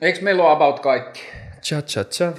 [0.00, 1.20] Eikö meillä ole about kaikki?
[1.62, 2.32] Cha cha cha.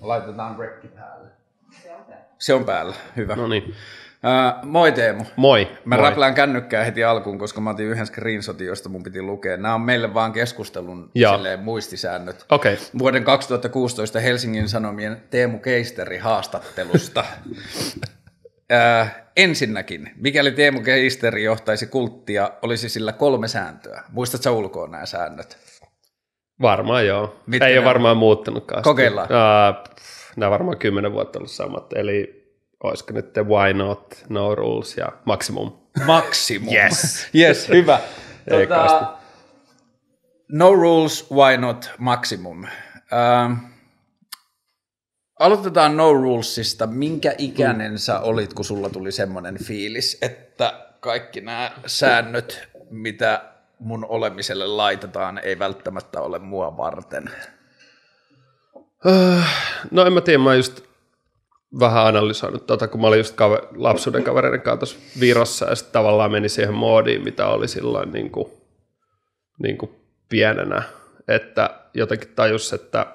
[0.00, 1.28] Laitetaan rekki päälle.
[2.38, 3.36] Se on päällä, hyvä.
[3.36, 3.62] No niin.
[3.64, 5.24] Uh, moi Teemu.
[5.36, 5.68] Moi.
[5.84, 6.04] Mä moi.
[6.04, 9.56] räplään kännykkää heti alkuun, koska mä otin yhden screenshotin, josta mun piti lukea.
[9.56, 12.46] Nämä on meille vaan keskustelun silleen, muistisäännöt.
[12.50, 12.76] Okay.
[12.98, 17.24] Vuoden 2016 Helsingin Sanomien Teemu Keisteri haastattelusta.
[18.72, 24.02] Äh, ensinnäkin, mikäli Teemu Keisteri johtaisi kulttia, olisi sillä kolme sääntöä.
[24.12, 25.58] Muistatko ulkoa nämä säännöt?
[26.62, 27.42] Varmaan joo.
[27.46, 28.82] Mitkä Ei ole varmaan muuttunutkaan.
[28.82, 29.28] Kokeillaan.
[29.28, 29.94] Uh,
[30.36, 31.92] nämä varmaan kymmenen vuotta ollut samat.
[31.92, 32.38] Eli
[32.82, 35.72] olisiko nyt the why not, no rules ja maximum.
[36.06, 36.74] Maksimum.
[36.74, 37.28] Yes.
[37.40, 38.00] yes, hyvä.
[38.50, 39.16] Tota,
[40.52, 42.64] no rules, why not maximum.
[42.64, 43.52] Ähm,
[45.38, 46.86] aloitetaan no rulesista.
[46.86, 53.44] Minkä ikäinen sä olit, kun sulla tuli semmoinen fiilis, että kaikki nämä säännöt, mitä
[53.78, 57.30] mun olemiselle laitetaan, ei välttämättä ole mua varten?
[59.90, 60.80] No en mä tiedä, mä just
[61.80, 65.92] vähän analysoinut tota, kun mä olin just kaver- lapsuuden kavereiden kanssa tuossa Virossa ja sitten
[65.92, 68.52] tavallaan meni siihen moodiin, mitä oli silloin niin kuin,
[69.62, 69.90] niin kuin
[70.28, 70.82] pienenä,
[71.28, 73.06] että jotenkin tajus, että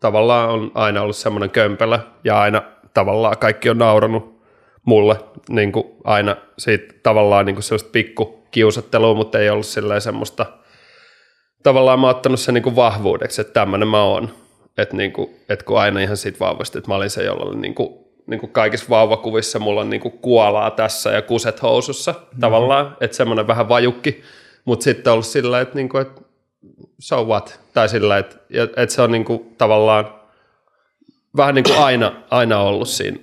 [0.00, 2.62] tavallaan on aina ollut semmoinen kömpelö ja aina
[2.94, 4.40] tavallaan kaikki on nauranut
[4.84, 5.16] mulle
[5.48, 10.46] niin kuin aina siitä tavallaan niin kuin sellaista pikku kiusattelua, mutta ei ollut silleen semmoista,
[11.62, 14.30] tavallaan mä oon ottanut sen niin kuin vahvuudeksi, että tämmöinen mä oon.
[14.78, 18.14] Että niinku, et kun aina ihan siitä vauvasta, että mä olin se, jolla oli niinku,
[18.26, 22.40] niinku kaikissa vauvakuvissa mulla on niinku kuolaa tässä ja kuset housussa mm-hmm.
[22.40, 24.22] tavallaan, että semmoinen vähän vajukki,
[24.64, 26.23] mutta sitten on ollut sillä, että niinku, et
[26.98, 28.36] so what, tai sillä, että
[28.76, 30.14] et se on niinku tavallaan
[31.36, 33.18] vähän niin kuin aina, aina ollut siinä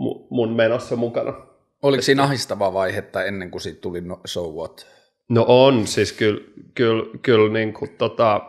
[0.00, 1.34] mu- mun menossa mukana.
[1.82, 4.86] Oliko siinä ahistava vaihetta ennen kuin siitä tuli no, so what?
[5.28, 6.40] No on, siis kyllä,
[6.74, 8.40] kyllä, kyllä niin kuin tota,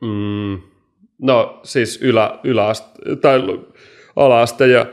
[0.00, 0.60] mm,
[1.18, 3.40] no siis ylä, yläaste, tai
[4.16, 4.86] ala-aste ja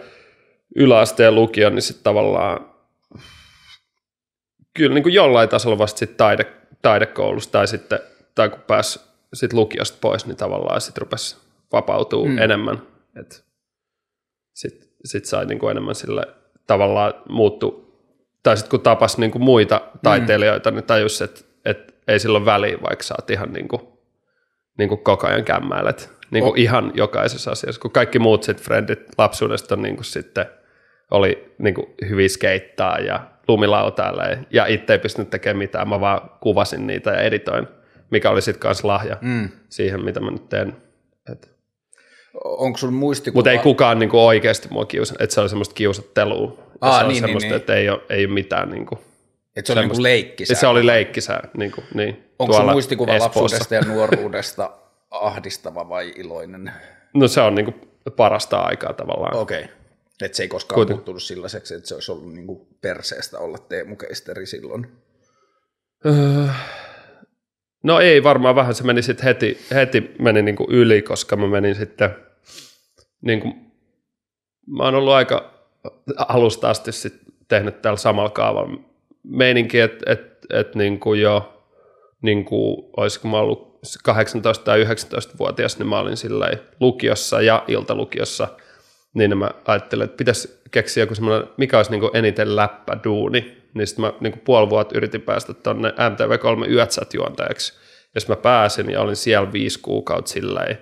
[0.76, 2.70] yläaste ja lukio, niin sitten tavallaan
[4.74, 6.46] kyllä niin kuin jollain tasolla vasta sit taide,
[6.82, 8.00] taidekoulussa tai sitten,
[8.36, 9.00] tai kun pääsi
[9.34, 11.38] sit lukiosta pois, niin tavallaan sitten rupesi
[11.72, 12.32] vapautuu Mm.
[12.32, 12.38] mm.
[12.38, 12.82] enemmän.
[14.54, 16.24] Sitten sit sai niin kuin enemmän sille
[16.68, 17.96] tavallaan muuttu,
[18.44, 20.76] tai sitten kun tapas niin kuin muita taiteilijoita, mm.
[20.76, 23.82] niin tajus, että et ei silloin väliä, vaikka sä oot ihan niin kuin,
[24.78, 26.20] niin kuin koko ajan kämmäilet.
[26.32, 26.60] Niin kuin Oh.
[26.60, 30.46] ihan jokaisessa asiassa, kun kaikki muut sit frendit lapsuudesta niin kuin sitten
[31.12, 36.30] oli niin kuin hyvin skeittaa ja lumilautailee, ja itse ei pystynyt tekemään mitään, mä vaan
[36.42, 37.68] kuvasin niitä ja editoin,
[38.12, 39.50] mikä oli sitten kanssa lahja Mm.
[39.70, 40.76] siihen, mitä mä nyt teen.
[41.32, 41.52] Et.
[42.44, 43.38] Onko sun muistikuva?
[43.40, 46.64] Mutta ei kukaan niinku oikeasti mua kiusannut, että se oli semmoista kiusattelua.
[46.82, 49.00] Aa, se oli niin, semmoista, niin, että ei ole, ei ole mitään niinku,
[49.56, 50.56] Et se oli niinku leikkisää.
[50.60, 51.48] se oli leikkisää.
[51.58, 53.42] Niinku, niin, Onko sun muistikuva Espoossa.
[53.42, 54.72] lapsuudesta ja nuoruudesta
[55.12, 56.72] ahdistava vai iloinen?
[57.14, 57.74] No se on niinku
[58.16, 59.36] parasta aikaa tavallaan.
[59.38, 59.64] Okei.
[59.64, 59.74] Okay.
[60.22, 63.96] Että se ei koskaan Kuiten- muuttunut sellaiseksi, että se olisi ollut niinku perseestä olla Teemu
[63.96, 64.92] Keisteri silloin.
[66.06, 66.14] Öö,
[67.84, 71.76] no ei varmaan vähän, se meni sitten heti, heti meni niinku yli, koska mä menin
[71.76, 72.16] sitten,
[73.22, 73.48] niinku,
[74.68, 75.54] mä oon ollut aika
[76.18, 77.14] alusta asti sit
[77.48, 78.80] tehnyt täällä samalla kaavalla.
[79.24, 81.64] Meininki, että et, et niinku jo,
[82.22, 88.48] niinku, olisiko mä ollut 18 tai 19-vuotias, niin mä olin sillä lukiossa ja iltalukiossa,
[89.14, 94.06] niin mä ajattelin, että pitäisi keksiä joku semmoinen, mikä olisi niinku eniten läppäduuni, niin sitten
[94.06, 97.74] mä niinku puoli vuotta yritin päästä tuonne MTV3 Yötsät juontajaksi.
[98.16, 100.78] Jos mä pääsin ja olin siellä viisi kuukautta silleen,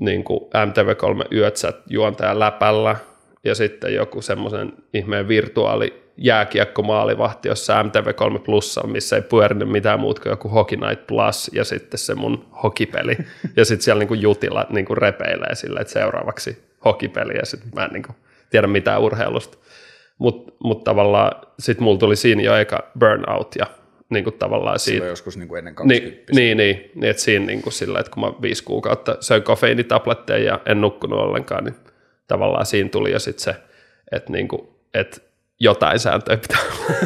[0.00, 2.96] niin kuin MTV3 Yötsät juontaja läpällä
[3.44, 10.22] ja sitten joku semmoisen ihmeen virtuaali jääkiekkomaalivahti jossain MTV3 Plussa, missä ei pyörinyt mitään muuta
[10.22, 13.16] kuin joku Hockey Night Plus ja sitten se mun hokipeli.
[13.56, 17.90] ja sitten siellä niinku jutilla niinku repeilee sillä, että seuraavaksi hokipeli ja sitten mä en
[17.92, 18.12] niinku
[18.50, 19.58] tiedä mitään urheilusta.
[20.18, 23.66] Mutta mut tavallaan sitten mulla tuli siinä jo eka burnout ja
[24.10, 26.32] niinku tavallaan siitä, Silloin joskus niinku ennen niin, 20.
[26.32, 30.44] niin, niin, niin että siinä niin kuin sillä, että kun mä viisi kuukautta söin kofeiinitabletteja
[30.44, 31.74] ja en nukkunut ollenkaan, niin
[32.28, 33.54] tavallaan siinä tuli jo sitten se,
[34.12, 35.20] että, niin kuin, että
[35.60, 36.98] jotain sääntöjä pitää olla.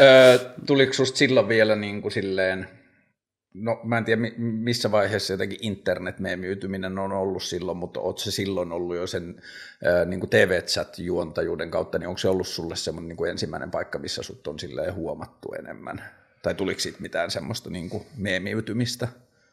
[0.00, 2.68] Öö, tuliko susta silloin vielä niin kuin silleen,
[3.54, 8.30] no mä en tiedä mi- missä vaiheessa jotenkin internetmeemiytyminen on ollut silloin, mutta oot se
[8.30, 9.42] silloin ollut jo sen
[10.06, 14.46] niin TV-chat-juontajuuden kautta, niin onko se ollut sulle semmoinen niin kuin ensimmäinen paikka, missä sut
[14.46, 16.04] on silleen huomattu enemmän?
[16.42, 19.08] Tai tuliko siitä mitään semmoista niin kuin meemiytymistä?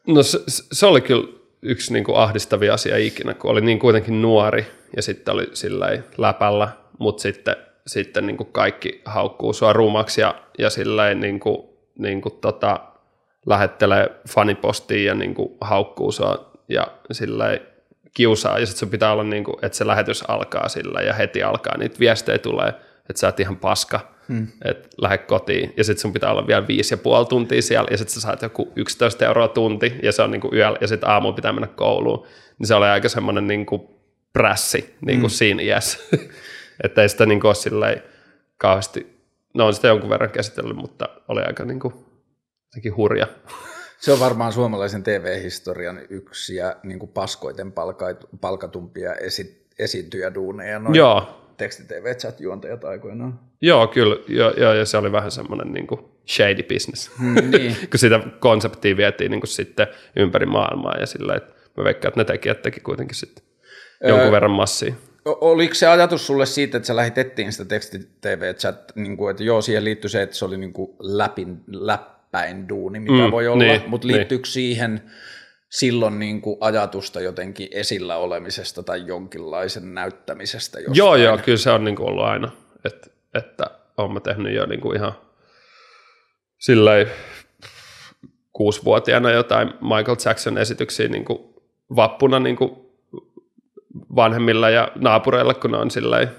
[0.08, 1.28] No se, se oli kyllä
[1.62, 4.66] yksi niin kuin ahdistavia asia ikinä, kun oli niin kuitenkin nuori
[4.96, 5.88] ja sitten oli sillä
[6.18, 6.70] läpällä,
[7.00, 7.56] mutta sitten
[7.88, 11.58] sitten niin kuin kaikki haukkuu sua rumaksi ja, ja silleen niin kuin,
[11.98, 12.80] niin kuin tota,
[13.46, 17.60] lähettelee fanipostiin ja niin kuin haukkuu sua ja silleen
[18.14, 18.60] kiusaa.
[18.60, 21.78] Ja sitten sun pitää olla niin kuin, että se lähetys alkaa sillä ja heti alkaa.
[21.78, 22.70] Niitä viestejä tulee,
[23.10, 24.48] että sä oot ihan paska, hmm.
[24.66, 25.74] että lähde kotiin.
[25.78, 28.42] Ja sitten sun pitää olla vielä viisi ja puoli tuntia siellä ja sitten sä saat
[28.42, 31.68] joku 11 euroa tunti ja se on niin kuin yöllä ja sitten aamulla pitää mennä
[31.68, 32.28] kouluun,
[32.60, 33.82] niin se oli aika semmoinen niin kuin
[34.34, 35.36] prässi niin kuin hmm.
[35.36, 36.00] siinä iässä,
[36.84, 38.04] että ei sitä niin kuin ole silleen
[38.58, 39.20] kauheasti,
[39.54, 41.94] no on sitä jonkun verran käsitellyt, mutta oli aika niin kuin,
[42.98, 43.28] hurja.
[44.00, 47.74] Se on varmaan suomalaisen TV-historian yksi ja niin kuin paskoiten
[48.42, 50.80] palkatumpia esi- esiintyjäduuneja.
[50.80, 51.42] Noin Joo.
[51.58, 53.40] Teksti-TV-chat-juontajat aikoinaan.
[53.62, 54.16] Joo, kyllä.
[54.28, 57.12] Joo, joo, ja se oli vähän semmoinen niin kuin shady business.
[57.20, 57.76] Mm, niin.
[57.92, 62.20] kun sitä konseptia vietiin niin kuin sitten ympäri maailmaa ja sillä, että mä veikkaan, että
[62.20, 63.44] ne tekijät teki kuitenkin sitten
[64.04, 64.94] jonkun öö, verran massia.
[65.26, 69.84] Oliko se ajatus sulle siitä, että sä lähetettiin sitä teksti-TV-chat, niin kuin, että joo, siihen
[69.84, 72.02] liittyi se, että se oli niin kuin läpin, läp,
[72.36, 74.54] päin duuni, mitä mm, voi olla, niin, mutta liittyykö niin.
[74.54, 75.02] siihen
[75.70, 80.98] silloin niin kuin ajatusta jotenkin esillä olemisesta tai jonkinlaisen näyttämisestä jostain?
[80.98, 82.52] Joo, joo, kyllä se on niin kuin ollut aina,
[82.86, 83.64] että, että
[83.98, 85.14] olen mä tehnyt jo niin kuin ihan
[86.58, 87.08] silleen
[88.54, 91.40] kuusivuotiaana jotain Michael Jackson esityksiä niin kuin
[91.96, 92.72] vappuna niin kuin
[94.16, 96.30] vanhemmilla ja naapureilla, kun ne on silleen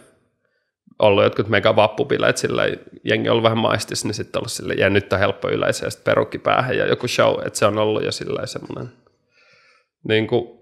[0.98, 2.62] ollut jotkut mega vappubileet, sillä
[3.04, 5.90] jengi on ollut vähän maistis, niin sitten ollut sille, ja nyt on helppo yleisö, ja
[5.90, 8.92] sitten perukki päähän ja joku show, että se on ollut jo sillä semmoinen,
[10.08, 10.60] niin kuin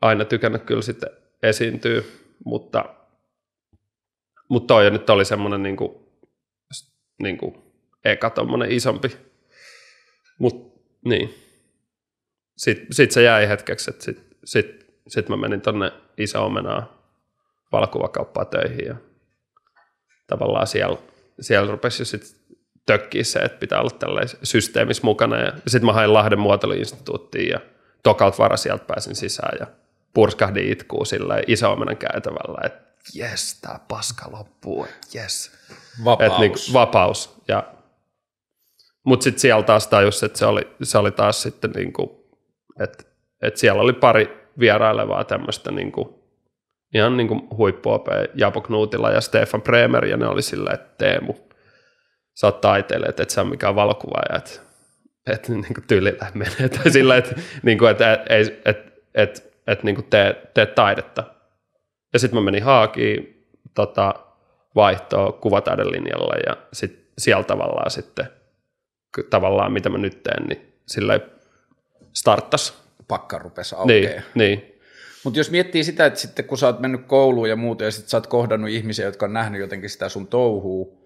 [0.00, 1.10] aina tykännyt kyllä sitten
[1.42, 2.84] esiintyy, mutta,
[4.48, 5.94] mutta toi nyt oli semmoinen niin kuin,
[7.22, 7.62] niin kuin
[8.04, 9.16] eka tommonen isompi,
[10.38, 11.34] mutta niin.
[12.56, 17.10] Sitten sit se jäi hetkeksi, että sitten sit, sit mä menin tonne iso omenaa
[17.72, 18.96] valokuvakauppaa töihin ja
[20.26, 20.98] tavallaan siellä,
[21.40, 22.30] siellä rupesi jo sitten
[22.86, 25.40] tökkiä se, että pitää olla tällainen systeemissä mukana.
[25.40, 27.60] Ja sitten mä hain Lahden muotoiluinstituuttiin ja
[28.02, 29.66] tokalta vara sieltä pääsin sisään ja
[30.14, 32.84] purskahdin itkuu sillä iso omenan käytävällä, että
[33.14, 35.50] jes, tämä paska loppuu, jes.
[36.04, 36.32] Vapaus.
[36.32, 37.42] Et niin, vapaus.
[37.48, 37.74] Ja,
[39.04, 42.10] mutta sitten siellä taas tajus, että se oli, se oli taas sitten niin kuin,
[42.80, 43.04] että,
[43.42, 46.14] että siellä oli pari vierailevaa tämmöistä niin kuin
[46.94, 51.34] ihan niin kuin huippuopea Japo Knutila ja Stefan Bremer, ja ne oli silleen, että Teemu,
[52.34, 54.50] sä oot taiteilija, että et sä ole mikään valokuvaaja, että
[55.26, 59.82] et, niin kuin tyylillä menee, tai sillä, että, niin kuin, että et, et, et, et,
[59.82, 61.24] niin kuin tee, tee taidetta.
[62.12, 64.14] Ja sitten mä menin Haakiin tota,
[64.74, 68.26] vaihtoa kuvataiden linjalla, ja sitten siellä tavallaan sitten,
[69.30, 71.20] tavallaan mitä mä nyt teen, niin silleen
[72.12, 72.84] starttas.
[73.08, 74.00] Pakka rupesi aukeaa.
[74.00, 74.73] Niin, niin.
[75.24, 78.10] Mutta jos miettii sitä, että sitten kun sä oot mennyt kouluun ja muuta, ja sitten
[78.10, 81.04] sä oot kohdannut ihmisiä, jotka on nähnyt jotenkin sitä sun touhuu,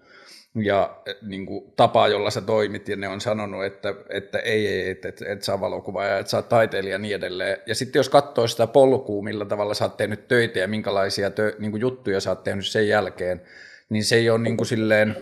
[0.55, 4.67] ja eh, niin kuin, tapaa, jolla sä toimit, ja ne on sanonut, että, että ei,
[4.67, 7.57] ei, että et, et sä oot valokuvaaja, että sä oot taiteilija ja niin edelleen.
[7.65, 11.55] Ja sitten jos katsoo sitä polkua, millä tavalla sä oot tehnyt töitä ja minkälaisia tö,
[11.59, 13.41] niin kuin juttuja sä oot tehnyt sen jälkeen,
[13.89, 15.15] niin se ei ole niin kuin silleen,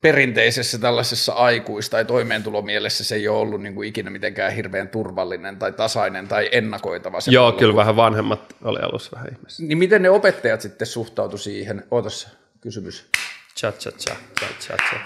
[0.00, 5.56] perinteisessä tällaisessa aikuista- tai toimeentulomielessä se ei ole ollut niin kuin ikinä mitenkään hirveän turvallinen
[5.56, 7.20] tai tasainen tai ennakoitava.
[7.20, 9.62] Se Joo, kyllä vähän vanhemmat oli alussa vähän ihmeessä.
[9.62, 11.84] Niin miten ne opettajat sitten suhtautu siihen?
[11.90, 12.28] Ootas
[12.60, 13.08] kysymys.
[13.56, 14.96] Cha, cha, cha, cha, cha, cha.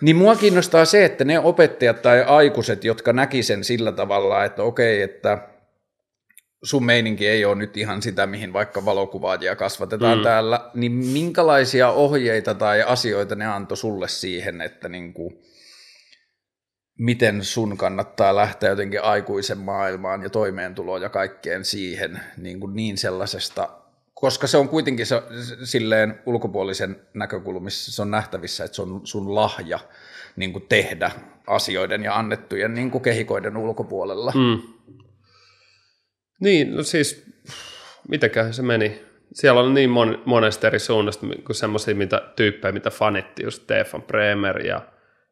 [0.00, 4.62] Niin mua kiinnostaa se, että ne opettajat tai aikuiset, jotka näki sen sillä tavalla, että
[4.62, 5.38] okei, että
[6.64, 10.24] sun meininki ei ole nyt ihan sitä, mihin vaikka valokuvaajia kasvatetaan mm.
[10.24, 15.38] täällä, niin minkälaisia ohjeita tai asioita ne antoi sulle siihen, että niin kuin,
[16.98, 22.98] miten sun kannattaa lähteä jotenkin aikuisen maailmaan ja toimeentuloon ja kaikkeen siihen niin, kuin niin
[22.98, 23.68] sellaisesta,
[24.14, 25.22] koska se on kuitenkin se,
[25.64, 29.78] silleen ulkopuolisen näkökulmissa se on nähtävissä, että se on sun lahja
[30.36, 31.10] niin kuin tehdä
[31.46, 34.32] asioiden ja annettujen niin kuin kehikoiden ulkopuolella.
[34.34, 34.73] Mm.
[36.40, 37.26] Niin, no siis,
[38.08, 39.00] mitäköhän se meni?
[39.32, 44.02] Siellä on niin mon, monesta eri suunnasta kuin semmoisia mitä, tyyppejä, mitä fanitti, just Stefan
[44.02, 44.80] Bremer ja,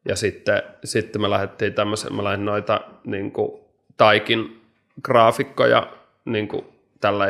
[0.08, 3.62] ja sitten, sitten me lähdettiin tämmöisen, mä lähdin noita niin kuin,
[3.96, 4.62] taikin
[5.02, 5.92] graafikkoja,
[6.24, 6.64] niin kuin,
[7.00, 7.26] tällä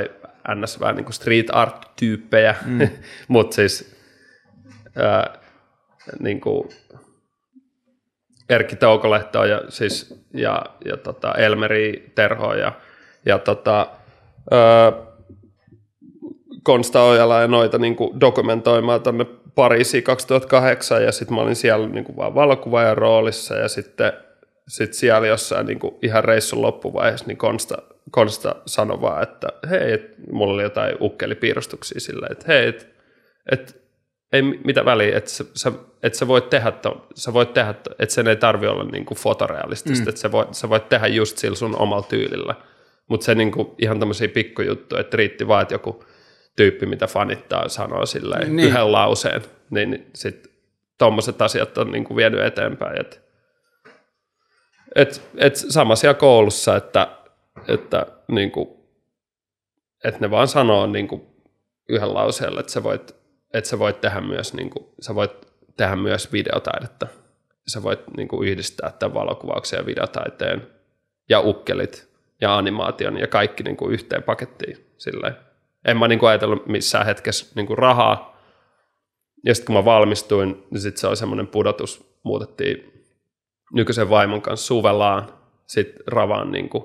[0.55, 0.81] ns.
[0.81, 2.89] vähän niin kuin street art-tyyppejä, mm.
[3.29, 3.97] mutta siis
[4.97, 5.39] ää,
[6.21, 6.69] niin kuin,
[8.49, 12.73] Erkki Toukolehto ja, siis, ja, ja tota Elmeri Terho ja
[13.27, 13.87] ja tota,
[14.53, 14.93] öö,
[16.63, 21.89] Konsta Ojala ja noita niin kuin dokumentoimaan tuonne Pariisiin 2008 ja sitten mä olin siellä
[21.89, 24.13] niin kuin vaan valokuvaajan roolissa ja sitten
[24.69, 27.79] sit siellä jossain niin kuin ihan reissun loppuvaiheessa niin Konsta,
[28.11, 32.89] Konsta sanoi vaan, että hei, et, mulla oli jotain ukkelipiirustuksia sillä, että hei, et,
[33.53, 33.83] et,
[34.33, 38.15] ei mitä väliä, että sä, sä, et sä voit tehdä, to, sä voit tehdä että
[38.15, 40.09] sen ei tarvi olla niin kuin fotorealistista, mm.
[40.09, 42.55] että sä voit, sä voit tehdä just sillä sun omalla tyylillä.
[43.09, 46.05] Mutta se niin kuin, ihan tämmöisiä pikkujuttuja, että riitti vaan, että joku
[46.57, 48.69] tyyppi, mitä fanittaa, sanoo silleen niin.
[48.69, 50.53] yhden lauseen, niin, sitten
[50.99, 53.01] tuommoiset asiat on niin kuin vienyt eteenpäin.
[53.01, 53.23] Et,
[54.95, 57.09] et, et sama siellä koulussa, että,
[57.69, 58.69] että, niin kuin,
[60.05, 61.27] että ne vaan sanoo niin kuin
[61.89, 63.17] yhden lauseella, että sä voit,
[63.55, 65.33] että sä voit tehdä myös, niin kuin, sä voit
[65.77, 67.07] tehdä myös videotaidetta.
[67.67, 70.67] Sä voit niin kuin yhdistää tämän valokuvauksen ja videotaiteen
[71.29, 72.12] ja ukkelit
[72.43, 74.87] ja animaation ja kaikki niin kuin yhteen pakettiin.
[74.99, 75.37] Silleen.
[75.85, 78.43] En mä niin kuin ajatellut missään hetkessä niin kuin rahaa.
[79.45, 82.19] Ja sitten kun mä valmistuin, niin sitten se oli semmoinen pudotus.
[82.23, 83.05] Muutettiin
[83.73, 85.29] nykyisen vaimon kanssa suvellaan.
[85.67, 86.85] Sitten Ravaan, niin kuin,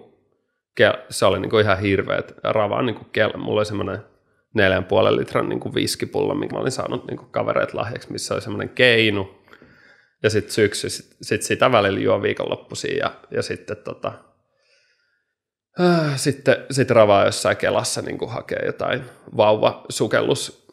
[1.10, 2.24] se oli niin kuin ihan hirveä.
[2.44, 4.00] Ravaan niin kuin, mulla oli semmoinen
[4.54, 8.34] neljän puolen litran niin kuin viskipullo, minkä mä olin saanut niin kuin kavereet lahjaksi, missä
[8.34, 9.44] oli semmoinen keinu.
[10.24, 14.14] Ja sitten syksy, sit, sit sitä välillä juo viikonloppuisin ja, ja sitten tota,
[16.16, 19.04] sitten sit ravaa jossain kelassa niin kuin hakee jotain
[19.38, 20.68] vauva-sukellus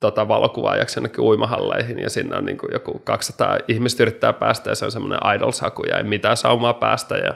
[0.00, 4.74] tota, valokuvaajaksi jonnekin uimahalleihin ja sinne on niin kuin joku 200 ihmistä yrittää päästä ja
[4.74, 7.34] se on semmoinen idol-saku ja ei mitään saumaa päästä ja,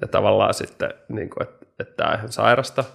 [0.00, 2.84] ja tavallaan sitten, niin kuin, että, että tämä ihan sairasta–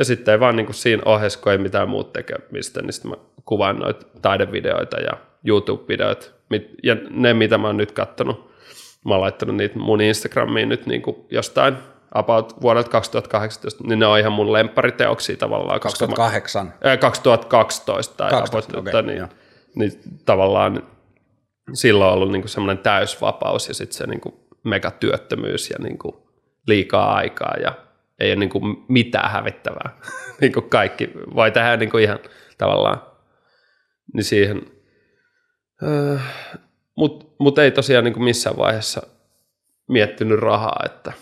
[0.00, 3.10] ja sitten ei vaan niin kuin siinä ohessa, kun ei mitään muuta tekemistä, niin sitten
[3.10, 5.12] mä kuvaan noita taidevideoita ja
[5.44, 6.30] YouTube-videoita.
[6.82, 8.50] Ja ne, mitä mä oon nyt kattonut,
[9.04, 11.76] mä oon laittanut niitä mun Instagramiin nyt niin kuin jostain
[12.14, 15.80] about vuodelta 2018, niin ne on ihan mun lemppariteoksia tavallaan.
[15.80, 16.66] 2008?
[16.66, 19.28] Mä, ää, 2012 tai 12, about, okay, niin,
[19.74, 19.92] niin,
[20.24, 20.82] tavallaan
[21.72, 25.98] silloin on ollut niin kuin semmoinen täysvapaus ja sitten se niin kuin megatyöttömyys ja niin
[25.98, 26.14] kuin
[26.66, 27.72] liikaa aikaa ja
[28.18, 29.90] ei ole niin kuin mitään hävittävää.
[30.40, 32.18] niin kuin kaikki voi tehdä niin kuin ihan
[32.58, 33.02] tavallaan
[34.14, 34.62] niin siihen.
[35.82, 36.18] Öö,
[36.94, 39.02] Mutta mut ei tosiaan niin kuin missään vaiheessa
[39.88, 41.12] miettinyt rahaa, että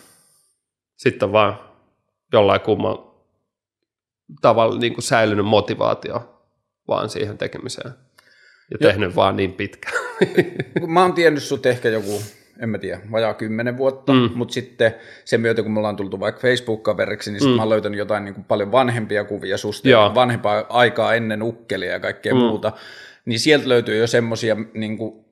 [0.99, 1.61] sitten on vaan
[2.33, 2.99] jollain kumman
[4.41, 6.45] tavalla niin kuin säilynyt motivaatio
[6.89, 7.93] vaan siihen tekemiseen
[8.71, 9.91] ja tehnyt vaan niin pitkä.
[10.87, 12.23] Mä oon tiennyt sut ehkä joku
[12.61, 14.31] en mä tiedä, vajaa kymmenen vuotta, mm.
[14.35, 17.51] mutta sitten sen myötä, kun me ollaan tultu vaikka Facebook-kaveriksi, niin mm.
[17.51, 21.93] mä oon löytänyt jotain niin kuin paljon vanhempia kuvia susta, ja vanhempaa aikaa ennen ukkelia
[21.93, 22.41] ja kaikkea mm.
[22.41, 22.73] muuta,
[23.25, 25.25] niin sieltä löytyy jo semmoisia niin kuin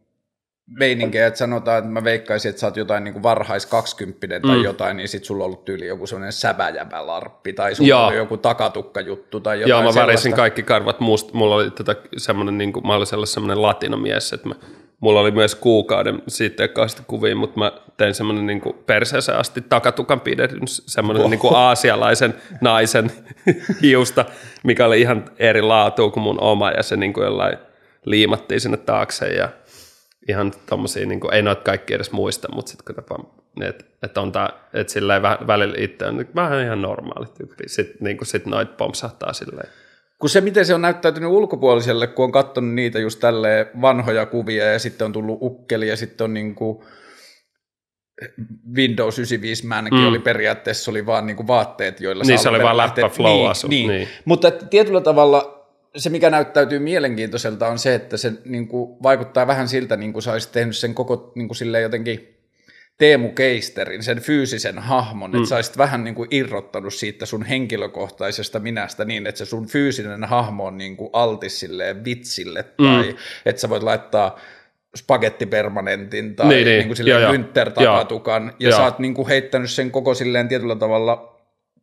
[0.66, 4.56] meininkejä, että sanotaan, että mä veikkaisin, että sä oot jotain niin kuin varhais 20 tai
[4.56, 4.64] mm.
[4.64, 8.36] jotain, niin sit sulla on ollut tyyli joku semmoinen säväjävä larppi, tai sulla on joku
[8.36, 12.86] takatukka-juttu tai jotain Joo, mä värisin kaikki karvat musta, mulla oli tätä semmoinen, niin kuin,
[12.86, 14.54] mä olin sellainen latinomies, että mä
[15.00, 20.20] Mulla oli myös kuukauden sitten kahdesta kuvia, mutta mä tein semmoinen niin perseeseen asti takatukan
[20.20, 21.30] pidetyn, semmoinen wow.
[21.30, 23.12] niin kuin aasialaisen naisen
[23.82, 24.24] hiusta,
[24.62, 27.58] mikä oli ihan eri laatu kuin mun oma ja se niin kuin jollain
[28.04, 29.48] liimattiin sinne taakse ja
[30.28, 33.26] ihan tommosia, niin kuin, ei noita kaikki edes muista, mutta sitten kun
[33.62, 38.16] että et on tää, että silleen välillä itse on vähän ihan normaali tyyppi, sitten niin
[38.16, 39.68] kuin, sit noit pompsahtaa silleen
[40.18, 44.72] kun se, miten se on näyttäytynyt ulkopuoliselle, kun on katsonut niitä just tälle vanhoja kuvia
[44.72, 46.84] ja sitten on tullut ukkeli ja sitten on niin kuin
[48.76, 50.08] Windows 95 Mankin mm.
[50.08, 53.68] oli periaatteessa oli vaan niin kuin vaatteet, joilla niin, se oli vaan läppä flow niin.
[53.68, 53.88] Niin.
[53.88, 54.08] niin.
[54.24, 55.55] Mutta tietyllä tavalla
[55.96, 60.22] se, mikä näyttäytyy mielenkiintoiselta, on se, että se niin kuin, vaikuttaa vähän siltä, niin kuin
[60.22, 62.36] sä olisit tehnyt sen koko niin kuin jotenkin
[62.98, 65.36] Teemu Keisterin, sen fyysisen hahmon, mm.
[65.36, 69.66] että sä olisit vähän niin kuin irrottanut siitä sun henkilökohtaisesta minästä niin, että se sun
[69.66, 73.16] fyysinen hahmo on niin kuin altis silleen vitsille, tai mm.
[73.46, 74.40] että sä voit laittaa
[74.96, 76.78] spagettipermanentin tai niin, niin.
[76.78, 80.76] Niin kuin silleen takatukan ja, ja sä oot niin kuin heittänyt sen koko silleen tietyllä
[80.76, 81.35] tavalla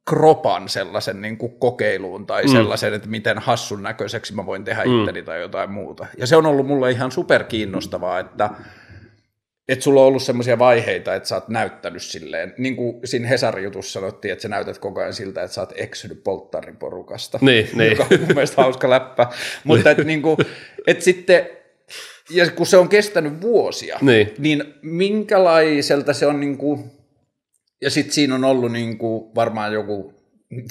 [0.10, 2.52] kropan sellaisen niin kuin kokeiluun tai mm.
[2.52, 5.00] sellaisen, että miten hassun näköiseksi mä voin tehdä mm.
[5.00, 6.06] itteni tai jotain muuta.
[6.18, 8.50] Ja se on ollut mulle ihan super kiinnostavaa, että
[9.68, 13.64] että sulla on ollut semmoisia vaiheita, että sä oot näyttänyt silleen, niin kuin siinä Hesarin
[13.64, 17.92] jutussa sanottiin, että sä näytät koko ajan siltä, että sä oot eksynyt polttariporukasta, niin, niin.
[17.92, 19.28] joka on mun mielestä hauska läppä.
[19.64, 20.38] Mutta että niin kuin,
[20.88, 21.50] et sitten,
[22.30, 26.92] ja kun se on kestänyt vuosia, niin, niin minkälaiselta se on, niin kuin,
[27.84, 30.14] ja sitten siinä on ollut niin kuin varmaan joku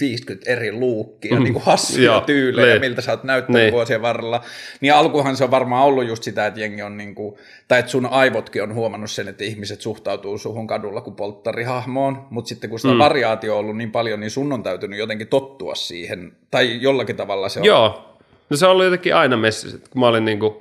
[0.00, 1.42] 50 eri luukkia, mm.
[1.42, 2.80] niin kuin hassuja Joo, tyylejä, ne.
[2.80, 3.72] miltä sä oot näyttänyt ne.
[3.72, 4.42] vuosien varrella.
[4.80, 7.36] Niin alkuhan se on varmaan ollut just sitä, että jengi on niin kuin,
[7.68, 12.48] tai että sun aivotkin on huomannut sen, että ihmiset suhtautuu suhun kadulla kuin polttarihahmoon, mutta
[12.48, 12.98] sitten kun sitä mm.
[12.98, 17.48] variaatio on ollut niin paljon, niin sun on täytynyt jotenkin tottua siihen, tai jollakin tavalla
[17.48, 17.64] se on.
[17.64, 18.18] Joo,
[18.50, 20.54] no se on ollut jotenkin aina messissä, kun mä olin niin kuin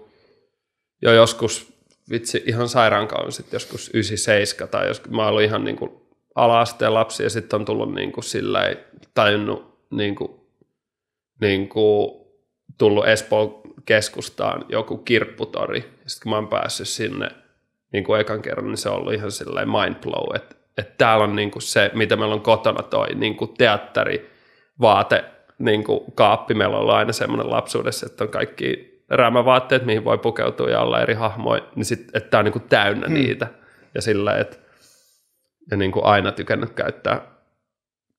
[1.01, 1.73] jo joskus,
[2.09, 6.00] vitsi, ihan sairaan kauan sitten joskus 97, tai jos mä olin ihan niin kuin
[6.35, 8.77] ala-asteen lapsi, ja sitten on tullut niin kuin silleen,
[9.13, 10.31] tajunnut niin kuin,
[11.41, 12.11] niin kuin
[12.77, 15.81] tullut Espoon keskustaan joku kirpputori.
[15.81, 17.29] Sitten kun mä oon päässyt sinne
[17.93, 21.23] niin kuin ekan kerran, niin se on ollut ihan silleen mind blow, että, että täällä
[21.23, 24.31] on niin kuin se, mitä meillä on kotona toi niin kuin teatteri,
[24.81, 25.25] vaate,
[25.57, 26.53] niin kuin kaappi.
[26.53, 31.01] Meillä on ollut aina semmoinen lapsuudessa, että on kaikki räämävaatteet, mihin voi pukeutua ja olla
[31.01, 33.13] eri hahmoja, niin sit, että tämä on niin kuin täynnä hmm.
[33.13, 33.47] niitä.
[33.95, 34.57] Ja sillä, että
[35.71, 37.21] ja niin kuin aina tykännyt käyttää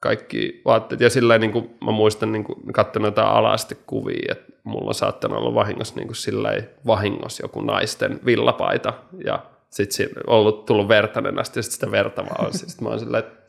[0.00, 1.00] kaikki vaatteet.
[1.00, 4.94] Ja sillä niin kuin mä muistan niin kuin katsonut jotain alasti kuvia, että mulla on
[4.94, 6.50] saattanut olla vahingossa niin kuin sillä
[6.86, 8.94] vahingossa joku naisten villapaita
[9.24, 12.52] ja sitten ollut tullut vertainen asti ja sitten sitä verta vaan on.
[12.52, 13.42] Sitten mä oon sillä, että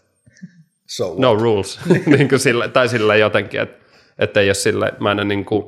[0.86, 1.80] so no rules.
[2.18, 3.86] niin kuin sillä, tai sillä jotenkin, että,
[4.20, 5.64] että ei ole sillä, mä en niin kuin,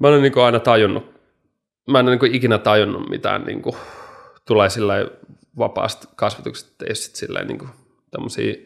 [0.00, 1.20] mä en niin kuin aina tajunnut,
[1.90, 3.76] mä en niin kuin ikinä tajunnut mitään niin kuin,
[4.46, 4.94] tulee sillä
[5.58, 7.70] vapaasta kasvatuksesta, ei sit silleen niin kuin,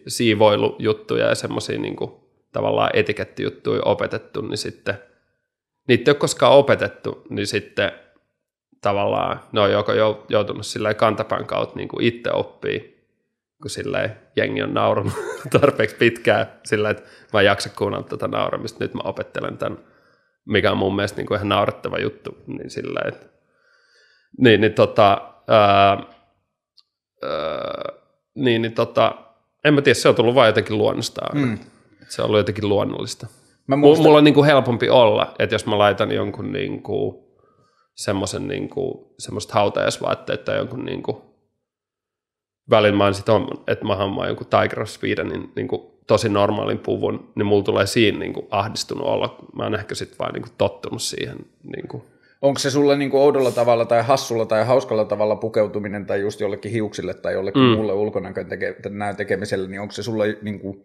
[0.08, 1.96] siivoilujuttuja ja semmoisia niin
[2.52, 4.98] tavallaan etikettijuttuja opetettu, niin sitten
[5.88, 7.92] niitä ei ole koskaan opetettu, niin sitten
[8.80, 9.92] tavallaan ne on joko
[10.28, 12.96] joutunut sillä kantapään kautta niin kuin itse oppii,
[13.62, 15.14] kun sillä jengi on naurunut
[15.60, 17.02] tarpeeksi pitkään sillä, että
[17.32, 19.78] mä en jaksa kuunnella tätä nauramista, nyt mä opettelen tämän,
[20.44, 23.26] mikä on mun mielestä niin kuin ihan naurettava juttu, niin sillä, että
[24.38, 26.15] niin, niin tota, ää,
[27.26, 27.92] ää,
[28.34, 29.14] niin, niin tota,
[29.64, 31.38] en mä tiedä, se on tullut vain jotenkin luonnostaan.
[31.38, 31.58] Mm.
[32.08, 33.26] Se on ollut jotenkin luonnollista.
[33.66, 34.06] Mä muistan...
[34.06, 37.16] Mulla on niin kuin helpompi olla, että jos mä laitan jonkun niin kuin,
[37.94, 41.16] semmoisen niin kuin, semmoista hautajaisvaatteet tai jonkun niin kuin,
[42.70, 46.78] välin mä sit on, että mä hammaan jonkun Tiger of Swedenin niin kuin, tosi normaalin
[46.78, 49.38] puvun, niin mulla tulee siinä niin kuin, ahdistunut olla.
[49.54, 52.02] Mä oon ehkä sitten vaan niin kuin, tottunut siihen niin kuin,
[52.42, 56.40] onko se sulle niin kuin oudolla tavalla tai hassulla tai hauskalla tavalla pukeutuminen tai just
[56.40, 57.68] jollekin hiuksille tai jollekin mm.
[57.68, 58.76] muulle ulkonäkön teke,
[59.16, 60.84] tekemiselle, niin onko se sulle niin kuin,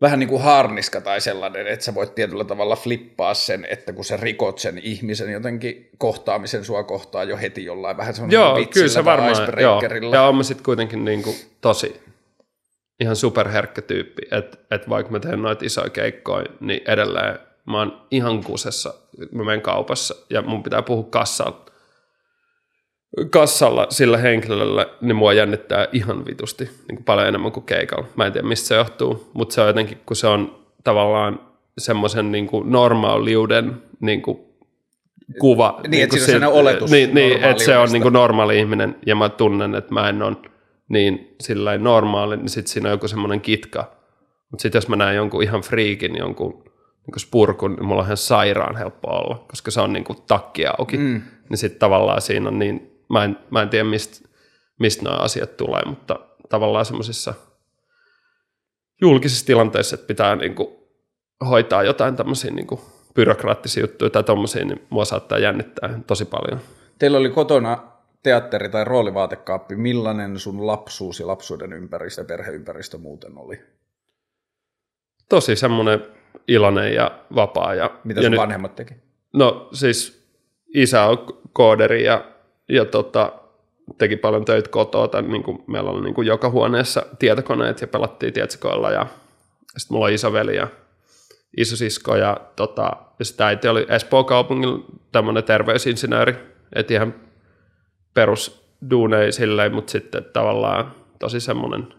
[0.00, 4.04] vähän niin kuin harniska tai sellainen, että sä voit tietyllä tavalla flippaa sen, että kun
[4.04, 9.04] sä rikot sen ihmisen jotenkin kohtaamisen sua kohtaa jo heti jollain vähän Joo, kyllä se
[9.04, 9.82] varmaan, joo.
[10.12, 12.00] Ja on mä sitten kuitenkin niin kuin tosi
[13.00, 17.38] ihan superherkkä tyyppi, että et vaikka mä teen noita isoja keikkoja, niin edelleen
[17.70, 18.94] mä oon ihan kusessa,
[19.32, 21.64] mä menen kaupassa ja mun pitää puhua kassalla,
[23.30, 28.06] kassalla sillä henkilöllä, niin mua jännittää ihan vitusti, niin paljon enemmän kuin keikalla.
[28.16, 31.40] Mä en tiedä, mistä se johtuu, mutta se on jotenkin, kun se on tavallaan
[31.78, 34.38] semmoisen niin normaaliuden niin kuin
[35.40, 35.80] kuva.
[35.82, 38.96] Niin, niin että siinä on oletus Niin, niin että se on niin kuin normaali ihminen
[39.06, 40.36] ja mä tunnen, että mä en ole
[40.88, 43.98] niin sillä normaali, niin sitten siinä on joku semmoinen kitka.
[44.50, 46.67] Mutta sitten jos mä näen jonkun ihan friikin, jonkun
[47.08, 50.66] niin spurkun, niin mulla on ihan sairaan helppo olla, koska se on niin kuin takki
[50.66, 50.96] auki.
[50.96, 51.22] Mm.
[51.48, 54.28] Niin sitten tavallaan siinä on niin, mä en, mä en tiedä mistä
[54.78, 57.34] mist nuo asiat tulee, mutta tavallaan semmoisissa
[59.00, 60.68] julkisissa tilanteissa, että pitää niin kuin
[61.48, 62.80] hoitaa jotain tämmöisiä niin kuin
[63.14, 66.60] byrokraattisia juttuja tai tommosia, niin mua saattaa jännittää tosi paljon.
[66.98, 67.92] Teillä oli kotona
[68.22, 69.76] teatteri- tai roolivaatekaappi.
[69.76, 73.60] Millainen sun lapsuus ja lapsuuden ympäristö ja perheympäristö muuten oli?
[75.28, 76.04] Tosi semmoinen
[76.48, 77.74] iloinen ja vapaa.
[77.74, 78.94] Ja, Mitä ja sun nyt, vanhemmat teki?
[79.32, 80.28] No siis
[80.74, 82.24] isä on kooderi ja,
[82.68, 83.32] ja tota,
[83.98, 85.08] teki paljon töitä kotoa.
[85.08, 88.90] Tai niin kuin meillä oli niin kuin joka huoneessa tietokoneet ja pelattiin tietokoneella.
[88.90, 89.06] Ja
[89.76, 90.68] sitten mulla on isoveli ja
[91.56, 96.34] isosisko ja, tota, ja sitten äiti oli Espoon kaupungin tämmöinen terveysinsinööri.
[96.74, 97.14] Että ihan
[98.14, 101.94] perusduunei silleen, mutta sitten tavallaan tosi semmoinen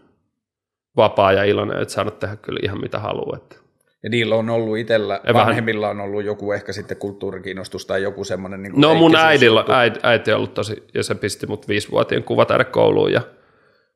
[0.96, 3.36] vapaa ja iloinen, että saanut tehdä kyllä ihan mitä haluaa.
[3.36, 3.56] Että
[4.02, 6.00] ja niillä on ollut itsellä, ja vanhemmilla vähän...
[6.00, 10.32] on ollut joku ehkä sitten kulttuurikiinnostus tai joku semmoinen niin No mun äidillä, äiti, äiti
[10.32, 13.20] on ollut tosi, ja se pisti mut viisivuotien kuvataidekouluun ja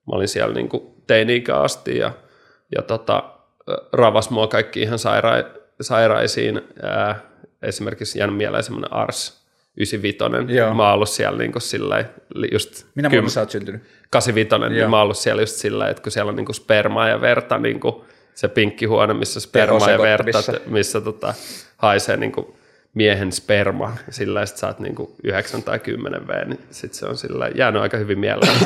[0.07, 0.69] mä olin siellä niin
[1.07, 2.13] teini asti ja,
[2.77, 3.35] ja tota,
[3.93, 5.31] ravas mua kaikki ihan saira,
[5.81, 6.61] sairaisiin.
[6.83, 7.21] Ää,
[7.63, 9.45] esimerkiksi jäänyt mieleen semmoinen Ars
[9.77, 10.57] 95.
[10.57, 10.75] Joo.
[10.75, 12.05] Mä oon ollut siellä niin kuin sillä
[12.53, 12.87] just...
[12.95, 13.83] Minä vuonna sä oot syntynyt?
[14.11, 17.09] 85, niin mä oon ollut siellä just sillä että kun siellä on niin kuin spermaa
[17.09, 17.95] ja verta niin kuin
[18.35, 21.35] se pinkki huone, missä sperma ja verta, missä, tota,
[21.77, 22.47] haisee niin kuin
[22.95, 27.17] miehen sperma, sillä sä oot niin kuin 9 tai 10 V, niin sit se on
[27.17, 28.59] sillä jäänyt aika hyvin mieleen.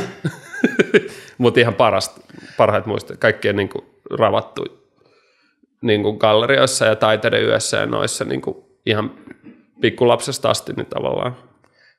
[1.38, 2.20] Mutta ihan parasta,
[2.56, 3.84] parhaat muista, kaikkien niin kuin
[4.18, 4.64] ravattu
[5.80, 9.10] niin kuin gallerioissa ja taiteiden yössä ja noissa niin kuin ihan
[9.80, 11.36] pikkulapsesta asti niin tavallaan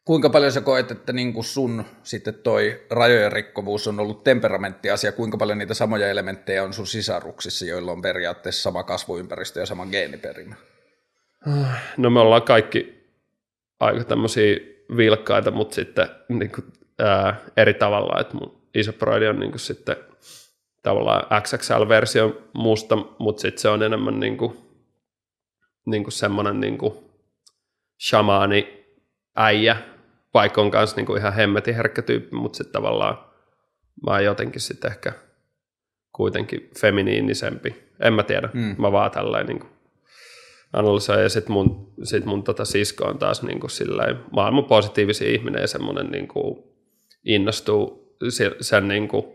[0.09, 5.11] Kuinka paljon sä koet, että niin kuin sun sitten toi rajojen rikkovuus on ollut temperamenttiasia,
[5.11, 9.85] kuinka paljon niitä samoja elementtejä on sun sisaruksissa, joilla on periaatteessa sama kasvuympäristö ja sama
[9.85, 10.55] geeniperimä?
[11.97, 13.07] No me ollaan kaikki
[13.79, 14.55] aika tämmöisiä
[14.97, 16.65] vilkkaita, mutta sitten niin kuin,
[16.99, 19.95] ää, eri tavalla, että mun iso broidi on niin kuin sitten
[20.83, 24.57] tavallaan XXL-versio musta, mutta sitten se on enemmän niin kuin,
[25.85, 26.93] niin kuin semmoinen niin kuin
[28.07, 28.85] shamaani
[29.35, 29.77] äijä,
[30.33, 33.25] vaikka on kanssa niin kuin ihan hemmetin herkkä tyyppi, mutta sitten tavallaan
[34.05, 35.13] mä oon jotenkin sitten ehkä
[36.11, 37.75] kuitenkin feminiinisempi.
[37.99, 38.75] En mä tiedä, mm.
[38.77, 39.71] mä vaan tällainen niin kuin
[40.73, 41.21] analysoin.
[41.21, 45.61] Ja sitten mun, sit mun tota sisko on taas niin kuin silleen, maailman positiivisi ihminen
[45.61, 46.63] ja semmoinen niin kuin
[47.25, 48.15] innostuu
[48.61, 49.25] sen, niin kuin,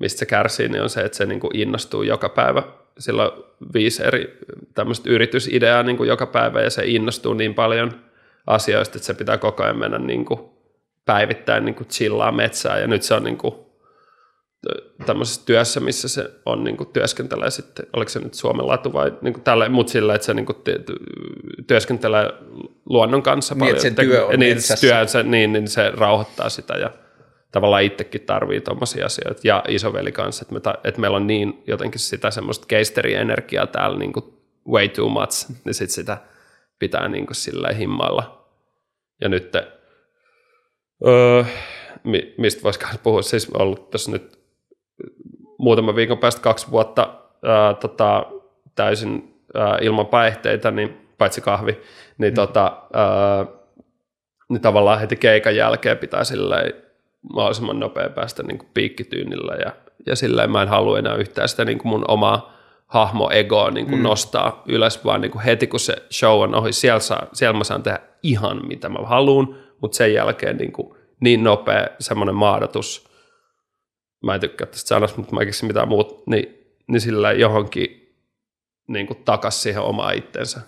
[0.00, 2.62] mistä se kärsii, niin on se, että se niin kuin innostuu joka päivä.
[2.98, 4.38] Sillä on viisi eri
[4.74, 7.92] tämmöistä yritysideaa niin kuin joka päivä ja se innostuu niin paljon
[8.46, 10.40] asioista, että se pitää koko ajan mennä niin kuin
[11.04, 13.54] päivittäin niin kuin chillaa metsää ja nyt se on niin kuin
[15.06, 19.12] tämmöisessä työssä, missä se on, niin kuin työskentelee sitten, oliko se nyt Suomen latu vai
[19.22, 20.58] niin kuin tällä, mutta sillä, että se niin kuin
[21.66, 22.30] työskentelee
[22.86, 23.76] luonnon kanssa niin, paljon.
[23.76, 26.90] Että sen työ on niin, työnsä, niin, niin se rauhoittaa sitä ja
[27.52, 29.40] tavallaan itsekin tarvii tuommoisia asioita.
[29.44, 33.98] Ja isoveli kanssa, että, me ta, että meillä on niin jotenkin sitä semmoista keisteriä-energiaa täällä
[33.98, 34.24] niin kuin
[34.68, 36.18] way too much, niin sitten sitä
[36.82, 38.44] pitää niin kuin silleen himmailla.
[39.20, 39.56] Ja nyt,
[41.06, 41.44] öö,
[42.38, 44.38] mistä voisi puhua, siis ollut tässä nyt
[45.58, 48.26] muutaman viikon päästä kaksi vuotta ää, tota,
[48.74, 51.80] täysin ää, ilman päihteitä, niin paitsi kahvi,
[52.18, 52.34] niin, mm.
[52.34, 53.46] tota, ää,
[54.48, 56.74] niin tavallaan heti keikan jälkeen pitää silleen
[57.32, 59.72] mahdollisimman nopea päästä niin kuin piikkityynillä ja,
[60.06, 62.61] ja silleen mä en halua enää yhtään sitä niin kuin mun omaa
[62.92, 64.02] hahmo-egoa niin kuin mm.
[64.02, 67.64] nostaa ylös, vaan niin kuin heti kun se show on ohi, siellä, saa, siellä mä
[67.64, 73.04] saan tehdä ihan mitä mä haluan, mutta sen jälkeen niin, kuin niin nopea semmoinen maadotus–
[74.22, 78.14] mä en tykkää tästä sanasta, mutta mä keksin mitään muuta, niin, niin sillä johonkin
[78.88, 80.60] niin kuin takas siihen omaa itsensä.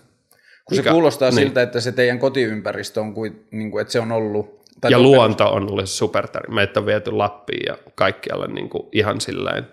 [0.65, 1.35] Kun Mikä, se kuulostaa niin.
[1.35, 4.65] siltä, että se teidän kotiympäristö on kuin, niin kuin että se on ollut...
[4.81, 5.55] Tai ja luonto perus...
[5.55, 6.55] on ollut supertärkeä.
[6.55, 9.67] Meitä on viety Lappiin ja kaikkialle niin kuin ihan silleen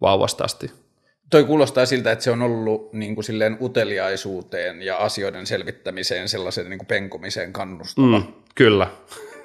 [0.00, 0.70] vauvasta asti.
[1.34, 6.70] Toi kuulostaa siltä, että se on ollut niin kuin silleen uteliaisuuteen ja asioiden selvittämiseen, sellaisen
[6.70, 8.18] niin kuin penkomiseen kannustava.
[8.18, 8.86] Mm, kyllä.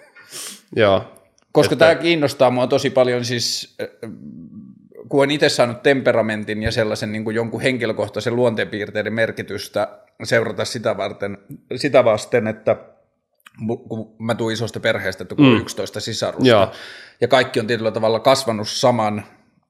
[0.76, 1.04] Joo,
[1.52, 1.86] koska että...
[1.86, 3.76] tämä kiinnostaa mua tosi paljon siis,
[5.10, 9.88] kun olen itse saanut temperamentin ja sellaisen niin kuin jonkun henkilökohtaisen luonteenpiirteiden merkitystä
[10.24, 11.38] seurata sitä, varten,
[11.76, 12.76] sitä vasten, että
[13.68, 15.58] kun mä tuun isosta perheestä, että kun mm.
[15.58, 16.72] 11 sisarusta, ja.
[17.22, 19.24] ja kaikki on tietyllä tavalla kasvanut saman,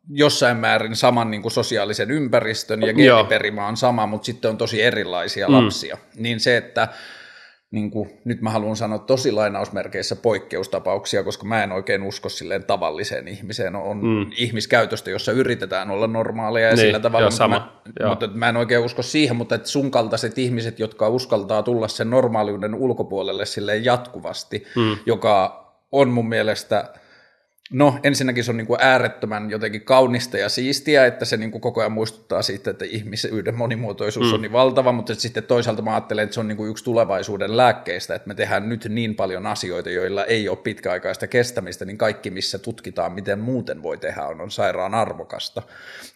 [0.10, 4.82] jossain määrin saman niin kuin sosiaalisen ympäristön ja geeniperimä on sama, mutta sitten on tosi
[4.82, 5.54] erilaisia mm.
[5.54, 5.98] lapsia.
[6.16, 6.88] Niin se, että
[7.72, 12.64] niin kuin, nyt mä haluan sanoa tosi lainausmerkeissä poikkeustapauksia, koska mä en oikein usko silleen
[12.64, 13.76] tavalliseen ihmiseen.
[13.76, 14.32] On mm.
[14.38, 17.82] ihmiskäytöstä, jossa yritetään olla normaaleja ja niin, sillä tavalla, mutta, sama.
[18.02, 21.88] Mä, mutta mä en oikein usko siihen, mutta että sun kaltaiset ihmiset, jotka uskaltaa tulla
[21.88, 24.98] sen normaaliuden ulkopuolelle silleen jatkuvasti, mm.
[25.06, 26.86] joka on mun mielestä–
[27.74, 31.62] No ensinnäkin se on niin kuin äärettömän jotenkin kaunista ja siistiä, että se niin kuin
[31.62, 34.34] koko ajan muistuttaa siitä, että ihmisyyden monimuotoisuus mm.
[34.34, 37.58] on niin valtava, mutta sitten toisaalta mä ajattelen, että se on niin kuin yksi tulevaisuuden
[37.58, 42.30] lääkkeistä, että me tehdään nyt niin paljon asioita, joilla ei ole pitkäaikaista kestämistä, niin kaikki
[42.30, 45.62] missä tutkitaan, miten muuten voi tehdä, on, on sairaan arvokasta.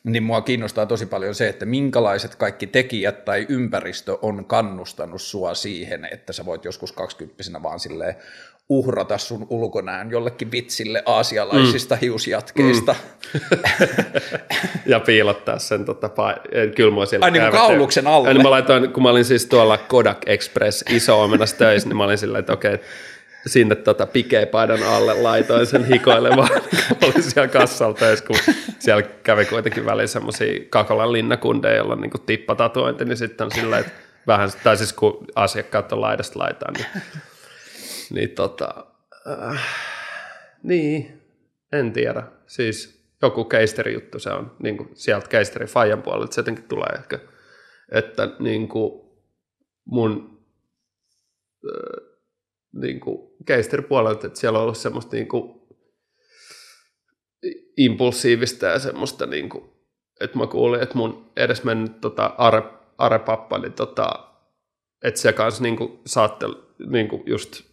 [0.03, 5.53] Niin mua kiinnostaa tosi paljon se, että minkälaiset kaikki tekijät tai ympäristö on kannustanut sua
[5.53, 8.15] siihen, että sä voit joskus kaksikymppisenä vaan silleen
[8.69, 11.99] uhrata sun ulkonään jollekin vitsille aasialaisista mm.
[12.01, 12.95] hiusjatkeista.
[13.33, 13.39] Mm.
[14.91, 18.27] ja piilottaa sen tota, pa- mua siellä Ai niin kauluksen alle.
[18.27, 21.97] Ja, niin mä laitoin, kun mä olin siis tuolla Kodak Express iso omenassa töissä, niin
[21.97, 22.79] mä olin silleen, että okei,
[23.47, 26.49] sinne tota pikepaidan alle laitoin sen hikoilemaan,
[26.99, 28.35] kun olin siellä kassalla töissä, kun
[28.79, 33.81] siellä kävi kuitenkin väliin semmoisia Kakolan linnakundeja, joilla on niin tippatatuointi, niin sitten on silleen,
[33.81, 33.93] että
[34.27, 36.87] vähän, tai siis kun asiakkaat on laidasta laitaan, niin
[38.09, 38.85] niin tota,
[39.27, 39.61] äh,
[40.63, 41.21] niin,
[41.71, 42.23] en tiedä.
[42.47, 46.89] Siis joku keisteri juttu se on, niin kuin sieltä keisteri Fajan puolelta se jotenkin tulee
[46.95, 47.19] ehkä,
[47.91, 49.01] että niin kuin
[49.85, 50.39] mun
[51.65, 52.13] äh,
[52.73, 53.29] niin kuin
[53.89, 55.63] puolelta, että siellä on ollut semmoista niin kuin
[57.77, 59.69] impulsiivista ja semmoista, niin kuin,
[60.21, 62.63] että mä kuulin, että mun edes mennyt tota, are,
[62.97, 64.29] arepappa, niin tota,
[65.03, 66.45] että se kanssa niin kuin, saatte
[66.87, 67.72] niin kuin just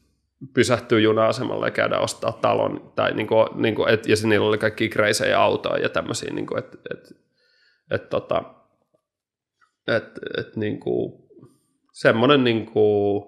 [0.54, 4.58] pysähtyä juna-asemalle ja käydä ostaa talon, tai niin kuin, niin kuin, et, ja niillä oli
[4.58, 7.12] kaikki kreisejä autoja ja tämmöisiä, niin että et,
[7.90, 8.42] et, tota,
[9.86, 10.04] et,
[10.38, 11.30] et, niin kuin,
[11.92, 13.24] semmoinen niin kuin,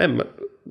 [0.00, 0.24] en mä,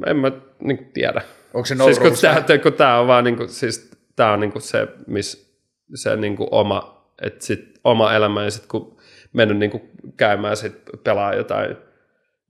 [0.05, 1.21] en mä niin kuin tiedä.
[1.53, 4.51] Onko se siis kun tämä, kun tämä on vaan niin kuin, siis tämä on niin
[4.51, 5.47] kuin se, missä
[5.95, 8.97] se niin kuin oma, että sit oma elämä ja sitten kun
[9.33, 11.77] mennyt niin kuin käymään sit pelaa jotain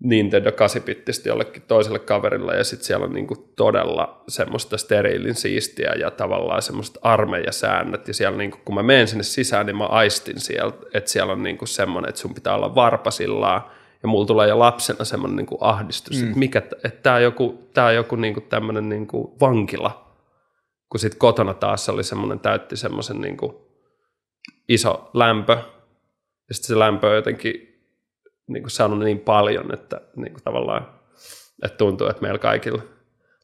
[0.04, 6.12] Nintendo 8-bittistä jollekin toiselle kaverille ja sitten siellä on niinku todella semmoista steriilin siistiä ja
[6.12, 10.78] tavallaan semmoista armeijasäännöt ja siellä niinku, kun mä menen sinne sisään, niin mä aistin sieltä,
[10.94, 13.62] että siellä on niinku semmoinen, että sun pitää olla varpasillaan
[14.04, 16.28] ja mulla tulee jo lapsena semmoinen niinku ahdistus, mm.
[16.28, 20.16] että mikä, että tää on joku, tää on joku niinku tämmöinen niinku vankila,
[20.90, 23.68] kun sitten kotona taas oli semmoinen, täytti semmoisen niinku
[24.70, 25.58] iso lämpö
[26.48, 27.77] ja sitten se lämpö jotenkin
[28.48, 30.98] niin kuin saanut niin paljon, että niin kuin tavallaan
[31.64, 32.82] että tuntuu, että meillä kaikilla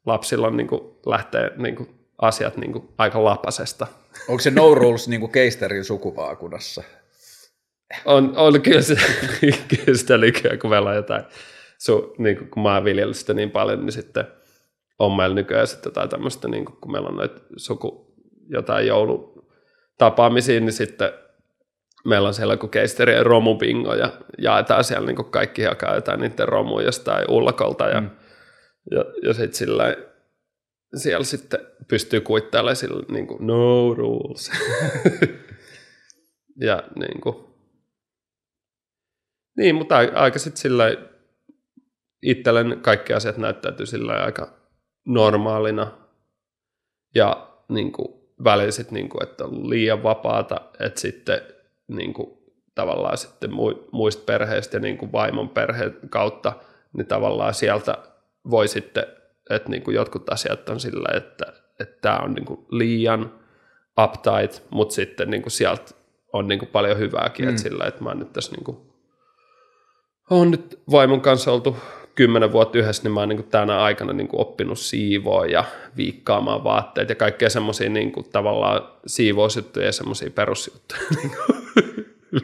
[0.06, 1.89] lapsilla on, niin kuin, lähtee niin kuin,
[2.22, 3.88] asiat niin kuin, aika lapasesta.
[4.28, 6.84] Onko se no rules niin kuin keisterin sukuvaakunassa?
[8.06, 8.96] On, on kyllä, se,
[9.86, 11.24] kyllä sitä lykyä, kun meillä on jotain,
[11.78, 14.26] su, niin kuin, kun mä oon viljellyt sitä niin paljon, niin sitten
[15.00, 18.13] on meillä nykyään sitten jotain tämmöistä, niin kuin, kun meillä on noita suku,
[18.50, 21.10] jotain joulutapaamisia, niin sitten
[22.06, 26.86] meillä on siellä joku keisterien romubingo ja jaetaan siellä niin kaikki jakaa jotain niiden romuja
[26.86, 28.10] jostain ullakolta ja, mm.
[28.92, 29.96] ja, ja sitten sillä
[30.96, 34.52] siellä sitten pystyy kuittailemaan sillä niin kuin, no rules.
[36.68, 37.36] ja niin kuin,
[39.58, 40.86] niin, mutta aika sitten sillä
[42.22, 44.54] itsellen kaikki asiat näyttäytyy sillä aika
[45.06, 45.92] normaalina
[47.16, 51.42] ja niin kuin, välillä sitten, niin kuin, että on liian vapaata, että sitten
[51.88, 52.38] niin kuin,
[52.76, 53.52] tavallaan sitten
[53.91, 56.54] muista perheistä ja niin kuin vaimon perheen kautta,
[56.98, 57.98] niin tavallaan sieltä
[58.50, 59.04] voi sitten,
[59.50, 61.46] että niin kuin jotkut asiat on sillä, että,
[61.80, 63.32] että tämä on niin kuin liian
[64.04, 65.93] uptight, mutta sitten niin kuin sieltä
[66.34, 67.50] on niin kuin paljon hyvääkin, mm.
[67.50, 68.78] että sillä, että mä oon nyt tässä niin kuin,
[70.30, 71.78] on nyt vaimon kanssa oltu
[72.15, 75.63] kymmenen vuotta yhdessä, niin mä oon niin kuin tänä aikana niin kuin oppinut siivoa ja
[75.98, 81.02] viikkaamaan vaatteet ja kaikkea semmoisia niin kuin tavallaan siivousjuttuja ja semmoisia perusjuttuja.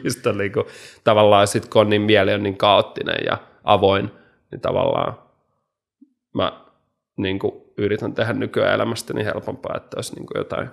[0.04, 0.66] mistä niin kuin,
[1.04, 4.10] tavallaan sit kun on niin mieli on niin kaoottinen ja avoin,
[4.50, 5.18] niin tavallaan
[6.34, 6.64] mä
[7.16, 10.68] niin kuin, yritän tehdä nykyään elämästäni helpompaa, että olisi niin kuin jotain,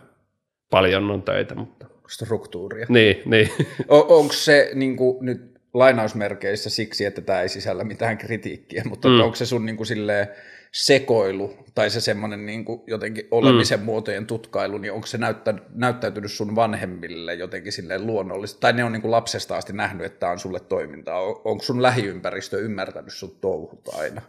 [0.69, 1.85] paljon on töitä, mutta...
[2.07, 2.85] Struktuuria.
[2.89, 3.49] Niin, niin.
[3.89, 9.07] O- onko se niin kuin, nyt lainausmerkeissä siksi, että tämä ei sisällä mitään kritiikkiä, mutta
[9.07, 9.19] mm.
[9.19, 10.27] onko se sun niin kuin, silleen,
[10.73, 13.85] sekoilu tai se semmoinen niin kuin jotenkin olemisen mm.
[13.85, 18.91] muotojen tutkailu, niin onko se näyttä, näyttäytynyt sun vanhemmille jotenkin silleen luonnollisesti, tai ne on
[18.91, 23.37] niin kuin lapsesta asti nähnyt, että tämä on sulle toimintaa, onko sun lähiympäristö ymmärtänyt sun
[23.41, 24.21] touhut aina?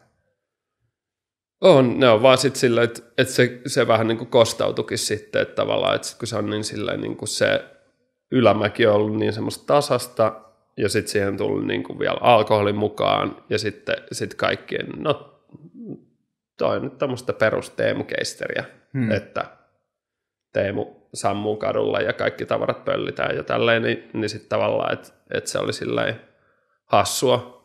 [1.61, 5.43] On, ne on vaan sitten silleen, että, että se, se vähän niin kuin kostautukin sitten,
[5.43, 7.65] että tavallaan, että kun se on niin silleen niin kuin se
[8.33, 10.41] ylämäki on ollut niin semmoista tasasta,
[10.77, 15.38] ja sitten siihen tullut niin kuin vielä alkoholin mukaan, ja sitten sit kaikkien, no
[16.59, 19.11] toi on nyt tämmöistä perus Teemu-keisteriä, hmm.
[19.11, 19.45] että
[20.53, 25.47] Teemu sammuu kadulla ja kaikki tavarat pöllitään ja tälleen, niin, niin sitten tavallaan, että et
[25.47, 26.21] se oli silleen
[26.85, 27.65] hassua,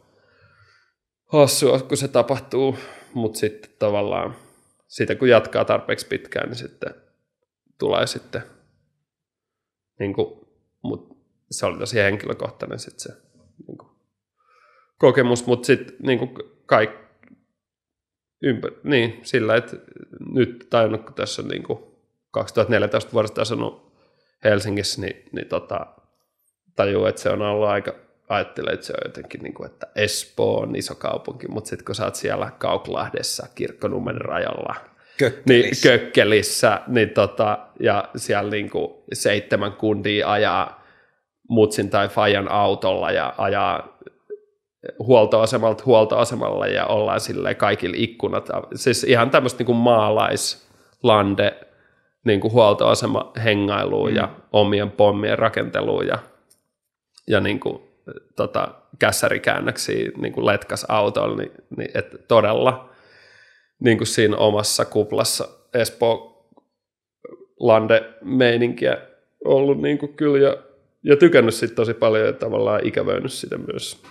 [1.25, 2.77] hassua, kun se tapahtuu,
[3.13, 4.35] mutta sitten tavallaan
[4.87, 6.95] siitä kun jatkaa tarpeeksi pitkään, niin sitten
[7.79, 8.41] tulee sitten,
[9.99, 10.47] niin kuin,
[10.81, 11.17] mut
[11.51, 13.21] se oli tosi henkilökohtainen sitten se
[13.67, 13.91] niin kuin,
[14.97, 16.31] kokemus, mutta sitten niin kuin
[16.65, 17.02] kaikki,
[18.43, 19.77] ympä, niin, sillä, että
[20.33, 21.79] nyt tajunnut, kun tässä on niin kuin
[22.31, 23.93] 2014 vuodesta asunut
[24.43, 25.85] Helsingissä, niin, niin tota,
[26.75, 27.95] tajuu, että se on ollut aika,
[28.29, 31.95] ajattelee, että se on jotenkin, niin kuin, että Espoo on iso kaupunki, mutta sitten kun
[31.95, 34.75] sä oot siellä Kauklahdessa, Kirkkonummen rajalla,
[35.17, 35.89] Kökkelissä.
[35.89, 40.83] Niin, Kökkelissä, niin tota, ja siellä niin kuin seitsemän kundia ajaa
[41.49, 43.92] mutsin tai fajan autolla ja ajaa
[44.99, 48.49] huoltoasemalta huoltoasemalle ja ollaan sille kaikilla ikkunat.
[48.75, 51.57] Siis ihan tämmöistä niin maalaislande
[52.25, 54.15] niin kuin huoltoasema hengailuun mm.
[54.15, 56.19] ja omien pommien rakenteluun ja,
[57.27, 57.81] ja niin kuin,
[58.35, 58.67] tota,
[58.99, 62.89] kässärikäännöksiä niin kuin letkas autolla, niin, niin että todella
[63.79, 66.49] niin kuin siinä omassa kuplassa Espoo
[67.59, 68.97] lande-meininkiä
[69.45, 70.57] ollut niin kuin kyllä ja,
[71.03, 74.03] ja tykännyt siitä tosi paljon ja tavallaan ikävöinyt sitä myös.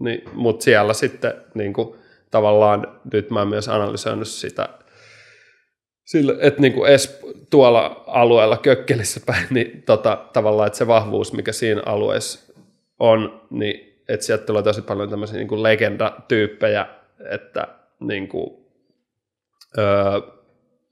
[0.00, 1.96] Niin, Mutta siellä sitten niin kuin,
[2.30, 4.68] tavallaan nyt mä oon myös analysoinut sitä,
[6.04, 11.32] sillä, että niin kuin Esp- tuolla alueella Kökkelissä päin, niin tota, tavallaan, että se vahvuus,
[11.32, 12.52] mikä siinä alueessa
[12.98, 16.86] on, niin että sieltä tulee tosi paljon tämmöisiä niin kuin legendatyyppejä,
[17.30, 17.68] että
[18.00, 18.56] niin kuin,
[19.78, 20.20] öö,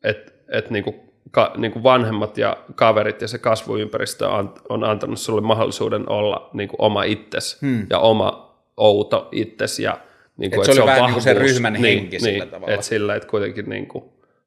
[0.05, 4.85] et, et niin kuin, ka, niin kuin vanhemmat ja kaverit ja se kasvuympäristö on, on
[4.85, 7.87] antanut sulle mahdollisuuden olla niin kuin oma itsesi hmm.
[7.91, 8.44] ja oma
[8.77, 9.83] outo itsesi.
[9.83, 10.01] Ja,
[10.37, 11.25] niin kuin, et se oli se vähän vahvuus.
[11.25, 12.75] niin kuin se ryhmän niin, henki sillä niin, tavalla.
[12.75, 14.05] Että sillä, että kuitenkin niin kuin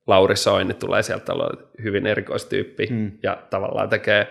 [0.07, 1.49] Lauri Soini tulee sieltä olla
[1.83, 3.11] hyvin erikoistyyppi hmm.
[3.23, 4.27] ja tavallaan tekee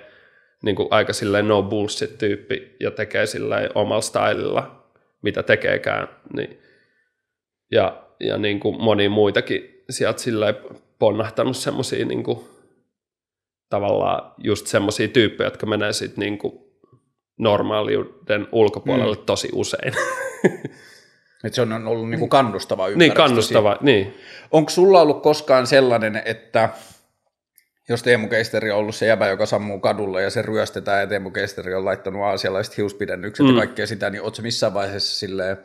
[0.63, 4.91] niin kuin aika silleen no bullshit tyyppi ja tekee silleen omalla stylilla,
[5.23, 6.61] mitä tekeekään, niin,
[7.71, 10.55] ja, ja niin kuin moni muitakin sieltä silleen
[10.99, 12.39] ponnahtanut semmoisia niin kuin,
[13.71, 16.66] tavallaan just semmoisia tyyppejä, jotka menee sitten niin kuin
[17.39, 19.23] normaaliuden ulkopuolelle mm.
[19.27, 19.93] tosi usein.
[21.45, 22.99] Et se on ollut niinku kannustava ympäristö.
[22.99, 24.15] Niin, kannustava, niin.
[24.51, 26.69] Onko sulla ollut koskaan sellainen, että
[27.89, 31.31] jos Teemu Keisteri on ollut se jäbä, joka sammuu kadulla ja se ryöstetään ja Teemu
[31.31, 33.53] Keisteri on laittanut aasialaiset hiuspidennykset mm.
[33.53, 35.59] ja kaikkea sitä, niin ootko missään vaiheessa silleen,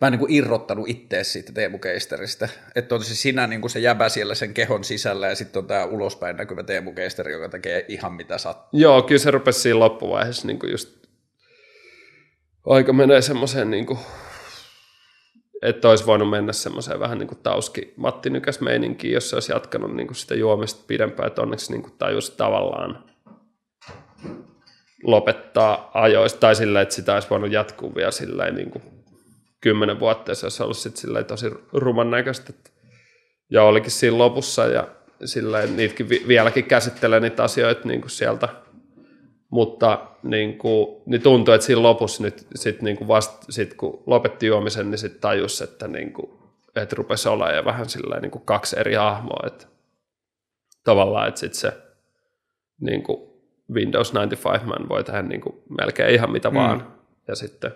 [0.00, 2.48] vähän niin kuin irrottanut itse siitä Teemu Keisteristä.
[2.74, 5.66] Että on se sinä niin kuin se jäbä siellä sen kehon sisällä ja sitten on
[5.66, 8.80] tämä ulospäin näkyvä Teemu Keisteri, joka tekee ihan mitä sattuu.
[8.80, 11.00] Joo, kyllä se rupesi siinä loppuvaiheessa niin kuin just
[12.66, 13.98] aika menee semmoiseen niin kuin
[15.62, 19.52] että olisi voinut mennä semmoiseen vähän niin kuin tauski Matti Nykäs meininkiin, jos se olisi
[19.52, 23.04] jatkanut niin kuin sitä juomista pidempään, että onneksi niin kuin tajus tavallaan
[25.04, 28.82] lopettaa ajoista, tai sillä, että sitä olisi voinut jatkuu vielä sillä niin kuin
[29.60, 32.52] kymmenen vuotta, ja se olisi ollut sitten tosi ruman näköistä.
[33.50, 34.88] Ja olikin siinä lopussa, ja
[35.24, 38.48] sillä niitäkin vieläkin käsittelee niitä asioita niin kuin sieltä
[39.50, 44.02] mutta niin, kuin, niin tuntuu, että siinä lopussa nyt sit niin kuin vasta, sit kun
[44.06, 46.30] lopetti juomisen, niin sitten tajus, että, niin kuin,
[46.76, 49.66] että rupesi olemaan ja vähän sillä niin kuin kaksi eri hahmoa, että
[50.84, 51.72] tavallaan, että sitten se
[52.80, 53.30] niin kuin
[53.72, 56.56] Windows 95 man voi tehdä niin kuin melkein ihan mitä mm.
[56.56, 56.94] vaan,
[57.28, 57.74] ja sitten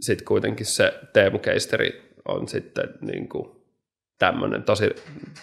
[0.00, 3.60] sit kuitenkin se Teemu Keisteri on sitten niin kuin
[4.18, 4.90] tämmöinen tosi,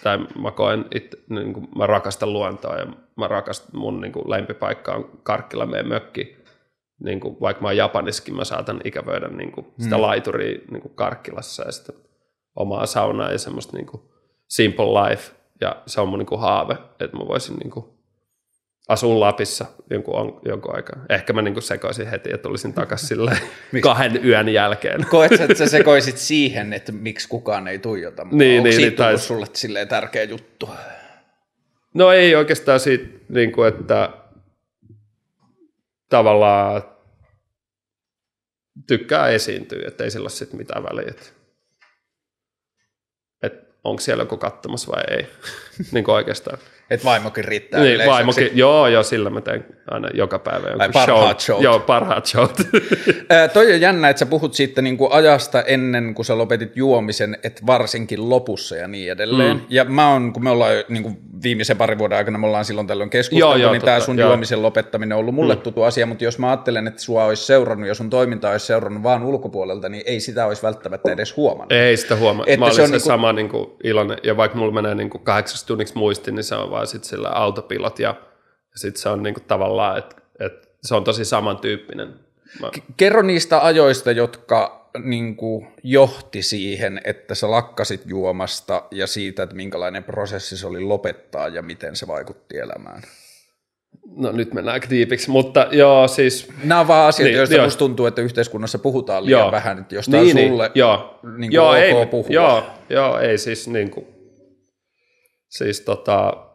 [0.02, 4.30] tai mä koen, itse, niin kuin mä rakastan luontoa ja mä rakastan, mun niin kuin
[4.30, 6.38] lempipaikka on Karkkila meidän mökki.
[7.04, 10.02] Niin kuin, vaikka mä oon Japaniskin, mä saatan ikävöidä niin kuin, sitä mm.
[10.02, 11.94] laituria niin kuin Karkkilassa ja sitten
[12.56, 14.02] omaa saunaa ja semmoista niin kuin,
[14.48, 15.32] simple life.
[15.60, 17.86] Ja se on mun niin kuin, haave, että mä voisin niin kuin,
[18.88, 21.04] asun Lapissa jonkun, jonkun aikaa.
[21.08, 23.32] Ehkä mä niin sekoisin heti ja tulisin takaisin sille
[23.80, 25.06] kahden yön jälkeen.
[25.10, 28.24] Koet että sä sekoisit siihen, että miksi kukaan ei tuijota?
[28.24, 30.70] Niin, niin, Onko niin, siitä niin, sulle silleen tärkeä juttu?
[31.94, 34.10] No ei oikeastaan siitä, niin kuin, että
[36.08, 36.82] tavallaan
[38.86, 41.14] tykkää esiintyä, että ei sillä ole sitten mitään väliä.
[43.42, 45.26] Että onko siellä joku katsomassa vai ei,
[45.92, 46.58] niin kuin oikeastaan.
[46.90, 51.40] Että vaimokin riittää niin, vaimokin, joo, joo, sillä mä teen aina joka päivä jonkun parhaat
[51.40, 51.56] show.
[51.56, 51.62] showt.
[51.62, 52.56] Joo, parhaat showt.
[53.54, 57.38] toi on jännä, että sä puhut siitä niin kuin ajasta ennen kuin sä lopetit juomisen,
[57.42, 59.56] että varsinkin lopussa ja niin edelleen.
[59.56, 59.62] Mm.
[59.68, 62.86] Ja mä oon, kun me ollaan niin kuin viimeisen parin vuoden aikana, me ollaan silloin
[62.86, 64.28] tällöin keskusteltu, joo, joo, niin tämä sun joo.
[64.28, 65.60] juomisen lopettaminen on ollut mulle mm.
[65.60, 69.02] tuttu asia, mutta jos mä ajattelen, että sua olisi seurannut ja sun toiminta olisi seurannut
[69.02, 71.72] vaan ulkopuolelta, niin ei sitä olisi välttämättä edes huomannut.
[71.72, 72.58] Ei sitä huomannut.
[72.58, 73.00] Mä olin se, se niin kuin...
[73.00, 76.54] sama niin kuin iloinen, ja vaikka mulla menee niin kuin kahdeksaksi tunniksi muistin, niin se
[76.54, 78.08] on vaan sitten sillä autopilot ja,
[78.72, 82.14] ja sitten se on niinku tavallaan, että et se on tosi samantyyppinen.
[82.60, 82.70] Mä...
[82.96, 89.56] Kerro niistä ajoista, jotka niin kuin, johti siihen, että sä lakkasit juomasta ja siitä, että
[89.56, 93.02] minkälainen prosessi se oli lopettaa ja miten se vaikutti elämään.
[94.16, 96.48] No nyt mennään aika tiipiksi, mutta joo siis...
[96.64, 99.52] Nämä on vaan asiat, niin, joista musta tuntuu, että yhteiskunnassa puhutaan liian joo.
[99.52, 101.20] vähän, että jos tämä niin, sulle niin, joo.
[101.36, 102.34] Niin joo, ok ei, puhua.
[102.34, 104.06] Joo, joo, ei siis niin kuin,
[105.48, 106.47] siis tota,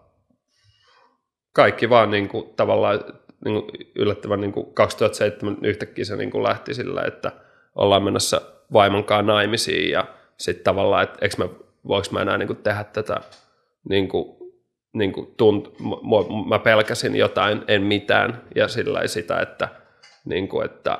[1.53, 2.99] kaikki vaan niin kuin, tavallaan
[3.45, 7.31] niin kuin, yllättävän niin kuin 2007 yhtäkkiä se niin kuin lähti sillä, että
[7.75, 8.41] ollaan menossa
[8.73, 10.05] vaimonkaan naimisiin ja
[10.37, 11.49] sitten tavallaan, että eikö mä,
[11.87, 13.21] voiko mä enää niin kuin, tehdä tätä
[13.89, 14.37] niin kuin,
[14.93, 15.69] niin kuin tunt,
[16.49, 19.67] mä pelkäsin jotain, en mitään ja sillä sitä, että,
[20.25, 20.99] niin kuin, että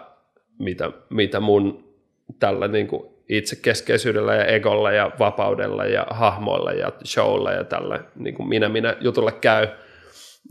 [0.60, 1.94] mitä, mitä mun
[2.40, 8.36] tällä niin kuin itsekeskeisyydellä ja egolla ja vapaudella ja hahmoilla ja showlla ja tällä niin
[8.36, 9.68] kuin minä minä jutulle käy.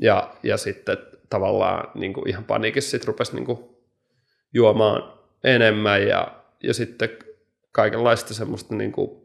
[0.00, 0.96] Ja, ja sitten
[1.30, 3.58] tavallaan niin kuin ihan paniikissa sitten rupesi niin kuin
[4.54, 7.10] juomaan enemmän ja, ja sitten
[7.72, 9.22] kaikenlaista semmoista niin kuin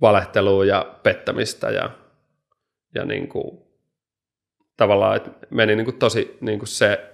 [0.00, 1.90] valehtelua ja pettämistä ja,
[2.94, 3.58] ja niin kuin,
[4.76, 7.10] tavallaan, että meni niin kuin tosi niin kuin se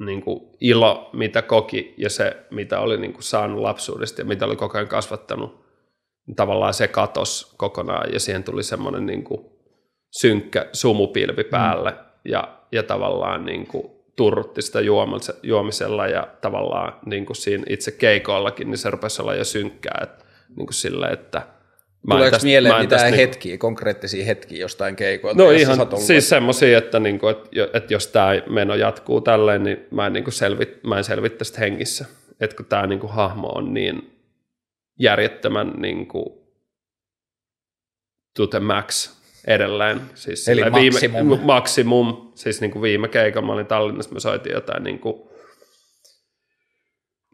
[0.00, 4.44] niin kuin ilo, mitä koki ja se, mitä oli niin kuin saanut lapsuudesta ja mitä
[4.44, 5.64] oli koko ajan kasvattanut,
[6.26, 9.53] niin tavallaan se katos kokonaan ja siihen tuli semmoinen niin kuin
[10.20, 11.50] synkkä sumupilvi mm.
[11.50, 11.96] päälle mm.
[12.24, 14.78] ja, ja tavallaan niin kuin turrutti sitä
[15.42, 20.24] juomisella ja tavallaan niin kuin siinä itse keikoillakin, niin se rupesi olla jo synkkää, että,
[20.56, 21.42] niin kuin sille, että
[22.08, 25.42] Tuleeko tästä, mieleen mitään tästä, niinku- hetkiä, niin, konkreettisia hetkiä jostain keikoilta?
[25.42, 29.86] No ihan siis semmoisia, että, niin kuin, että, että jos tämä meno jatkuu tälleen, niin
[29.90, 32.04] mä en, niin kuin selvit, mä en selvit tästä hengissä.
[32.40, 34.20] Että kun tämä niin kuin, hahmo on niin
[34.98, 36.26] järjettömän niin kuin,
[38.36, 40.00] to the max edelleen.
[40.14, 41.30] Siis Eli maksimum.
[41.30, 42.32] Viime, maksimum.
[42.34, 45.14] Siis niin kuin viime keikalla mä olin Tallinnassa, me soitin jotain niin kuin,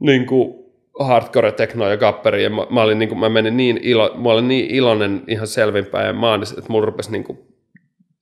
[0.01, 0.61] niin kuin
[1.01, 4.29] hardcore tekno ja gapperi, ja mä, mä, olin, niin kuin, mä menin niin, ilo, mä
[4.29, 7.39] olin niin iloinen ihan selvinpäin, ja mä olin, että mulla rupesi niin kuin,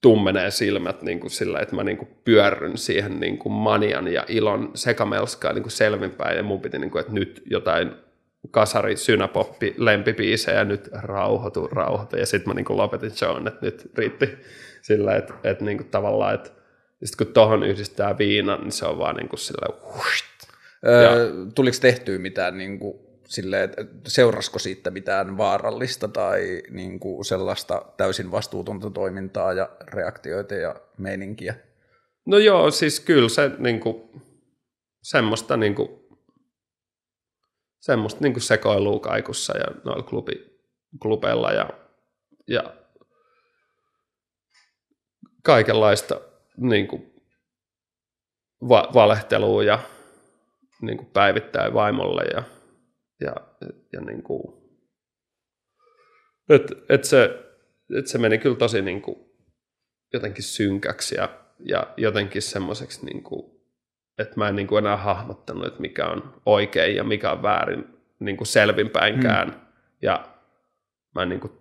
[0.01, 4.25] tummenee silmät niin kuin sillä, että mä niin kuin pyörryn siihen niin kuin manian ja
[4.27, 7.91] ilon sekamelskaan niin kuin selvinpäin, ja mun piti, niin kuin, että nyt jotain
[8.51, 14.29] kasari, synäpoppi, lempipiisejä, nyt rauhoitu, rauhoitu, ja sitten mä niin lopetin shown, että nyt riitti
[14.81, 16.49] sillä, että, että niin kuin tavallaan, että
[17.03, 19.67] sitten kun tuohon yhdistää viinan, niin se on vaan niin kuin sillä,
[20.87, 27.25] Öö, tuliko tehtyä mitään niin kuin, silleen, että seurasko siitä mitään vaarallista tai niin kuin
[27.25, 31.55] sellaista täysin vastuutonta toimintaa ja reaktioita ja meininkiä?
[32.25, 34.09] No joo, siis kyllä se niin kuin,
[35.03, 35.89] semmoista, niin kuin,
[37.79, 40.59] semmoista niin sekoilua kaikussa ja noilla klubi,
[41.01, 41.69] klubeilla ja,
[42.47, 42.73] ja
[45.43, 46.21] kaikenlaista
[46.57, 47.13] niin kuin,
[48.69, 49.79] va- valehtelua ja
[50.81, 52.43] niin kuin päivittäin vaimolle ja,
[53.19, 53.35] ja,
[53.93, 54.59] ja niin kuin,
[56.49, 57.45] et, et se,
[57.97, 59.29] et se meni kyllä tosi niin kuin,
[60.13, 63.58] jotenkin synkäksi ja, ja jotenkin semmoiseksi, niin kuin,
[64.19, 67.85] että mä en niin kuin enää hahmottanut, että mikä on oikein ja mikä on väärin
[68.19, 69.49] niin kuin selvinpäinkään.
[69.49, 69.59] Hmm.
[70.01, 70.25] Ja
[71.15, 71.53] mä, niin kuin,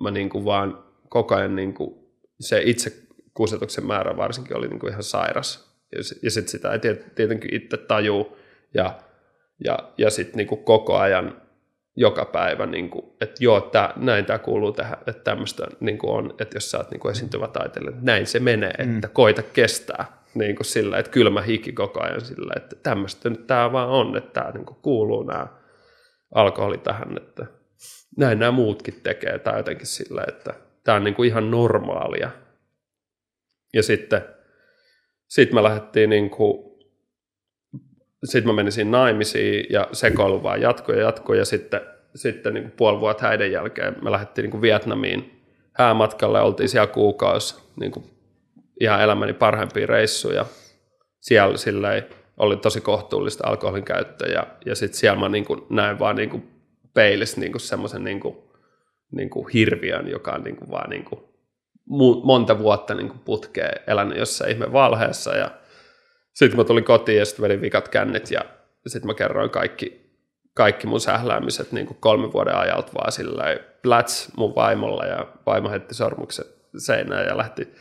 [0.00, 1.94] mä niin kuin vaan koko ajan niin kuin,
[2.40, 2.92] se itse
[3.34, 6.78] kusetuksen määrä varsinkin oli niin kuin ihan sairas ja, ja sitten sitä ei
[7.14, 8.36] tietenkin itse tajuu,
[8.74, 8.98] ja,
[9.64, 11.42] ja, ja sitten niinku koko ajan
[11.96, 16.56] joka päivä, niinku, että joo, tää, näin tämä kuuluu tähän, että tämmöistä niinku on, että
[16.56, 18.94] jos sä oot niinku esiintyvä taiteilija, näin se menee, mm.
[18.94, 23.46] että koita kestää niin kuin sillä, että kylmä hiki koko ajan sillä, että tämmöistä nyt
[23.46, 25.46] tämä vaan on, että tämä niin kuuluu nämä
[26.34, 27.46] alkoholi tähän, että
[28.16, 30.54] näin nämä muutkin tekee, tai jotenkin sillä, että
[30.84, 32.30] tämä on niin kuin ihan normaalia.
[33.74, 34.22] Ja sitten
[35.28, 36.74] sitten me lähdettiin niin kuin,
[38.24, 41.38] sitten mä menin siinä naimisiin ja sekoilu vaan jatkoi ja jatkoi.
[41.38, 41.80] Ja sitten,
[42.14, 46.86] sitten niin kuin puoli vuotta häiden jälkeen me lähdettiin niin kuin Vietnamiin häämatkalle, oltiin siellä
[46.86, 48.04] kuukausi niin kuin
[48.80, 50.46] ihan elämäni parhaimpia reissuja.
[51.20, 52.06] Siellä silleen,
[52.36, 56.30] oli tosi kohtuullista alkoholin käyttöä ja, ja sitten siellä mä niin kuin näin vaan niin
[56.30, 56.50] kuin
[56.94, 58.36] peilissä niin semmoisen niin kuin,
[59.12, 61.20] niin kuin hirviön, joka on niin kuin vaan niin kuin
[62.24, 65.50] monta vuotta niin putkeen elänyt jossain ihme valheessa ja
[66.34, 68.40] sitten mä tulin kotiin ja sitten vedin vikat kännit ja
[68.86, 70.10] sitten mä kerroin kaikki,
[70.54, 73.44] kaikki mun sähläämiset niin kuin kolmen vuoden ajalta vaan sillä
[73.82, 76.44] plats mun vaimolla ja vaimo heitti sormuksen
[76.78, 77.74] seinään ja lähti,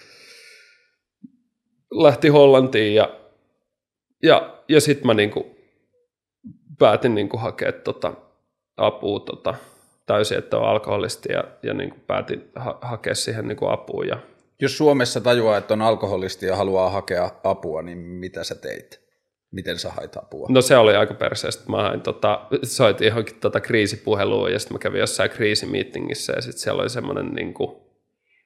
[1.94, 3.20] lähti Hollantiin ja,
[4.24, 5.46] ja, ja sitten mä niin kuin
[6.80, 8.14] päätin niin kuin hakea tota
[8.78, 9.56] apua tota,
[10.06, 14.04] täysin, että on alkoholisti ja, ja niin kuin päätin ha- hakea siihen niin kuin apua.
[14.04, 14.18] Ja...
[14.62, 19.04] Jos Suomessa tajuaa, että on alkoholisti ja haluaa hakea apua, niin mitä sä teit?
[19.52, 20.48] Miten sä hait apua?
[20.50, 21.64] No se oli aika perseestä.
[21.72, 26.62] Mä hain, tota, soitin johonkin tota kriisipuhelua ja sitten mä kävin jossain kriisimiittingissä ja sitten
[26.62, 27.83] siellä oli semmoinen niin kuin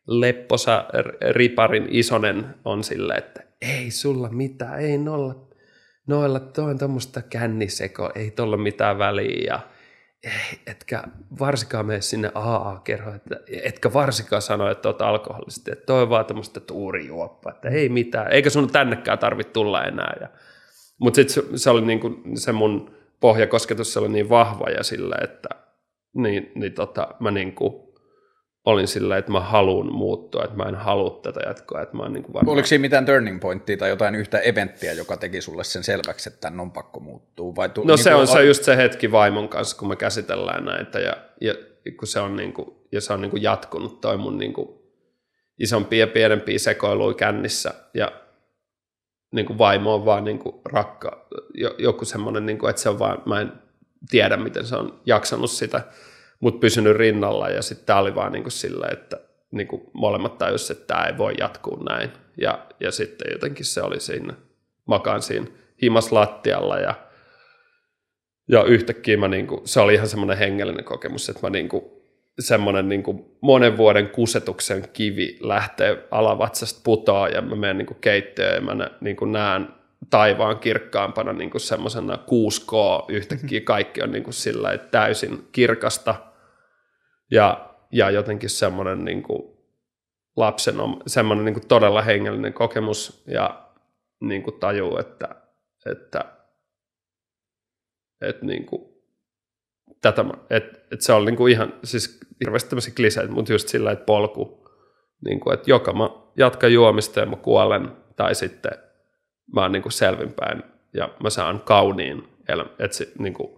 [0.08, 0.86] lepposa
[1.32, 5.48] riparin isonen on silleen, että ei sulla mitään, ei nolla,
[6.08, 9.60] noilla, toi on tuommoista känniseko, ei tuolla mitään väliä ja
[10.24, 11.04] ei, etkä
[11.40, 16.26] varsinkaan mene sinne AA-kerhoon, että, etkä varsinkaan sano, että olet alkoholisti, että toi on vaan
[16.26, 20.18] tämmöistä tuurijuoppa, että ei mitään, eikä sun tännekään tarvitse tulla enää.
[20.22, 20.30] Ja,
[21.00, 24.84] mutta sitten se, se, oli niin kuin, se mun pohjakosketus se oli niin vahva ja
[24.84, 25.50] sillä, että
[26.14, 27.87] niin, niin tota, mä niin kuin,
[28.68, 31.82] olin sillä, että mä haluan muuttua, että mä en halua tätä jatkoa.
[31.82, 32.54] Että mä niin kuin varmaan...
[32.54, 36.42] Oliko siinä mitään turning pointtia tai jotain yhtä eventtiä, joka teki sulle sen selväksi, että
[36.42, 37.56] tämän on pakko muuttua?
[37.56, 40.66] Vai tu- no niin se on se just se hetki vaimon kanssa, kun me käsitellään
[40.66, 41.54] näitä ja, ja
[42.00, 44.70] kun se on, niin kuin, ja se on niin kuin jatkunut toi mun niin kuin
[45.60, 48.12] isompia ja pienempiä sekoiluja kännissä ja
[49.32, 51.28] niin kuin vaimo on vaan niin kuin rakka,
[51.78, 53.52] joku semmoinen, niin kuin, että se on vaan, mä en
[54.10, 55.82] tiedä, miten se on jaksanut sitä
[56.40, 59.18] mutta pysynyt rinnalla ja sitten tämä oli vaan niin kuin sillä, että
[59.52, 62.12] niin molemmat tajusivat, että tämä ei voi jatkuu näin.
[62.38, 64.34] Ja, ja sitten jotenkin se oli siinä,
[64.86, 65.48] makaan siinä
[65.82, 66.96] himas lattialla ja,
[68.48, 71.84] ja yhtäkkiä mä niin kuin, se oli ihan semmoinen hengellinen kokemus, että mä niin kuin,
[72.40, 78.56] semmoinen niin kuin monen vuoden kusetuksen kivi lähtee alavatsasta putoa ja mä menen niin keittiöön
[78.56, 79.68] ja mä niin näen
[80.10, 86.16] taivaan kirkkaampana niin semmoisena 6K yhtäkkiä kaikki on niin kuin sillä täysin kirkasta
[87.32, 89.58] ja, ja jotenkin semmoinen niin kuin
[90.36, 90.76] lapsen
[91.08, 93.70] semmoinen niin todella hengellinen kokemus ja
[94.22, 95.36] niin kuin tajuu, että,
[95.92, 96.26] että,
[98.22, 98.98] että niin kuin,
[100.02, 103.92] tätä, että, että se on niin kuin ihan, siis hirveästi tämmöisiä kliseitä, mutta just sillä,
[103.92, 104.70] että polku,
[105.26, 108.72] niin kuin, että joka mä jatkan juomista ja mä kuolen, tai sitten
[109.54, 110.64] mä oon niin kuin selvinpäin
[110.94, 112.74] ja mä saan kauniin elämän.
[112.80, 113.57] Että se, niin kuin,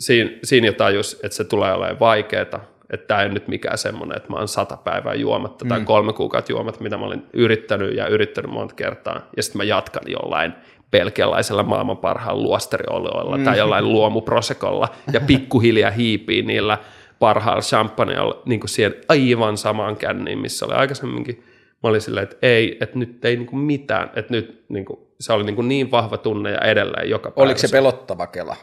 [0.00, 4.16] siinä, siinä jo tajus, että se tulee olemaan vaikeaa, että tämä ei nyt mikään semmoinen,
[4.16, 5.84] että mä oon sata päivää juomatta tai mm.
[5.84, 10.02] kolme kuukautta juomatta, mitä mä olin yrittänyt ja yrittänyt monta kertaa, ja sitten mä jatkan
[10.06, 10.52] jollain
[10.90, 13.44] belgialaisella maailman parhaan luosterioloilla mm.
[13.44, 16.78] tai jollain luomuprosekolla ja pikkuhiljaa hiipii niillä
[17.18, 21.44] parhaalla champagneilla niin kuin siihen aivan samaan känniin, missä oli aikaisemminkin.
[21.82, 25.00] Mä olin silleen, että ei, että nyt ei niin kuin mitään, että nyt niin kuin,
[25.20, 27.44] se oli niin, kuin niin vahva tunne ja edelleen joka päivä.
[27.44, 28.56] Oliko se pelottava kela?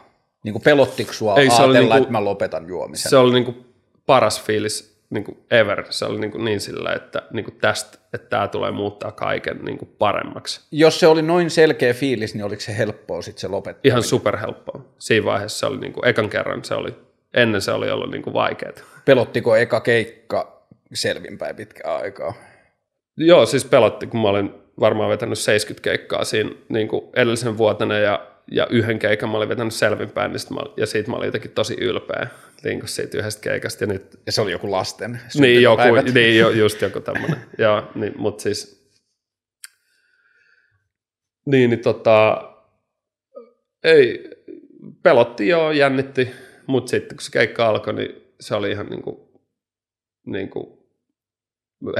[0.48, 3.10] Niin kuin pelottiko sua ei, ajatella, niin kuin, että mä lopetan juomisen?
[3.10, 3.66] Se oli niin kuin
[4.06, 5.84] paras fiilis niin kuin ever.
[5.90, 9.58] Se oli niin, kuin niin sillä, että niin kuin tästä, että tämä tulee muuttaa kaiken
[9.64, 10.60] niin kuin paremmaksi.
[10.70, 13.80] Jos se oli noin selkeä fiilis, niin oliko se helppoa sitten se lopettaa?
[13.84, 14.84] Ihan superhelppoa.
[14.98, 16.94] Siinä vaiheessa se oli niin kuin, ekan kerran se oli,
[17.34, 18.72] ennen se oli ollut niin kuin vaikeaa.
[19.04, 20.62] Pelottiko eka keikka
[20.94, 22.34] selvinpäin pitkään aikaa?
[23.16, 27.98] Joo, siis pelotti, kun mä olin varmaan vetänyt 70 keikkaa siinä niin kuin edellisen vuotena
[27.98, 31.50] ja, ja yhden keikan mä olin vetänyt selvinpäin, niin mä, ja siitä mä olin jotenkin
[31.50, 32.26] tosi ylpeä
[32.64, 33.84] niin kuin siitä yhdestä keikasta.
[33.84, 35.82] Ja, nyt, ja se oli joku lasten Niin, joku,
[36.12, 37.38] niin jo, just joku tämmöinen.
[37.58, 38.78] Joo, niin, mutta siis
[41.46, 42.48] niin, niin tota,
[43.84, 44.30] ei,
[45.02, 46.30] pelotti joo, jännitti,
[46.66, 49.16] mutta sitten kun se keikka alkoi, niin se oli ihan niin kuin,
[50.26, 50.78] niin kuin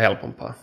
[0.01, 0.55] helpompaa.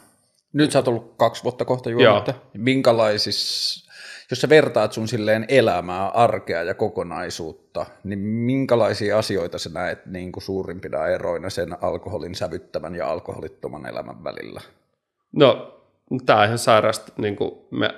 [0.53, 2.33] Nyt sä oot ollut kaksi vuotta kohta juomatta.
[2.53, 3.84] Minkälaisissa,
[4.32, 10.32] jos sä vertaat sun silleen elämää, arkea ja kokonaisuutta, niin minkälaisia asioita sä näet niin
[10.32, 14.61] kuin suurimpina eroina sen alkoholin sävyttävän ja alkoholittoman elämän välillä?
[15.32, 15.82] No,
[16.26, 17.13] tämä on ihan sairasta.
[17.17, 17.89] Niin kuin me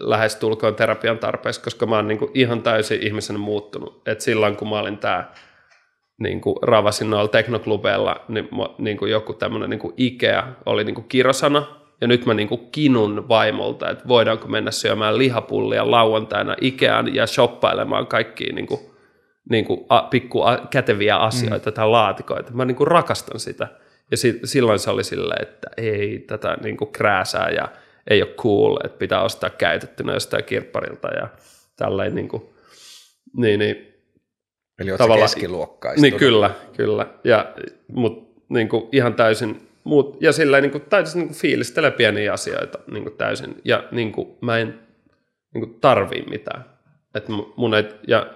[0.00, 4.08] lähes tulkoon terapian tarpeessa, koska mä oon niin kuin ihan täysin ihmisenä muuttunut.
[4.08, 5.32] Et silloin kun mä olin tämä
[6.18, 8.48] niin kuin ravasin noilla teknoklubeilla, niin,
[8.78, 13.28] niin kuin joku tämmöinen niin Ikea oli niin kuin kirosana, ja nyt mä niinku kinun
[13.28, 18.96] vaimolta, että voidaanko mennä syömään lihapullia lauantaina Ikeaan ja shoppailemaan kaikkia niinku,
[19.50, 21.74] niinku a, pikku a, käteviä asioita mm.
[21.74, 22.52] tai laatikoita.
[22.52, 23.68] Mä niinku rakastan sitä.
[24.10, 27.68] Ja si, silloin se oli silleen, että ei tätä niinku krääsää ja
[28.10, 31.28] ei ole cool, että pitää ostaa käytettynä jostain kirpparilta ja
[31.76, 32.54] tälleen niinku,
[33.36, 33.90] niin, niin
[34.78, 36.02] Eli olet keskiluokkaista.
[36.02, 37.06] Niin kyllä, kyllä.
[37.24, 37.54] Ja,
[37.92, 42.32] mutta niin kuin ihan täysin Mut, ja sillä niin kuin, täytyisi niin kuin, fiilistellä pieniä
[42.32, 43.54] asioita niin kuin, täysin.
[43.64, 44.80] Ja niin kuin, mä en
[45.54, 46.64] niin kuin, tarvii mitään.
[47.14, 47.24] Et
[47.56, 48.26] mun ei, ja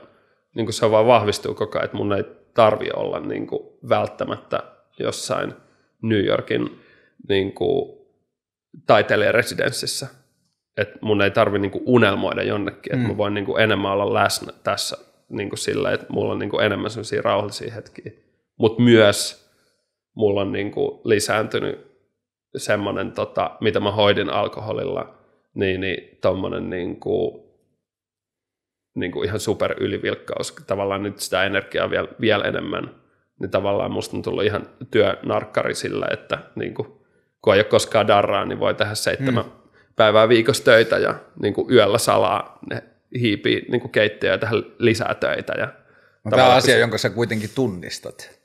[0.55, 2.25] niin kuin se vaan vahvistuu koko ajan, että mun ei
[2.55, 4.63] tarvi olla niin kuin, välttämättä
[4.99, 5.55] jossain
[6.03, 6.81] New Yorkin
[7.29, 7.99] niin kuin,
[8.87, 10.07] taiteilijaresidenssissä.
[10.77, 13.11] Että mun ei tarvi niin kuin, unelmoida jonnekin, että mm.
[13.11, 14.97] mä voin niin kuin, enemmän olla läsnä tässä
[15.29, 18.13] niin kuin, sillä, että mulla on niin kuin, enemmän sellaisia rauhallisia hetkiä.
[18.59, 19.44] Mutta myös
[20.15, 21.95] mulla on niin kuin lisääntynyt
[22.57, 25.15] semmoinen, tota, mitä mä hoidin alkoholilla,
[25.55, 27.43] niin, niin tommonen niin kuin,
[28.95, 32.95] niin kuin ihan super ylivilkkaus, tavallaan nyt sitä energiaa vielä, vielä enemmän,
[33.41, 36.89] niin tavallaan musta on tullut ihan työnarkkari sillä, että niin kuin,
[37.43, 39.51] kun ei ole koskaan darraa, niin voi tehdä seitsemän mm.
[39.97, 42.83] päivää viikossa töitä ja niin kuin yöllä salaa ne
[43.21, 45.53] hiipii niin kuin keittiöä ja tehdä lisää töitä.
[45.59, 45.69] Ja
[46.31, 46.81] Tämä on asia, se...
[46.81, 48.41] jonka sä kuitenkin tunnistat.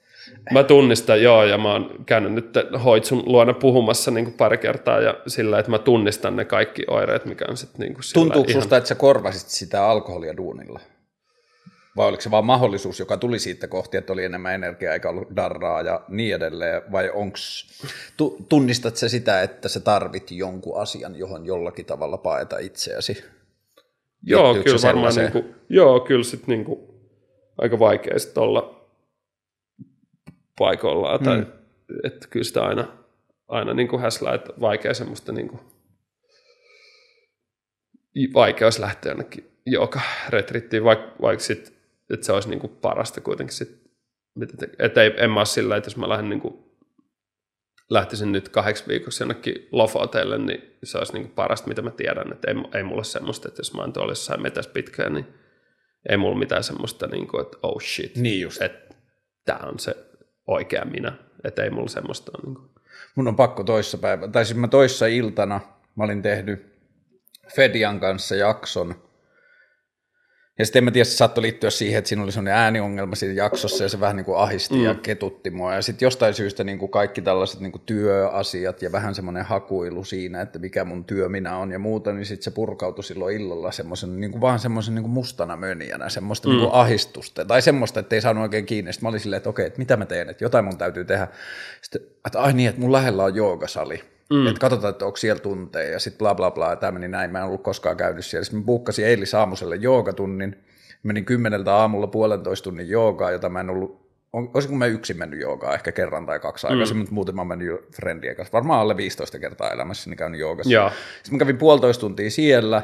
[0.51, 4.99] Mä tunnistan, joo, ja mä oon käynyt nyt hoitsun luona puhumassa niin kuin pari kertaa
[4.99, 8.61] ja sillä, että mä tunnistan ne kaikki oireet, mikä on sitten niin kuin Tuntuuko ihan...
[8.61, 10.79] susta, että sä korvasit sitä alkoholia duunilla?
[11.95, 15.35] Vai oliko se vaan mahdollisuus, joka tuli siitä kohti, että oli enemmän energiaa eikä ollut
[15.35, 16.81] darraa ja niin edelleen?
[16.91, 17.67] Vai onks,
[18.17, 23.23] tu, tunnistat sä sitä, että sä tarvit jonkun asian, johon jollakin tavalla paeta itseäsi?
[24.23, 26.79] Joo, kyllä varmaan, niin kuin, joo, kyllä sitten niin kuin,
[27.57, 28.78] aika vaikea sitten olla
[30.59, 31.19] paikoillaan.
[31.19, 31.25] Mm.
[31.25, 31.45] Tai,
[32.03, 32.87] että kyllä sitä aina,
[33.47, 35.61] aina niin kuin häslää, että vaikea semmoista niin kuin,
[38.33, 41.73] vaikea olisi lähteä jonnekin joka retrittiin, vaikka, vaikka sit,
[42.09, 43.79] että se olisi niin kuin parasta kuitenkin sit,
[44.79, 46.65] että ei, en mä ole sillä, että jos mä lähden niin kuin,
[47.89, 52.33] lähtisin nyt kahdeksi viikoksi jonnekin Lofoteille, niin se olisi niin kuin parasta, mitä mä tiedän,
[52.33, 55.25] että ei, ei mulla semmoista, että jos mä oon tuolla jossain metässä pitkään, niin
[56.09, 58.61] ei mulla mitään semmoista, niin kuin, että oh shit, niin just.
[58.61, 58.95] että
[59.45, 60.08] tämä on se
[60.49, 61.13] oikea minä.
[61.43, 62.53] Että ei mulla semmoista ole.
[62.53, 62.69] Niin
[63.15, 65.61] Mun on pakko toissa päivä, tai siis mä toissa iltana,
[65.95, 66.73] mä olin tehnyt
[67.55, 68.95] Fedian kanssa jakson,
[70.59, 73.33] ja sitten en mä tiedä, se saattoi liittyä siihen, että siinä oli sellainen ääniongelma siinä
[73.33, 74.83] jaksossa ja se vähän niin kuin ahisti mm.
[74.83, 75.73] ja ketutti mua.
[75.73, 80.03] Ja sitten jostain syystä niin kuin kaikki tällaiset niin kuin työasiat ja vähän semmoinen hakuilu
[80.03, 83.71] siinä, että mikä mun työ minä on ja muuta, niin sitten se purkautui silloin illalla
[83.71, 86.51] semmoisen niin kuin vaan semmoisen niin kuin mustana mönjänä, semmoista mm.
[86.51, 88.93] niin kuin ahistusta tai semmoista, että ei saanut oikein kiinni.
[88.93, 91.27] Sitten mä olin silleen, että okei, että mitä mä teen, että jotain mun täytyy tehdä.
[91.81, 94.18] Sitten, että ai niin, että mun lähellä on joogasali.
[94.29, 94.47] Mm.
[94.47, 97.31] Että katsotaan, että onko siellä tunteja ja sitten bla bla bla, ja tämä meni näin,
[97.31, 98.45] mä en ollut koskaan käynyt siellä.
[98.45, 100.55] Sitten mä buukkasin eilis aamuselle joogatunnin,
[101.03, 105.39] Menin kymmeneltä aamulla puolentoista tunnin joogaa, jota mä en ollut on, olisinko mä yksin mennyt
[105.39, 107.03] joogaa ehkä kerran tai kaksi aikaisemmin, mm.
[107.03, 108.53] mutta muuten mä oon mennyt friendien kanssa.
[108.53, 110.73] Varmaan alle 15 kertaa elämässäni käynyt joogassa.
[110.73, 110.89] Joo.
[110.89, 112.81] Sitten mä kävin puolitoista tuntia siellä,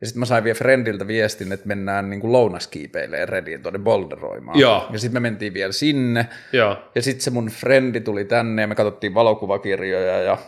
[0.00, 4.58] ja sitten mä sain vielä friendiltä viestin, että mennään niin kuin lounaskiipeilemään Rediin tuonne bolderoimaan.
[4.58, 4.86] Joo.
[4.90, 6.76] Ja sitten me mentiin vielä sinne, Joo.
[6.94, 10.38] ja sitten se mun frendi tuli tänne, ja me katsottiin valokuvakirjoja, ja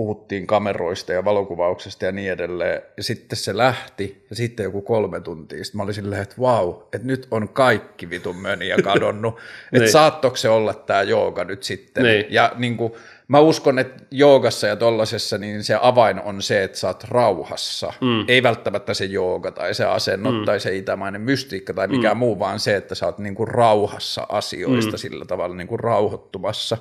[0.00, 2.82] puhuttiin kameroista ja valokuvauksesta ja niin edelleen.
[2.96, 5.64] Ja sitten se lähti, ja sitten joku kolme tuntia.
[5.64, 9.34] Sitten mä olin silleen, että vau, että nyt on kaikki vitun möniä kadonnut.
[9.38, 9.92] että Niin.
[9.92, 12.04] saattoiko se olla tämä jooga nyt sitten.
[12.04, 12.26] Niin.
[12.28, 12.92] Ja niin kuin,
[13.28, 17.92] mä uskon, että joogassa ja tollasessa niin se avain on se, että sä oot rauhassa.
[18.00, 18.24] Mm.
[18.28, 20.44] Ei välttämättä se jooga tai se asennot mm.
[20.44, 22.18] tai se itämainen mystiikka tai mikään mm.
[22.18, 24.98] muu, vaan se, että sä oot niin kuin rauhassa asioista mm.
[24.98, 26.76] sillä tavalla niin kuin rauhoittumassa.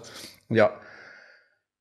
[0.49, 0.71] Ja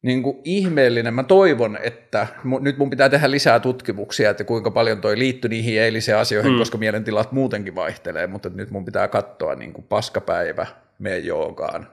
[0.02, 1.14] niin kuin ihmeellinen.
[1.14, 2.26] Mä toivon, että
[2.60, 6.58] nyt mun pitää tehdä lisää tutkimuksia, että kuinka paljon toi liittyy niihin eilisiin asioihin, mm.
[6.58, 10.66] koska mielentilat muutenkin vaihtelee, mutta nyt mun pitää katsoa niin kuin paskapäivä,
[10.98, 11.88] mene joogaan,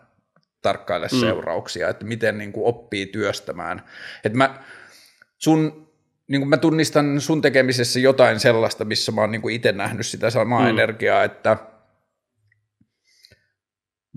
[0.61, 1.19] tarkkaile mm.
[1.19, 3.81] seurauksia, että miten niin kuin oppii työstämään.
[4.23, 4.59] Että mä,
[5.37, 5.89] sun,
[6.27, 10.05] niin kuin mä tunnistan sun tekemisessä jotain sellaista, missä mä oon niin kuin itse nähnyt
[10.05, 10.67] sitä samaa mm.
[10.67, 11.57] energiaa, että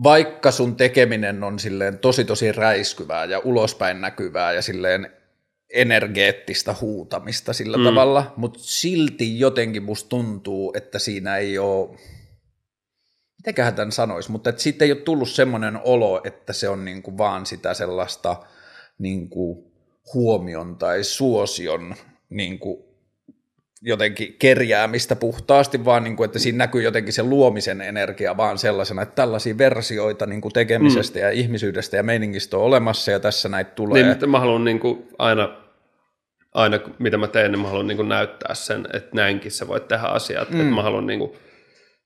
[0.02, 5.12] vaikka sun tekeminen on silleen tosi tosi räiskyvää ja ulospäin näkyvää ja silleen
[5.74, 7.84] energeettistä huutamista sillä mm.
[7.84, 11.98] tavalla, mutta silti jotenkin musta tuntuu, että siinä ei ole,
[13.38, 17.18] mitenköhän tämän sanoisi, mutta että siitä ei ole tullut semmoinen olo, että se on niinku
[17.18, 18.36] vaan sitä sellaista
[18.98, 19.72] niinku
[20.14, 21.94] huomion tai suosion
[22.30, 22.87] niinku
[23.82, 29.02] jotenkin kerjäämistä puhtaasti, vaan niin kuin, että siinä näkyy jotenkin se luomisen energia vaan sellaisena,
[29.02, 31.22] että tällaisia versioita niin kuin tekemisestä mm.
[31.22, 34.02] ja ihmisyydestä ja meiningistä on olemassa ja tässä näitä tulee.
[34.02, 35.56] Niin, mutta mä haluan niin kuin aina,
[36.54, 39.88] aina, mitä mä teen, niin mä haluan niin kuin näyttää sen, että näinkin sä voit
[39.88, 40.50] tehdä asiat.
[40.50, 40.60] Mm.
[40.60, 41.32] Että mä haluan niin kuin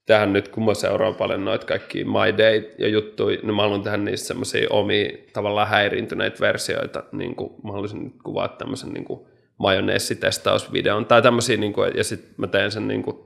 [0.07, 3.83] tehdä nyt, kun mä seuraan paljon noita kaikki My Day ja juttuja, niin mä haluan
[3.83, 7.03] tehdä niistä semmoisia omia tavallaan häiriintyneitä versioita.
[7.13, 9.32] Niin kuin mä haluaisin nyt kuvaa tämmöisen niin kuin
[9.63, 13.17] majoneessitestausvideon tai tämmöisiä, niin kuin, ja sitten mä teen sen niin kuin,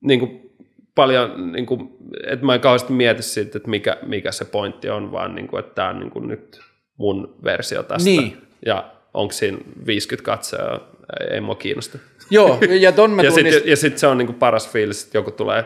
[0.00, 0.50] niin kuin
[0.94, 1.90] paljon, niin kuin,
[2.26, 5.60] että mä en kauheasti mieti siitä, että mikä, mikä se pointti on, vaan niin kuin,
[5.60, 6.60] että tämä on niin kuin nyt
[6.96, 8.10] mun versio tästä.
[8.10, 8.38] Niin.
[8.66, 10.90] Ja onko siinä 50 katsojaa,
[11.30, 11.98] ei mua kiinnosta.
[12.30, 13.54] Joo, ja ton mä ja tunnist...
[13.54, 15.64] sitten sit se on niin kuin paras fiilis, että joku tulee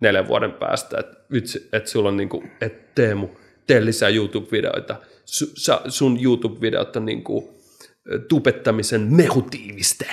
[0.00, 1.16] neljän vuoden päästä, että,
[1.72, 3.28] että sulla on niin kuin, että Teemu,
[3.66, 4.96] tee lisää YouTube-videoita.
[5.24, 7.61] Su, sa, sun YouTube-videot on niin kuin,
[8.28, 10.06] tubettamisen mehutiiviste.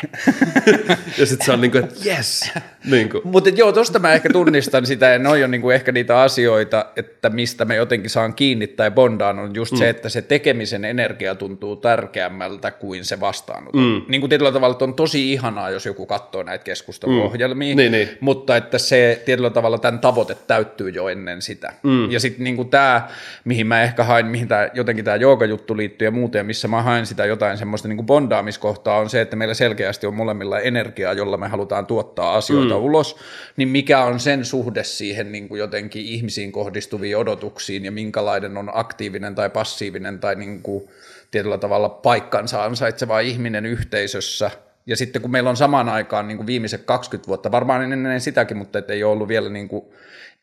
[1.18, 2.52] ja sitten se on niin kuin, että yes.
[2.86, 3.22] Niin kuin.
[3.24, 7.30] Mutta joo, tosta mä ehkä tunnistan sitä, ja noi on niinku ehkä niitä asioita, että
[7.30, 9.78] mistä me jotenkin saan kiinni tai bondaan, on just mm.
[9.78, 13.82] se, että se tekemisen energia tuntuu tärkeämmältä kuin se vastaanoton.
[13.82, 14.02] Mm.
[14.08, 17.78] Niin kuin tietyllä tavalla että on tosi ihanaa, jos joku katsoo näitä keskusteluohjelmia, Mm.
[17.78, 18.10] Niin, niin.
[18.20, 21.74] mutta että se tietyllä tavalla tämän tavoite täyttyy jo ennen sitä.
[21.84, 22.12] Mm.
[22.12, 23.08] Ja sitten niinku tämä,
[23.46, 27.06] mihin mä ehkä hain, mihin tää, jotenkin tämä joogajuttu liittyy ja muuten, missä mä hain
[27.06, 31.48] sitä jotain semmoista niinku bondaamiskohtaa, on se, että meillä selkeästi on molemmilla energiaa, jolla me
[31.48, 32.82] halutaan tuottaa asioita mm.
[32.82, 33.18] ulos,
[33.58, 38.72] niin mikä on sen suhde siihen niin kuin jotenkin ihmisiin kohdistuviin odotuksiin ja minkälainen on
[38.74, 40.90] aktiivinen tai passiivinen tai niin kuin
[41.32, 44.52] tietyllä tavalla paikkansa ansaitseva ihminen yhteisössä.
[44.86, 48.58] Ja sitten kun meillä on samaan aikaan niin kuin viimeiset 20 vuotta, varmaan ennen sitäkin,
[48.58, 49.86] mutta et ei ole ollut vielä niin kuin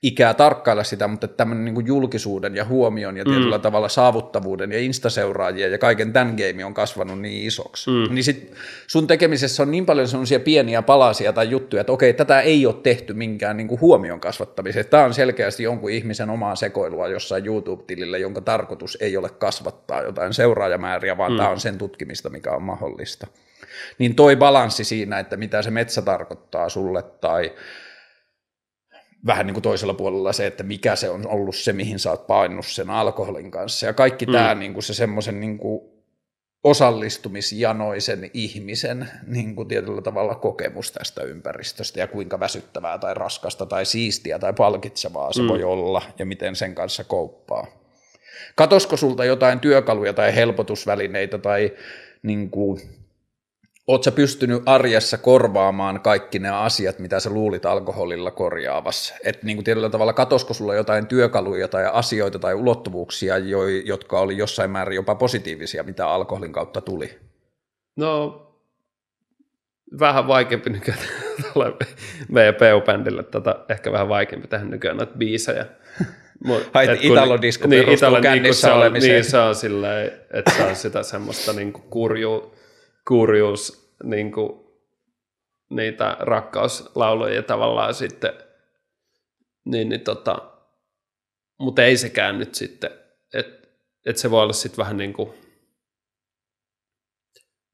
[0.02, 3.62] ikää tarkkailla sitä, mutta tämmöinen niin kuin julkisuuden ja huomion ja tietyllä mm.
[3.62, 7.90] tavalla saavuttavuuden ja instaseuraajien ja kaiken tämän game on kasvanut niin isoksi.
[7.90, 8.14] Mm.
[8.14, 8.52] Niin sit
[8.86, 12.74] sun tekemisessä on niin paljon sellaisia pieniä palasia tai juttuja, että okei, tätä ei ole
[12.82, 14.86] tehty minkään niin kuin huomion kasvattamiseen.
[14.86, 20.34] Tämä on selkeästi jonkun ihmisen omaa sekoilua jossain YouTube-tilillä, jonka tarkoitus ei ole kasvattaa jotain
[20.34, 21.38] seuraajamääriä, vaan mm.
[21.38, 23.26] tämä on sen tutkimista, mikä on mahdollista.
[23.98, 27.52] Niin toi balanssi siinä, että mitä se metsä tarkoittaa sulle tai
[29.26, 32.26] vähän niin kuin toisella puolella se, että mikä se on ollut se, mihin sä oot
[32.26, 33.86] painunut sen alkoholin kanssa.
[33.86, 34.32] Ja kaikki mm.
[34.32, 35.80] tämä niin kuin se semmoisen niin kuin
[36.64, 43.86] osallistumisjanoisen ihmisen niin kuin tietyllä tavalla kokemus tästä ympäristöstä ja kuinka väsyttävää tai raskasta tai
[43.86, 45.48] siistiä tai palkitsevaa se mm.
[45.48, 47.66] voi olla ja miten sen kanssa kouppaa.
[48.54, 51.72] Katosko sulta jotain työkaluja tai helpotusvälineitä tai
[52.22, 52.80] niin kuin,
[53.86, 59.14] Oletko sä pystynyt arjessa korvaamaan kaikki ne asiat, mitä sä luulit alkoholilla korjaavassa?
[59.24, 64.20] Että niin kuin tietyllä tavalla katosko sulla jotain työkaluja tai asioita tai ulottuvuuksia, jo, jotka
[64.20, 67.18] oli jossain määrin jopa positiivisia, mitä alkoholin kautta tuli?
[67.96, 68.42] No,
[70.00, 71.00] vähän vaikeampi nykyään
[72.28, 75.66] meidän PU-bändillä, tota, ehkä vähän vaikeampi tehdä nykyään noita biisejä.
[76.44, 77.86] Mut, Hait Italo-disko niin,
[78.22, 79.14] kännissä niin, olemiseen.
[79.14, 82.55] Niin, se on silleen, että se on sitä semmoista niinku kurju,
[83.08, 84.66] kurjuus, niinku,
[85.70, 88.32] niitä rakkauslauluja tavallaan sitten
[89.64, 90.52] niin, niin tota,
[91.58, 92.90] mutta ei sekään nyt sitten,
[93.34, 93.68] että
[94.06, 95.30] et se voi olla sitten vähän niin kuin,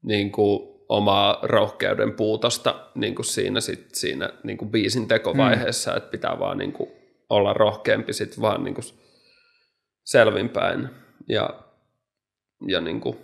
[0.03, 5.97] niin kuin omaa rohkeuden puutosta niin kuin siinä, sit, siinä niin kuin biisin tekovaiheessa, mm.
[5.97, 6.89] että pitää vaan niin kuin
[7.29, 8.85] olla rohkeampi sitten vaan niin kuin
[10.03, 10.89] selvinpäin.
[11.29, 11.63] Ja,
[12.67, 13.17] ja niin kuin,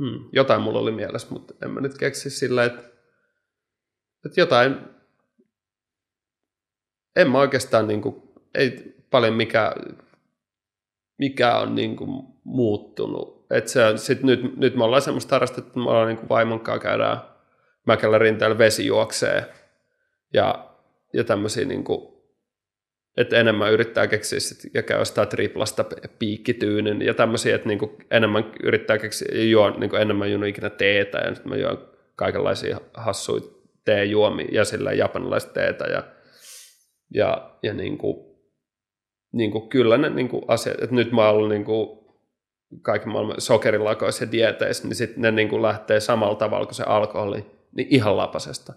[0.00, 2.82] hmm, jotain mulla oli mielessä, mutta en mä nyt keksi sillä, että,
[4.26, 4.76] että jotain,
[7.16, 8.22] en mä oikeastaan niin kuin,
[8.54, 9.74] ei paljon mikä,
[11.18, 13.46] mikä on niin kuin muuttunut.
[13.50, 16.60] Et se sit nyt, nyt me ollaan semmoista harrastettu, että me ollaan niin kuin vaimon
[16.60, 17.20] kanssa käydään
[17.86, 19.52] Mäkelä rinteellä vesi juoksee
[20.34, 20.70] ja,
[21.12, 22.19] ja tämmöisiä niin kuin,
[23.20, 25.84] että enemmän yrittää keksiä sit, ja käy sitä triplasta
[26.18, 31.34] piikkityynyn ja tämmöisiä, että niinku enemmän yrittää keksiä, juo niinku enemmän juonut ikinä teetä ja
[31.34, 33.42] sitten mä juon kaikenlaisia hassuja
[33.84, 36.02] teejuomia ja sillä japanilaista teetä ja,
[37.14, 38.38] ja, ja niinku,
[39.32, 42.00] niinku kyllä ne niinku asiat, että nyt mä oon ollut niinku
[42.82, 47.46] kaiken maailman sokerilakoissa ja dieteissä, niin sitten ne niinku lähtee samalla tavalla kuin se alkoholi,
[47.72, 48.72] niin ihan lapasesta.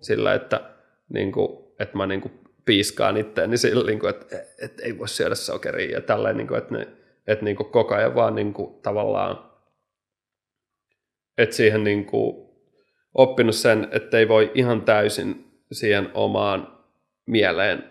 [0.00, 0.60] Sillä, että,
[1.08, 2.30] niinku, että mä niinku
[2.66, 6.58] piiskaan itseäni sillä, niin kuin, että, että ei voi syödä sokeria ja tälleen, niin kuin,
[6.58, 6.88] että, ne,
[7.26, 9.52] että niin kuin koko ajan vaan niin kuin, tavallaan,
[11.38, 12.46] että siihen niin kuin,
[13.14, 16.78] oppinut sen, että ei voi ihan täysin siihen omaan
[17.26, 17.84] mieleen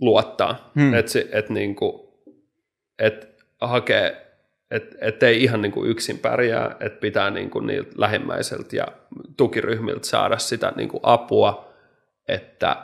[0.00, 0.94] luottaa, hmm.
[0.94, 2.08] että, että, niin kuin,
[2.98, 3.26] että
[3.60, 4.26] hakee
[4.70, 8.86] että et ei ihan niin kuin yksin pärjää, että pitää niin kuin niiltä lähimmäiseltä ja
[9.36, 11.72] tukiryhmiltä saada sitä niin kuin apua,
[12.28, 12.76] että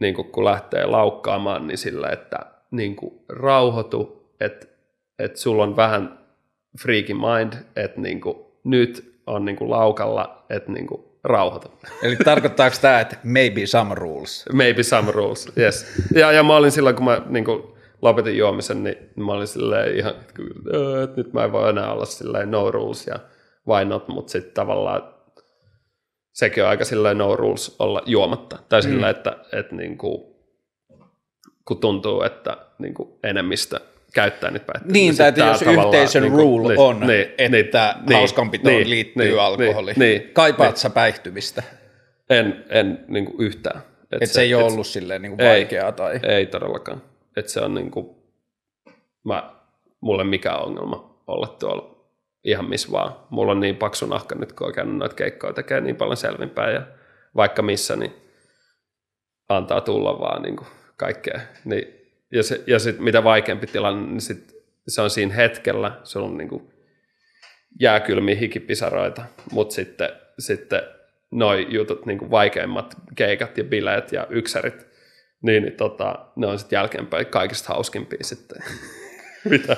[0.00, 2.38] niin kuin kun lähtee laukkaamaan, niin sillä, että
[2.70, 4.66] niin kuin rauhoitu, että,
[5.18, 6.18] että sulla on vähän
[6.82, 11.68] freaky mind, että niin kuin nyt on niin kuin laukalla, että niin kuin rauhoitu.
[12.02, 14.44] Eli tarkoittaako tämä, että maybe some rules?
[14.52, 15.86] Maybe some rules, yes.
[16.14, 17.62] Ja, ja mä olin silloin, kun mä niin kuin
[18.02, 20.14] lopetin juomisen, niin mä olin silleen ihan,
[21.04, 23.18] että nyt mä en voi enää olla silleen no rules ja
[23.68, 25.14] why not, mutta sitten tavallaan
[26.38, 28.58] sekin on aika silleen no rules olla juomatta.
[28.68, 29.10] Tai sillä, mm.
[29.10, 30.22] että, että niin kuin,
[31.64, 33.80] kun tuntuu, että niin kuin enemmistö
[34.14, 34.92] käyttää niitä päihteitä.
[34.92, 38.90] Niin, niin tai jos yhteisön niin kuin, rule niin, on, niin, että niin, hauskanpitoon niin,
[38.90, 39.92] liittyy niin, alkoholi.
[39.96, 41.62] Niin, niin, Kaipaat niin, sä päihtymistä?
[42.30, 43.82] En, en niin kuin yhtään.
[44.12, 45.92] Et, et se, se ei ole ollut silleen niin kuin vaikeaa?
[45.92, 46.20] Tai...
[46.22, 47.02] Ei todellakaan.
[47.36, 48.16] Että se on niin kuin,
[49.24, 49.50] mä,
[50.00, 51.97] mulle mikä ongelma olla tuolla
[52.50, 53.16] ihan missä vaan.
[53.30, 56.82] Mulla on niin paksu nahka nyt, kun käynyt noita keikkoja tekee niin paljon selvinpäin ja
[57.36, 58.12] vaikka missä, niin
[59.48, 61.40] antaa tulla vaan niin kuin kaikkea.
[61.64, 61.84] Niin,
[62.32, 64.56] ja se, ja sit, mitä vaikeampi tilanne, niin sit
[64.88, 66.72] se on siinä hetkellä, se on niin kuin
[67.80, 70.82] jääkylmiä hikipisaroita, mutta sitten, sitten
[71.30, 74.86] noi jutut, niin kuin vaikeimmat keikat ja bileet ja yksärit,
[75.42, 78.62] niin, niin tota, ne on sitten jälkeenpäin kaikista hauskimpia sitten.
[79.58, 79.76] Mitä?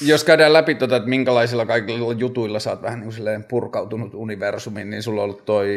[0.00, 4.90] Jos käydään läpi tuota, että minkälaisilla kaikilla jutuilla sä oot vähän niin kuin purkautunut universumiin,
[4.90, 5.68] niin sulla on ollut toi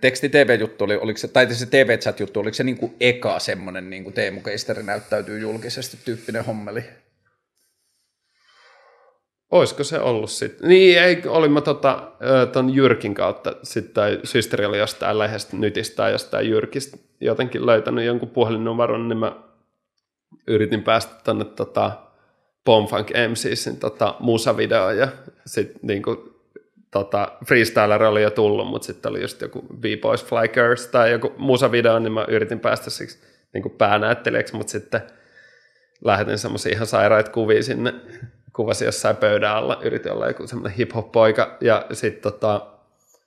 [0.00, 4.14] teksti-tv-juttu, oli, oliko se, tai se TV-chat-juttu, oliko se niin kuin eka semmoinen niin kuin
[4.14, 6.84] Teemu Keisteri näyttäytyy julkisesti tyyppinen hommeli?
[9.50, 10.68] Olisiko se ollut sitten?
[10.68, 12.12] Niin, ei, olin mä tota,
[12.52, 18.04] ton Jyrkin kautta sitten, tai systeri oli jostain lähestä nytistä tai jostain Jyrkistä jotenkin löytänyt
[18.04, 19.36] jonkun puhelinnumeron, niin mä
[20.46, 22.07] yritin päästä tonne tota,
[22.68, 25.08] Bombfunk MCsin tota, musavideo ja
[25.46, 26.40] sitten niinku,
[26.90, 31.32] tota, freestyler oli jo tullut, mutta sitten oli just joku V-Boys Fly Girls tai joku
[31.36, 33.18] musavideo, niin mä yritin päästä siksi
[33.52, 35.00] niinku päänäyttelijäksi, mutta sitten
[36.04, 37.94] lähetin semmoisia ihan sairaita kuvia sinne,
[38.52, 42.66] kuvasin jossain pöydän alla, yritin olla joku semmoinen hip-hop-poika ja sitten tota,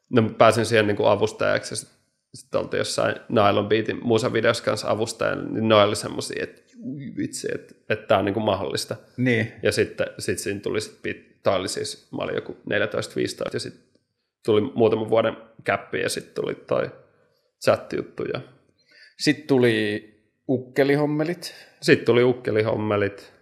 [0.10, 1.92] no, pääsin siihen niinku avustajaksi ja
[2.34, 6.62] sit oltiin jossain Nylon Beatin musavideossa kanssa avustajana, niin ne oli semmoisia, että
[7.18, 8.96] vitsi, että, että tämä on niin kuin mahdollista.
[9.18, 9.52] Niin.
[9.64, 12.56] Ja sitten sit siinä tuli, sit, tämä oli siis, mä olin joku 14-15
[13.54, 13.84] ja sitten
[14.46, 16.92] tuli muutaman vuoden käppi ja sitten tuli toi
[17.66, 18.24] chat-juttu.
[18.24, 18.42] Ja...
[19.20, 20.08] Sitten tuli
[20.50, 21.56] ukkelihommelit.
[21.82, 23.34] Sitten tuli ukkelihommelit.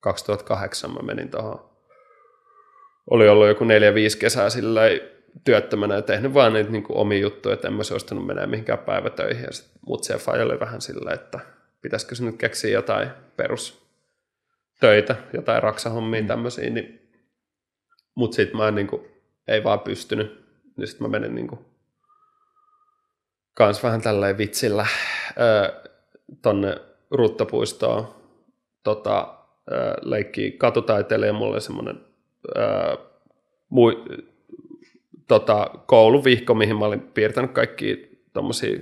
[0.00, 1.72] 2008 mä menin tuohon.
[3.10, 4.80] Oli ollut joku neljä, viisi kesää sillä
[5.44, 9.42] työttömänä ja tehnyt vaan niitä niin omia juttuja, että en mä suostunut menemään mihinkään päivätöihin.
[9.42, 11.40] Ja sit mut se oli vähän sillä, että
[11.82, 16.26] pitäisikö se nyt keksiä jotain perustöitä, jotain raksahommia mm.
[16.26, 17.10] tämmöisiä, niin,
[18.14, 19.08] mutta sitten mä en, niin kuin,
[19.48, 20.44] ei vaan pystynyt,
[20.76, 21.60] niin sitten mä menin niin kuin,
[23.54, 24.86] kans vähän tälleen vitsillä
[25.40, 25.90] öö,
[26.42, 26.76] tonne
[27.10, 28.14] Ruttapuistoon
[28.82, 29.38] tota,
[29.72, 32.00] öö, leikkii katutaiteilija, mulla oli semmoinen
[32.56, 32.96] öö,
[33.68, 34.04] mui,
[35.28, 38.78] tota, kouluvihko, mihin mä olin piirtänyt kaikki tommosia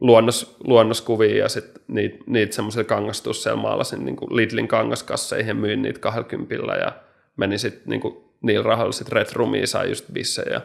[0.00, 5.82] luonnos, luonnoskuvia ja sitten niitä, niitä semmoisia kangastus siellä maalasin niin kuin Lidlin kangaskasseihin myin
[5.82, 6.92] niitä 20 ja
[7.36, 10.60] menin sitten niin kuin, niillä rahoilla sitten Red Roomiin, sai just bissejä ja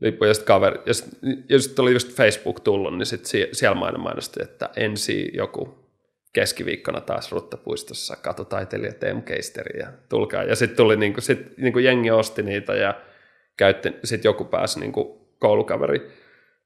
[0.00, 0.30] lippuja.
[0.30, 4.42] Ja sitten kaveri, ja sitten sit oli just Facebook tullut, niin sitten siellä maina mainosti,
[4.42, 5.86] että ensi joku
[6.32, 10.42] keskiviikkona taas Ruttapuistossa katotaiteilija Teemu Keisteri ja tulkaa.
[10.42, 12.94] Ja sitten tuli niinku, sit, niinku jengi osti niitä ja
[13.56, 16.10] käytti, sitten joku pääsi niinku koulukaveri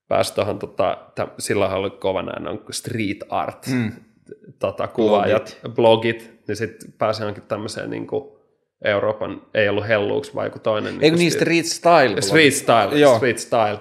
[0.09, 0.99] pääsi tuohon, tota,
[1.39, 3.93] silloin oli kovan on street art, mm.
[4.59, 8.41] tota, kuvaajat, blogit, blogit niin sitten pääsi johonkin tämmöiseen niin kuin
[8.85, 10.99] Euroopan, ei ollut helluuksi vai joku toinen.
[11.01, 12.23] Eikö niin street style?
[12.23, 13.17] Street style, Joo.
[13.17, 13.81] street style.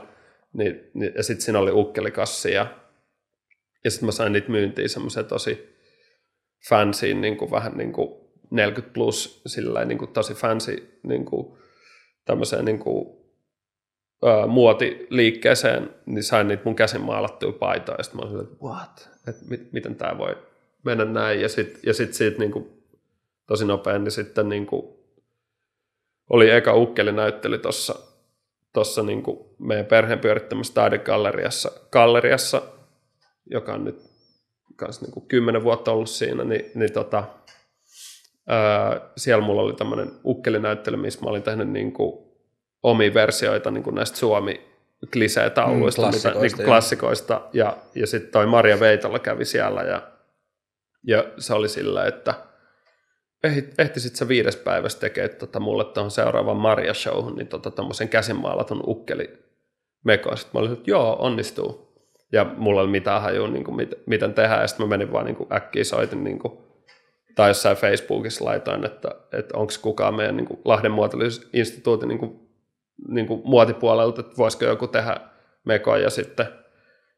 [0.54, 2.68] Niin, niin, ja sitten siinä oli ukkelikassi ja,
[3.84, 5.76] ja sitten mä sain niitä myyntiin semmoisen tosi
[6.70, 8.10] fansiin, niin kuin vähän niin kuin
[8.52, 11.58] 40 plus, sillä niin kuin tosi fancy niin kuin,
[12.30, 13.10] tämmöiseen niin kuin,
[14.26, 19.10] ää, muotiliikkeeseen, niin sain niitä mun käsin maalattuja paitoja, ja sitten mä olin että what?
[19.28, 20.38] Et mit, miten tämä voi
[20.84, 22.84] mennä näin, ja sitten ja sit siitä niin kuin,
[23.48, 24.88] tosi nopein, niin sitten niin kuin,
[26.30, 27.96] oli eka ukkelinäyttely tuossa
[28.74, 29.24] tossa niin
[29.60, 32.62] meidän perheen pyörittämässä taidegalleriassa, galleriassa,
[33.46, 34.02] joka on nyt
[34.76, 37.24] kanssa niin kuin kymmenen vuotta ollut siinä, niin, niin tota,
[38.50, 42.30] ää, siellä mulla oli tämmöinen ukkelinäyttely, missä mä olin tehnyt niin kuin
[42.84, 44.70] omia versioita niin kuin näistä Suomi
[45.14, 49.82] klisee-tauluista, mm, klassikoista, mitä, niin kuin klassikoista ja, ja sitten toi Maria Veitola kävi siellä
[49.82, 50.02] ja,
[51.08, 52.34] ja se oli sillä, että
[53.78, 58.84] ehtisit sä viides päivässä tekemään tota, mulle tuohon seuraavaan Maria showhun, niin tota, tommosen käsinmaalatun
[58.88, 59.40] ukkeli
[60.06, 60.36] meko.
[60.36, 61.90] Sitten mä olin, että joo, onnistuu.
[62.32, 65.26] Ja mulla oli mitään hajua, niin kuin, mit, miten tehdään, ja sitten mä menin vaan
[65.26, 66.58] niin kuin, äkkiä soitin, niin kuin,
[67.40, 72.40] tai jossain Facebookissa laitoin, että, että onko kukaan meidän niin kuin, Lahden muotoiluinstituutin niin kuin,
[73.08, 75.18] niin kuin muotipuolelta, että voisiko joku tehdä
[75.66, 76.46] mekoa ja sitten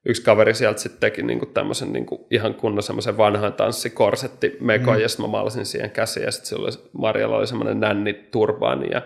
[0.06, 4.58] yksi kaveri sieltä sitten teki niin kuin tämmöisen niin kuin ihan kunnon semmoisen vanhan tanssikorsetti
[4.60, 5.02] mekon mm.
[5.02, 9.02] ja sitten mä maalasin siihen käsiä ja sitten oli, Marjalla oli semmoinen nänni turbaani ja,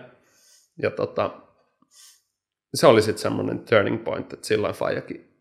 [0.82, 1.30] ja tota,
[2.74, 5.35] se oli sitten semmoinen turning point, että silloin Fajakin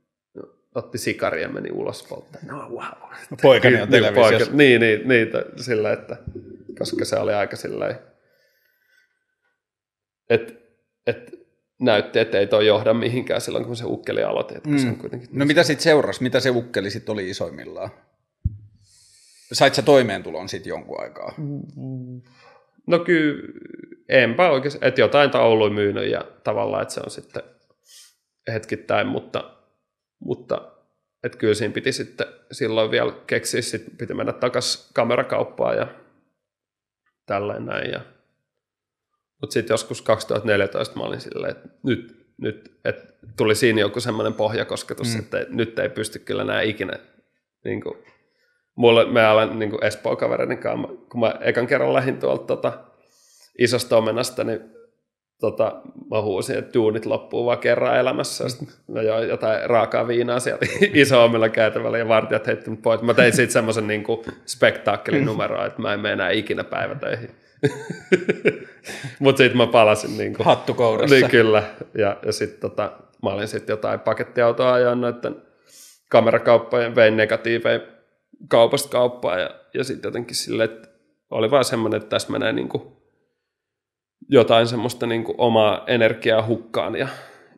[0.76, 2.58] otti sikari ja meni ulos polttamaan.
[2.58, 3.12] No wow.
[3.42, 4.38] Poikani on televisiossa.
[4.38, 6.18] Poika, niin, niin, niin, sillä, että
[6.78, 7.96] koska se oli aika silleen,
[10.30, 10.54] että
[11.08, 11.32] et
[11.82, 14.56] näytti, että ei toi johda mihinkään silloin, kun se ukkeli aloitti.
[14.68, 14.78] Mm.
[14.78, 16.24] Se on kuitenkin no mitä sitten seurasi?
[16.24, 17.90] Mitä se ukkeli sitten oli isoimmillaan?
[19.54, 21.34] Sait sä toimeentulon sitten jonkun aikaa?
[22.88, 23.44] No kyllä,
[24.10, 27.44] enpä oikeasti, että jotain tauluja myynyt ja tavallaan, että se on sitten
[28.54, 29.55] hetkittäin, mutta,
[30.20, 30.72] mutta
[31.24, 35.88] että kyllä siinä piti sitten silloin vielä keksiä, sitten piti mennä takaisin kamerakauppaan ja
[37.26, 37.92] tälleen näin.
[37.92, 38.02] Ja
[39.42, 44.34] mutta sitten joskus 2014 mä olin silleen, että nyt, nyt että tuli siinä joku semmoinen
[44.34, 45.20] pohjakosketus, mm.
[45.20, 47.00] että nyt ei pysty kyllä nämä ikinä,
[47.66, 47.98] niin kuin,
[48.76, 52.84] mulle, me alan niin Espoo-kavereiden kanssa, kun mä ekan kerran lähdin tuolta tota,
[53.60, 54.75] isosta omenasta, niin
[55.40, 55.82] tota,
[56.12, 58.44] mä huusin, että duunit loppuu vaan kerran elämässä.
[58.44, 62.82] Ja sitten mä join jotain raakaa viinaa sieltä iso omilla käytävällä ja vartijat heitti mut
[62.82, 63.02] pois.
[63.02, 64.04] Mä tein siitä semmoisen niin
[64.46, 67.30] spektaakkelin numeroa, että mä en mene enää ikinä päivätöihin.
[69.20, 71.16] Mutta sitten mä palasin niin kuin, Hattukourassa.
[71.16, 71.64] Niin kyllä.
[71.98, 72.92] Ja, ja sitten tota,
[73.24, 75.36] mä olin sitten jotain pakettiautoa ajan noiden
[76.10, 77.80] kamerakauppojen, vein negatiiveja
[78.48, 80.88] kaupasta kauppaa ja, ja sitten jotenkin silleen, että
[81.32, 82.84] oli vaan semmoinen, että tässä menee niin kuin
[84.30, 87.08] jotain semmoista niin kuin omaa energiaa hukkaan ja,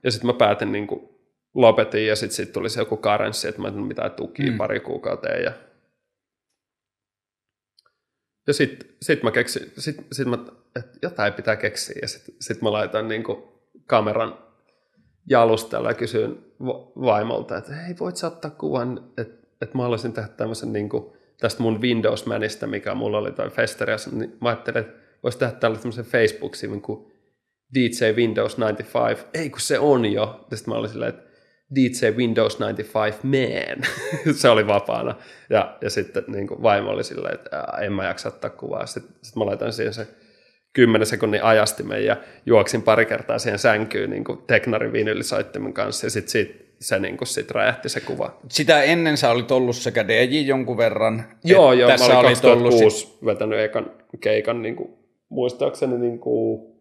[0.04, 1.10] ja sitten mä päätin niin kuin
[1.54, 4.58] lopetin ja sitten sit tuli se joku karenssi, että mä en mitään tukia mm.
[4.58, 5.52] pari kuukauteen ja
[8.48, 10.38] ja sitten sit mä keksin, sit, sit mä,
[10.76, 11.96] että jotain pitää keksiä.
[12.02, 13.24] Ja sitten sit mä laitan niin
[13.86, 14.38] kameran
[15.30, 16.54] jalustella ja kysyin
[17.02, 21.14] vaimolta, että hei, voit sä ottaa kuvan, että, että mä haluaisin tehdä tämmöisen niin kuin,
[21.40, 26.06] tästä mun Windows-mänistä, mikä mulla oli toi Festeriassa, niin mä ajattelin, että voisi tehdä tällaisen
[26.06, 27.12] Facebook-sivun kuin
[27.74, 29.26] DJ Windows 95.
[29.34, 30.46] Ei kun se on jo.
[30.52, 31.24] Ja sitten mä olin silleen, että
[31.76, 33.84] DJ Windows 95 Man.
[34.36, 35.16] se oli vapaana.
[35.50, 38.86] Ja, ja sitten niin kuin vaimo oli silleen, että en mä jaksa ottaa kuvaa.
[38.86, 40.08] Sitten, sitten mä laitan siihen se
[40.74, 46.10] 10 sekunnin ajastimen ja juoksin pari kertaa siihen sänkyyn niin kuin teknarin vinylisoittimen kanssa ja
[46.10, 48.40] sitten siitä se niin kuin sit räjähti se kuva.
[48.50, 51.24] Sitä ennen sä olit ollut sekä DJ jonkun verran.
[51.44, 53.26] Joo, joo, tässä mä olin 2006 sit...
[53.26, 56.74] vetänyt ekan keikan niin kuin, muistaakseni niin kuin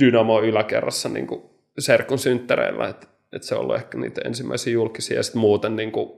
[0.00, 1.42] Dynamo yläkerrassa niin kuin
[1.78, 5.92] Serkun synttäreillä, että että se on ollut ehkä niitä ensimmäisiä julkisia, ja sitten muuten niin
[5.92, 6.10] kuin,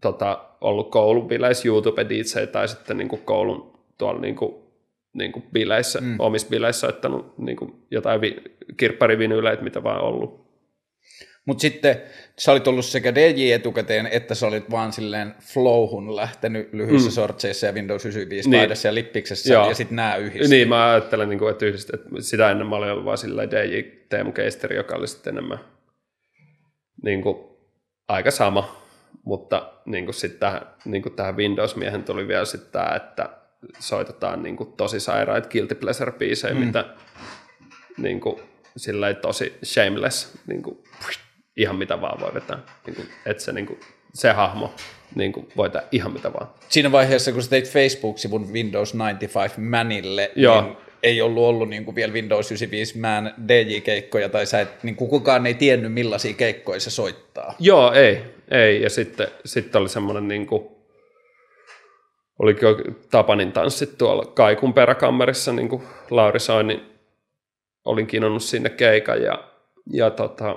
[0.00, 4.54] tota, ollut koulun bileissä YouTube DJ tai sitten niin kuin koulun tuolla niin kuin,
[5.12, 6.16] niin kuin bileissä, mm.
[6.18, 8.42] omissa bileissä soittanut niin kuin jotain vi-
[8.76, 10.49] kirpparivinyleitä, mitä vaan ollut.
[11.50, 12.02] Mutta sitten
[12.38, 17.12] sä olit ollut sekä DJ etukäteen, että sä olit vaan silleen flowhun lähtenyt lyhyissä mm.
[17.12, 18.70] sortseissa ja Windows 95 niin.
[18.84, 19.68] ja lippiksessä Joo.
[19.68, 20.50] ja sitten nämä yhdistetään.
[20.50, 23.50] Niin, mä ajattelen, niin kuin, että, yhdist, että sitä ennen mä olin ollut vaan silleen
[23.50, 25.58] DJ Teemu Keisteri, joka oli sitten enemmän
[27.02, 27.36] niin kuin,
[28.08, 28.82] aika sama,
[29.24, 33.28] mutta niin kuin sit tähän, niin kuin tähän Windows-miehen tuli vielä sitten tämä, että
[33.78, 36.60] soitetaan niin kuin, tosi sairaita guilty pleasure-biisejä, mm.
[36.60, 36.84] mitä
[37.98, 38.40] niin kuin,
[38.76, 40.78] sillä tosi shameless, niin kuin,
[41.56, 42.58] ihan mitä vaan voi vetää.
[42.86, 43.80] Niin kuin, että se, niin kuin,
[44.14, 44.74] se hahmo
[45.14, 46.48] niin kuin, voi tehdä ihan mitä vaan.
[46.68, 50.62] Siinä vaiheessa, kun sä teit Facebook-sivun Windows 95 Manille, Joo.
[50.62, 54.96] niin ei ollut ollut niin kuin vielä Windows 95 Man DJ-keikkoja, tai sä et, niin
[54.96, 57.54] kuin kukaan ei tiennyt millaisia keikkoja se soittaa.
[57.58, 58.20] Joo, ei.
[58.50, 58.82] ei.
[58.82, 60.68] Ja sitten, sitten oli semmoinen, niin kuin,
[62.38, 62.66] oliko
[63.10, 66.82] Tapanin tanssit tuolla Kaikun peräkammerissa, niin kuin Lauri Soini
[67.84, 69.44] olin kiinonnut sinne keikan, ja,
[69.92, 70.56] ja tota,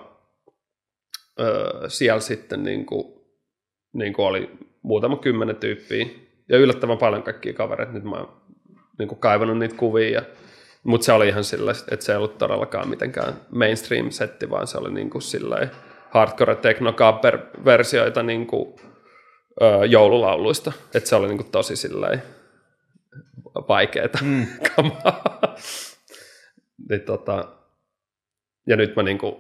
[1.40, 3.14] öö, siellä sitten niin kuin,
[3.94, 6.06] niin kuin oli muutama kymmenen tyyppiä,
[6.50, 7.92] ja yllättävän paljon kaikkia kavereita.
[7.92, 8.42] Nyt mä oon
[9.00, 10.22] niin kuin kaivannut niitä kuvia,
[10.84, 14.94] mutta se oli ihan sillä, että se ei ollut todellakaan mitenkään mainstream-setti, vaan se oli
[14.94, 15.68] niin kuin sillä
[16.10, 16.96] hardcore techno
[17.66, 18.76] versioita niin kuin,
[19.62, 22.20] öö, joululauluista, että se oli niin kuin tosi sillä
[23.68, 24.48] vaikeeta mm.
[26.90, 27.48] niin, tota,
[28.68, 29.36] ja nyt mä niin kuin,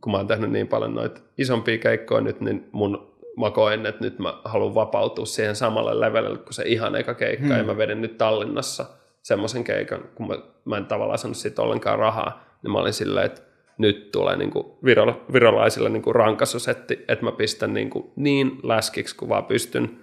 [0.00, 4.04] kun mä oon tehnyt niin paljon noita isompia keikkoja nyt, niin mun mä koen, että
[4.04, 7.56] nyt mä haluan vapautua siihen samalle levelille kuin se ihan eka keikka, hmm.
[7.56, 8.86] ja mä vedin nyt Tallinnassa
[9.22, 10.34] semmoisen keikan, kun mä,
[10.64, 13.42] mä en tavallaan saanut siitä ollenkaan rahaa, niin mä olin silleen, että
[13.78, 18.58] nyt tulee niin kuin viro, virolaisille niin kuin rankasusetti, että mä pistän niin, kuin niin
[18.62, 19.98] läskiksi kuin vaan pystyn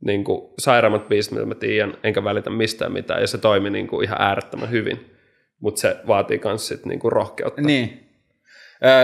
[0.00, 3.86] niin kuin sairaammat biisit, mitä mä tiedän, enkä välitä mistään mitään, ja se toimi niin
[3.86, 5.16] kuin ihan äärettömän hyvin,
[5.60, 7.62] mutta se vaatii myös sit niin rohkeutta.
[7.62, 8.11] Niin,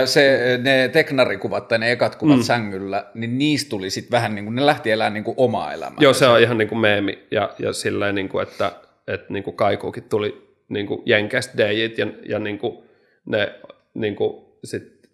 [0.05, 2.43] se, ne teknarikuvat tai ne ekat kuvat mm.
[2.43, 5.97] sängyllä, niin niistä tuli sitten vähän niin kuin, ne lähti elämään niin kuin omaa elämää.
[5.99, 8.71] Joo, se on ihan niin kuin meemi ja, ja silleen, niin kuin, että,
[9.07, 12.83] että niin kuin kaikuukin tuli niin kuin jenkästä DJit ja, ja niin kuin
[13.25, 13.55] ne
[13.93, 15.09] niin kuin sit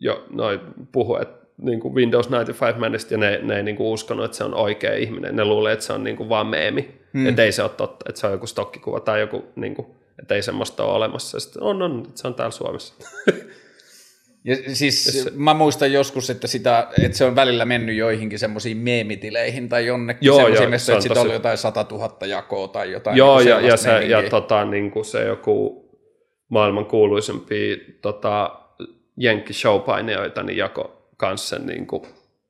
[0.00, 0.60] jo noin
[0.92, 4.36] puhu, että niin kuin Windows 95 Manista ja ne, ne ei niin kuin uskonut, että
[4.36, 5.36] se on oikea ihminen.
[5.36, 6.98] Ne luulee, että se on niin kuin vaan meemi.
[7.12, 7.26] Mm.
[7.26, 9.86] Että ei se ole totta, että se on joku stokkikuva tai joku, niin kuin,
[10.18, 11.40] että ei semmoista ole olemassa.
[11.40, 12.94] Sitten on, on, se on täällä Suomessa.
[14.48, 15.34] Ja siis Jos...
[15.34, 20.26] mä muistan joskus, että, sitä, että se on välillä mennyt joihinkin semmoisiin meemitileihin tai jonnekin
[20.26, 21.26] joo, semmoisiin messoihin, että tosi...
[21.26, 23.16] oli jotain 100 000 jakoa tai jotain.
[23.16, 25.84] Joo, niin ja, ja, se, ja tota, niin kuin se joku
[26.48, 28.60] maailman kuuluisempi tota,
[29.16, 32.02] jenkki showpainejoita niin jako kanssa sen niin kuin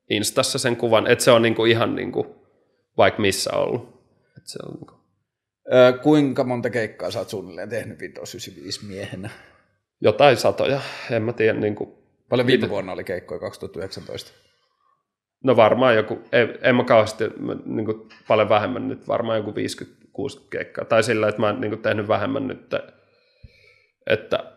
[0.09, 2.27] Instassa sen kuvan, että se on niin kuin ihan niin kuin,
[2.97, 3.81] vaikka missä ollut.
[4.37, 4.99] Että se on niin kuin...
[5.73, 9.29] Öö, kuinka monta keikkaa sä oot suunnilleen tehnyt Windows 95 miehenä?
[10.01, 10.81] Jotain satoja,
[11.11, 11.59] en mä tiedä.
[11.59, 14.31] Niin kuin, Paljon viime vuonna oli keikkoja 2019?
[15.43, 17.23] No varmaan joku, en, en mä kauheasti,
[17.65, 19.53] niin kuin, paljon vähemmän nyt, varmaan joku 50-60
[20.49, 20.85] keikkaa.
[20.85, 22.73] Tai sillä, että mä oon niin kuin, tehnyt vähemmän nyt,
[24.07, 24.53] että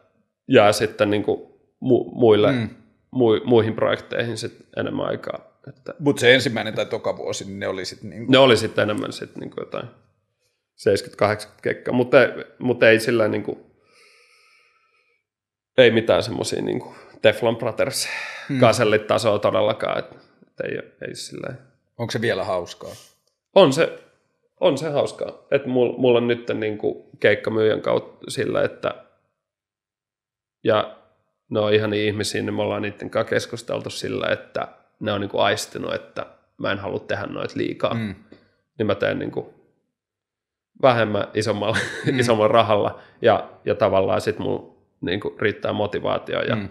[0.48, 2.68] jää sitten niin kuin, mu, muille, mm.
[3.10, 5.52] mu, muihin projekteihin sit enemmän aikaa.
[5.68, 5.94] Että...
[5.98, 8.32] Mutta se ensimmäinen tai toka vuosi, niin ne oli sitten niin kuin...
[8.32, 9.86] Ne oli sitten enemmän sitten niin kuin jotain
[11.46, 12.16] 70-80 keikkaa, mutta,
[12.58, 13.58] mutta ei sillä niin kuin,
[15.78, 16.82] ei mitään semmoisia niin
[17.22, 18.08] Teflon Brothers
[18.48, 18.60] hmm.
[18.60, 19.98] kasellitasoa todellakaan.
[19.98, 20.16] Että,
[20.48, 21.58] että ei, ei silleen.
[21.98, 22.90] Onko se vielä hauskaa?
[23.54, 23.98] On se,
[24.60, 25.32] on se hauskaa.
[25.50, 28.94] Että mulla, mulla on nyt niin kuin keikkamyyjän kautta sillä, että
[30.64, 30.96] ja
[31.50, 34.68] ne on ihan niin ihmisiä, niin me ollaan niiden kanssa keskusteltu sillä, että
[35.00, 36.26] ne on niin kuin aistinut, että
[36.58, 37.94] mä en halua tehdä noita liikaa.
[37.94, 38.14] Mm.
[38.78, 39.46] Niin mä teen niin kuin
[40.82, 42.18] vähemmän isommalla, mm.
[42.18, 44.71] isommalla rahalla ja, ja tavallaan sitten mulla
[45.02, 46.68] niin kuin riittää motivaatio ja, mm.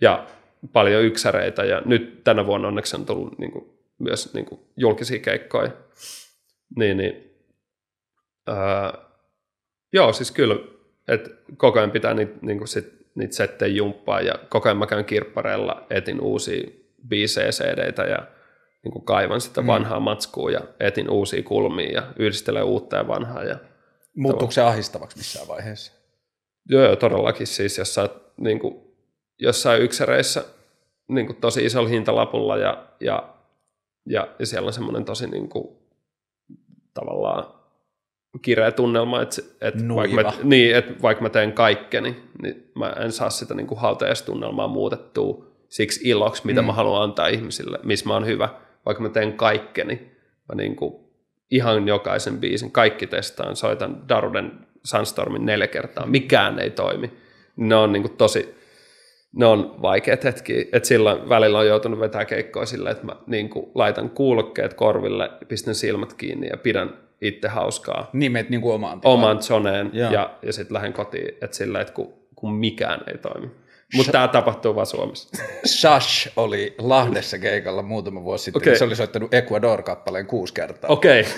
[0.00, 0.26] ja
[0.72, 1.64] paljon yksäreitä.
[1.64, 5.70] Ja nyt tänä vuonna onneksi on tullut niin kuin, myös niin kuin julkisia keikkoja.
[6.76, 7.30] Niin, niin,
[8.46, 8.92] ää,
[9.92, 10.56] joo, siis kyllä,
[11.08, 14.86] että koko ajan pitää niitä, niin kuin sit, niitä settejä jumppaa ja koko ajan mä
[14.86, 16.70] käyn kirppareilla, etin uusia
[17.08, 18.26] biisejä, cd ja
[18.84, 19.66] niin kuin kaivan sitä mm.
[19.66, 23.44] vanhaa matskua ja etin uusia kulmia ja yhdistelen uutta ja vanhaa.
[23.44, 23.58] Ja
[24.16, 25.92] Muuttuuko se ahistavaksi missään vaiheessa?
[26.68, 28.80] Joo, todellakin siis, jos sä niin kuin,
[29.38, 30.44] jossain yksäreissä
[31.08, 33.34] niin kuin tosi isolla hintalapulla ja, ja,
[34.06, 35.68] ja, ja siellä on semmoinen tosi niin kuin,
[36.94, 37.56] tavallaan
[38.42, 43.12] kireä tunnelma, että, että, vaikka mä, niin, että vaikka mä teen kaikkeni, niin mä en
[43.12, 43.80] saa sitä niin kuin
[44.70, 46.66] muutettua siksi iloksi, mitä mm.
[46.66, 48.48] mä haluan antaa ihmisille, missä mä oon hyvä.
[48.86, 50.12] Vaikka mä teen kaikkeni,
[50.48, 50.94] mä niin kuin
[51.50, 57.12] ihan jokaisen biisin, kaikki testaan, soitan Daruden Sunstormin neljä kertaa, mikään ei toimi.
[57.56, 58.54] Ne on niin kuin tosi,
[59.32, 63.48] ne on vaikeat hetki, että silloin välillä on joutunut vetää keikkoa sillä, että mä niin
[63.48, 69.00] kuin laitan kuulokkeet korville, pistän silmät kiinni ja pidän itse hauskaa Nimet niin kuin omaan
[69.00, 69.18] tilaan.
[69.18, 70.12] oman zoneen Joo.
[70.12, 73.50] ja, ja sitten lähden kotiin, että sillä, että kun, kun mikään ei toimi.
[73.94, 75.42] Mutta tämä tapahtuu vaan Suomessa.
[75.64, 78.62] Sash oli Lahdessa keikalla muutama vuosi sitten.
[78.62, 78.78] Okei.
[78.78, 80.90] Se oli soittanut Ecuador-kappaleen kuusi kertaa.
[80.90, 81.24] Okei.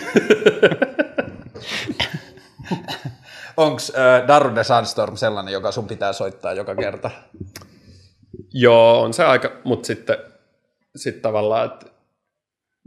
[3.58, 7.10] Onko äh, Daru de Sandstorm sellainen, joka sun pitää soittaa joka kerta?
[8.52, 10.16] Joo, on se aika, mutta sitten
[10.96, 11.86] sit tavallaan, että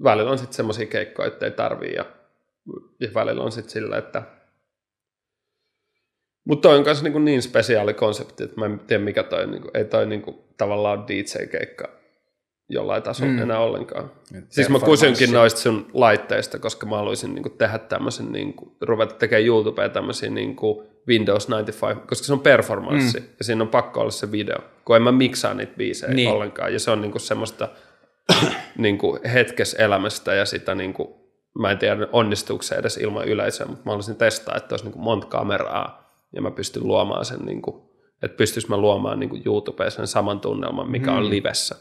[0.03, 2.05] välillä on sitten semmoisia keikkoja, että ei tarvii ja,
[2.99, 4.23] ja välillä on sitten sillä, että
[6.45, 9.61] mutta toi on myös niin, niin spesiaali konsepti, että mä en tiedä mikä toi, niin
[9.61, 12.00] kuin, ei toi niin kuin, tavallaan DJ-keikka
[12.69, 13.41] jollain tasolla mm.
[13.41, 14.11] enää ollenkaan.
[14.49, 18.71] Siis mä kysynkin noista sun laitteista, koska mä haluaisin niin kuin, tehdä tämmöisen, niin kuin,
[18.81, 23.25] ruveta tekemään YouTubeen tämmöisiä niin kuin Windows 95, koska se on performanssi mm.
[23.37, 26.29] ja siinä on pakko olla se video, kun en mä miksaa niitä biisejä Niin.
[26.31, 26.73] ollenkaan.
[26.73, 27.69] Ja se on niin kuin, semmoista
[28.77, 31.09] niin kuin, hetkes elämästä ja sitä niin kuin,
[31.59, 34.93] mä en tiedä onnistuuko se edes ilman yleisöä, mutta mä haluaisin testaa, että olisi niin
[34.93, 37.81] kuin, monta kameraa ja mä pystyn luomaan sen, niin kuin,
[38.23, 41.17] että pystyisin mä luomaan niin kuin YouTubeen sen saman tunnelman, mikä mm.
[41.17, 41.75] on livessä.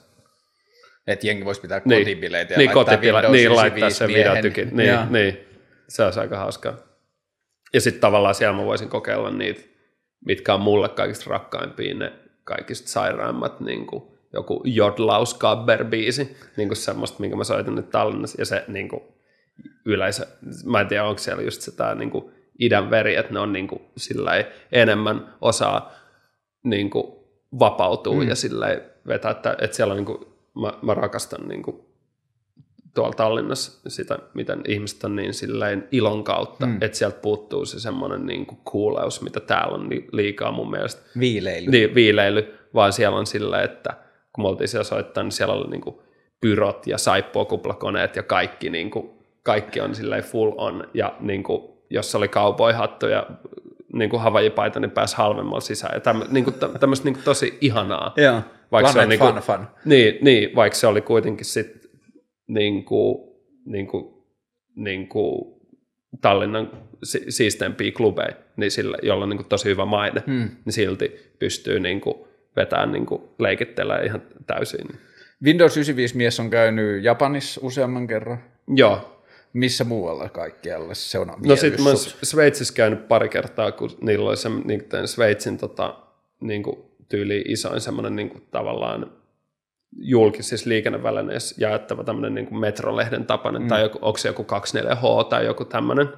[1.12, 2.00] Että jengi voisi pitää Niin.
[2.00, 4.30] kotibileitä ja niin, laittaa kotipila, Windows niin, laittaa 95 sen miehen.
[4.30, 4.76] videotykin.
[4.76, 5.38] Niin, niin,
[5.88, 6.76] se olisi aika hauskaa.
[7.74, 9.60] Ja sitten tavallaan siellä mä voisin kokeilla niitä,
[10.26, 12.12] mitkä on mulle kaikista rakkaimpia, ne
[12.44, 15.38] kaikista sairaimmat, niin kuin joku Jodlaus
[15.88, 19.02] biisi niin kuin semmoista, minkä mä soitin nyt Tallinnassa, ja se niin kuin
[19.86, 20.26] yleisö,
[20.64, 22.24] mä en tiedä, onko siellä just se tää niin kuin
[22.60, 25.92] idän veri, että ne on niin kuin sillä enemmän osaa
[26.64, 27.20] niin kuin
[27.58, 28.28] vapautuu mm.
[28.28, 30.18] ja sillä lailla vetää, että, että siellä on niin kuin,
[30.54, 31.76] mä, mä rakastan niin kuin
[32.94, 36.78] tuolla Tallinnassa sitä, miten ihmiset on niin silleen ilon kautta, mm.
[36.80, 41.02] että sieltä puuttuu se semmoinen niin kuin kuuleus, mitä täällä on li- liikaa mun mielestä.
[41.18, 41.70] Viileily.
[41.70, 43.90] Niin, viileily, vaan siellä on silleen, että
[44.32, 45.96] kun me oltiin siellä soittaa, niin siellä oli niin kuin
[46.40, 49.10] pyrot ja saippuakuplakoneet ja kaikki, niin kuin,
[49.42, 50.88] kaikki on silleen full on.
[50.94, 53.26] Ja niin kuin, jos oli cowboy-hattu ja
[53.92, 55.94] niin kuin havajipaita, niin pääsi halvemmalla sisään.
[55.94, 58.12] Ja tämmö, niin kuin, tämmöistä niin kuin tosi ihanaa.
[58.16, 58.40] Joo.
[58.72, 59.66] Vaikka se on Planet fun fun.
[59.84, 61.90] Niin, niin, vaikka se oli kuitenkin sitten
[62.46, 63.30] niin kuin,
[63.64, 64.14] niin kuin,
[64.74, 65.60] niin kuin
[66.20, 66.70] Tallinnan
[67.02, 70.48] si- siisteimpiä klubeja, niin sillä, jolla on niin kuin tosi hyvä maine, hmm.
[70.64, 72.14] niin silti pystyy niin kuin
[72.56, 74.88] vetämään niin kuin leikittelemään ihan täysin.
[75.44, 78.38] Windows 95 mies on käynyt Japanissa useamman kerran.
[78.68, 79.16] Joo.
[79.52, 81.98] Missä muualla kaikkialla se on No sitten mä oon?
[82.22, 85.98] Sveitsissä käynyt pari kertaa, kun niillä oli se niin kuin Sveitsin tota,
[86.40, 89.12] niin kuin tyyli isoin semmoinen niin kuin tavallaan
[89.92, 93.68] julkisissa liikennevälineissä jaettava tämmöinen niin kuin metrolehden tapainen, mm.
[93.68, 96.08] tai joku, onko se joku 24H tai joku tämmöinen,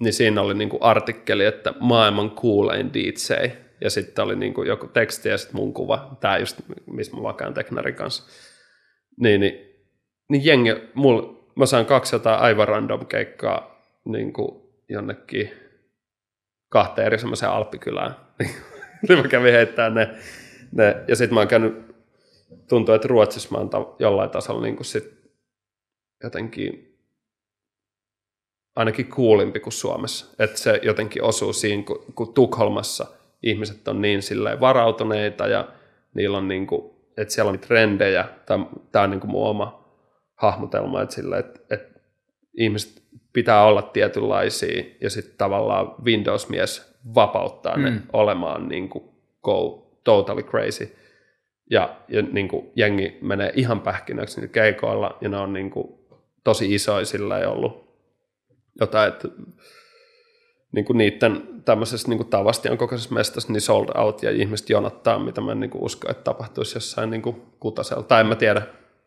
[0.00, 4.68] niin siinä oli niin kuin artikkeli, että maailman kuulein DJ, ja sitten oli niin kuin
[4.68, 8.24] joku teksti ja sitten mun kuva, tämä just, missä mä vakaan teknarin kanssa.
[9.20, 9.58] Niin, niin,
[10.28, 15.50] niin jengi, mulla, mä saan 200 aivan random keikkaa niin kuin jonnekin
[16.68, 18.14] kahteen eri semmoiseen alppikylään.
[19.08, 20.08] Niin mä kävin heittämään ne,
[20.72, 21.74] ne ja sitten mä oon käynyt
[22.68, 25.18] tuntuu, että Ruotsissa mä oon ta- jollain tasolla niin kuin sit
[26.22, 26.88] jotenkin
[28.76, 30.26] ainakin kuulimpi kuin Suomessa.
[30.38, 33.06] Että se jotenkin osuu siinä, kun, kun Tukholmassa
[33.42, 35.68] ihmiset on niin silleen varautuneita ja
[36.14, 38.28] niillä on niin kuin, että siellä on trendejä.
[38.46, 39.84] Tämä on niin kuin mun oma
[40.34, 42.00] hahmotelma, että, sille, että, että
[42.58, 47.82] ihmiset pitää olla tietynlaisia ja sitten tavallaan Windows-mies vapauttaa mm.
[47.82, 49.04] ne olemaan niin kuin
[49.42, 50.96] go totally crazy
[51.70, 55.98] ja, ja niin kuin jengi menee ihan pähkinöksi niillä keikoilla, ja ne on niin kuin
[56.44, 57.88] tosi isoja sillä ei ollut
[58.80, 59.28] jotain, että
[60.72, 65.18] niin kuin niiden tämmöisessä niin kuin tavastian kokoisessa mestassa niin sold out, ja ihmiset jonottaa,
[65.18, 68.02] mitä mä en niin kuin usko, että tapahtuisi jossain niin kuin kutasella.
[68.02, 68.62] Tai en mä tiedä,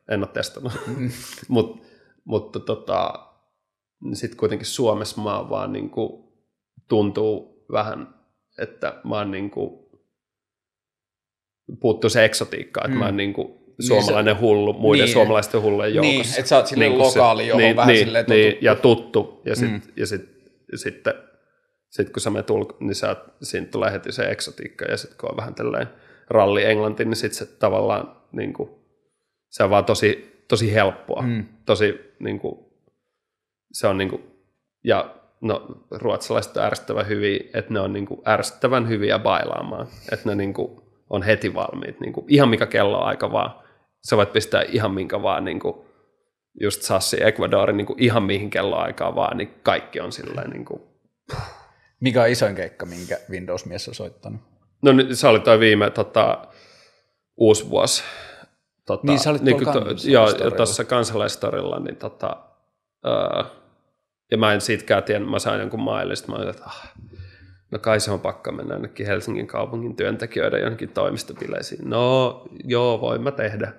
[0.10, 0.74] en ole testannut.
[1.48, 1.82] Mut,
[2.26, 3.14] mutta tota,
[4.14, 6.24] sitten kuitenkin Suomessa mä oon vaan niin kuin,
[6.88, 8.14] tuntuu vähän,
[8.60, 9.85] että mä oon niin kuin,
[11.80, 12.99] puuttuu se eksotiikka, että mm.
[12.99, 15.14] mä oon niin kuin suomalainen hullu, muiden niin.
[15.14, 16.39] suomalaisten hullujen Niin, joukossa.
[16.39, 18.65] että sä oot silleen kuin lokaali, johon niin, vähän niin, silleen niin, totuttu.
[18.65, 19.81] ja tuttu, ja, sit, Mm.
[19.98, 20.22] ja, sit,
[20.76, 21.14] sitten
[21.89, 25.31] sit kun sä menet ulko, niin sä, siinä tulee heti se eksotiikka, ja sitten kun
[25.31, 25.93] on vähän tällainen
[26.30, 28.69] ralli englanti, niin sitten se tavallaan niin kuin,
[29.49, 31.45] se on vaan tosi, tosi helppoa, Mm.
[31.65, 32.65] tosi niin kuin,
[33.72, 34.23] se on niin kuin,
[34.84, 40.30] ja no, ruotsalaiset on ärsyttävän hyviä, että ne on niin kuin ärsyttävän hyviä bailaamaan, että
[40.30, 43.52] ne niin kuin on heti valmiit, niin kuin, ihan mikä kello on aika vaan,
[44.10, 45.76] sä voit pistää ihan minkä vaan, niin kuin,
[46.62, 50.82] just Sassi Ecuadorin niin kuin ihan mihin kelloaikaan vaan, niin kaikki on silleen niin kuin,
[52.02, 54.42] Mikä on isoin keikka, minkä Windows-mies on soittanut?
[54.82, 56.48] No nyt se oli toi viime tota,
[57.38, 58.04] uusi vuosi.
[58.86, 60.10] Tota, Niin, sä olit niin, tuolla to-.
[60.10, 60.28] Joo,
[60.58, 62.38] tuossa kansalaistorilla, niin tota,
[63.06, 63.44] öö,
[64.32, 66.94] ja mä en siitäkään tiedä, mä sain jonkun maille, sitten mä olin, että ah,
[67.72, 71.90] no kai se on pakko mennä ainakin Helsingin kaupungin työntekijöiden jonnekin toimistobileisiin.
[71.90, 73.74] No joo, voin mä tehdä.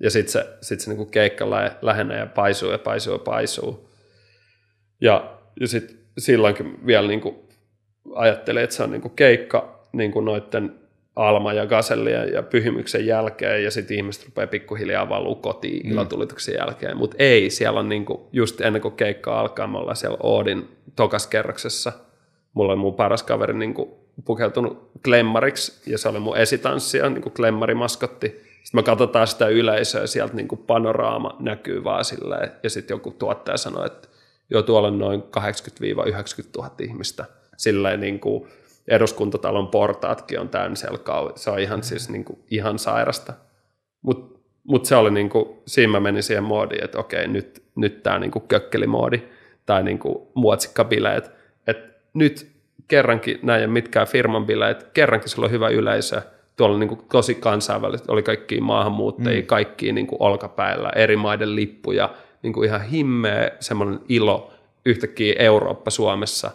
[0.00, 3.90] Ja sitten se, sit se niinku keikka lä- lähenee ja paisuu ja paisuu ja paisuu.
[5.00, 7.48] Ja, ja sitten silloinkin vielä niinku
[8.14, 10.81] ajattelin, että se on niinku keikka niinku noiden
[11.16, 15.92] Alma ja Gasellien ja Pyhimyksen jälkeen, ja sitten ihmiset rupeaa pikkuhiljaa valuu kotiin mm.
[15.92, 16.96] ilotulituksen jälkeen.
[16.96, 21.26] Mutta ei, siellä on niinku, just ennen kuin keikka alkaa, me ollaan siellä Oodin tokas
[21.26, 21.92] kerroksessa.
[22.54, 28.28] Mulla on mun paras kaveri niinku pukeutunut klemmariksi, ja se oli mun esitanssija, niinku klemmarimaskotti.
[28.28, 33.56] Sitten me katsotaan sitä yleisöä, sieltä niinku panoraama näkyy vaan silleen, ja sitten joku tuottaja
[33.56, 34.08] sanoi, että
[34.50, 35.24] joo, tuolla on noin 80-90
[36.56, 37.24] 000 ihmistä.
[37.56, 38.48] Silleen niin kuin
[38.88, 43.32] eduskuntatalon portaatkin on täynnä siellä kau- Se on ihan, siis niin kuin, ihan sairasta.
[44.02, 48.02] Mutta mut se oli niin kuin, siinä mä menin siihen moodiin, että okei, nyt, nyt
[48.02, 49.22] tämä niin kuin kökkelimoodi
[49.66, 51.30] tai niin kuin muotsikkabileet.
[51.66, 52.52] Että nyt
[52.88, 56.22] kerrankin näin mitkään firman bileet, kerrankin sillä on hyvä yleisö.
[56.56, 59.46] Tuolla niin kuin tosi kansainvälistä, oli kaikki maahanmuuttajia, mm.
[59.46, 64.52] kaikki niin kuin olkapäillä, eri maiden lippuja, niin kuin ihan himmeä semmoinen ilo
[64.86, 66.50] yhtäkkiä Eurooppa Suomessa.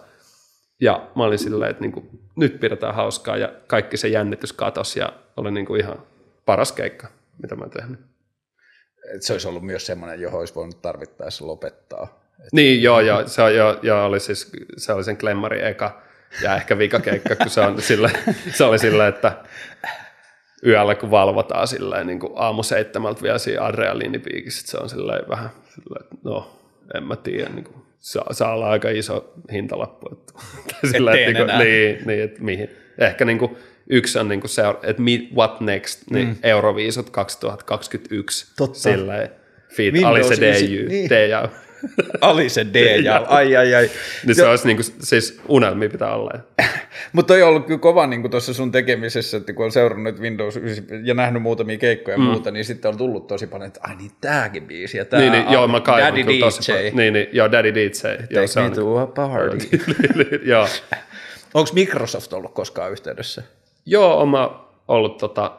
[0.82, 5.00] Ja mä olin silleen, että niin kuin, nyt pidetään hauskaa ja kaikki se jännitys katosi
[5.00, 6.04] ja oli niin kuin ihan
[6.46, 7.08] paras keikka,
[7.42, 8.00] mitä mä oon tehnyt.
[9.16, 12.20] Et se olisi ollut myös semmoinen, johon olisi voinut tarvittaessa lopettaa.
[12.52, 16.02] Niin, joo, joo, se, joo, joo oli siis, se oli sen Klemmari eka
[16.44, 18.12] ja ehkä vikakeikka, kun se, on sille,
[18.54, 19.44] se oli silleen, että
[20.66, 25.50] yöllä kun valvotaan silleen, niin kuin aamu seitsemältä vielä siinä adrealiinipiikissä, se on silleen vähän,
[25.76, 26.60] silleen, että no,
[26.94, 30.10] en mä tiedä, niin kuin, saa, saa olla aika iso hintalappu.
[30.12, 30.34] Että,
[30.82, 32.70] teen että, niin, kuin, niin, niin, että mihin.
[32.98, 33.58] Ehkä niin kuin,
[33.90, 36.36] yksi on niin kuin se, että mi- what next, niin mm.
[36.44, 38.80] Euroviisut 2021, Totta.
[39.76, 41.10] feat Windows Alice 9, DJ, niin.
[41.10, 41.34] DJ,
[42.22, 43.90] Ali se D ja ai ai ai.
[44.26, 46.32] niin se olisi niin kuin, siis unelmia pitää olla.
[47.14, 50.58] Mutta toi on ollut kyllä kova niin tuossa sun tekemisessä, että kun on seurannut Windows
[50.58, 52.24] 9 ja nähnyt muutamia keikkoja ja mm.
[52.24, 55.32] muuta, niin sitten on tullut tosi paljon, että ai niin tääkin biisi ja tää Niin,
[55.32, 56.40] niin joo, mä Daddy DJ.
[56.40, 56.96] tosi paljon.
[56.96, 58.08] Niin, niin, joo, Daddy DJ.
[58.08, 59.70] Joo, Take se me on, to a party.
[60.52, 60.68] joo.
[61.54, 63.44] Onko Microsoft ollut koskaan yhteydessä?
[63.88, 64.50] joo, on mä
[64.88, 65.52] ollut tota,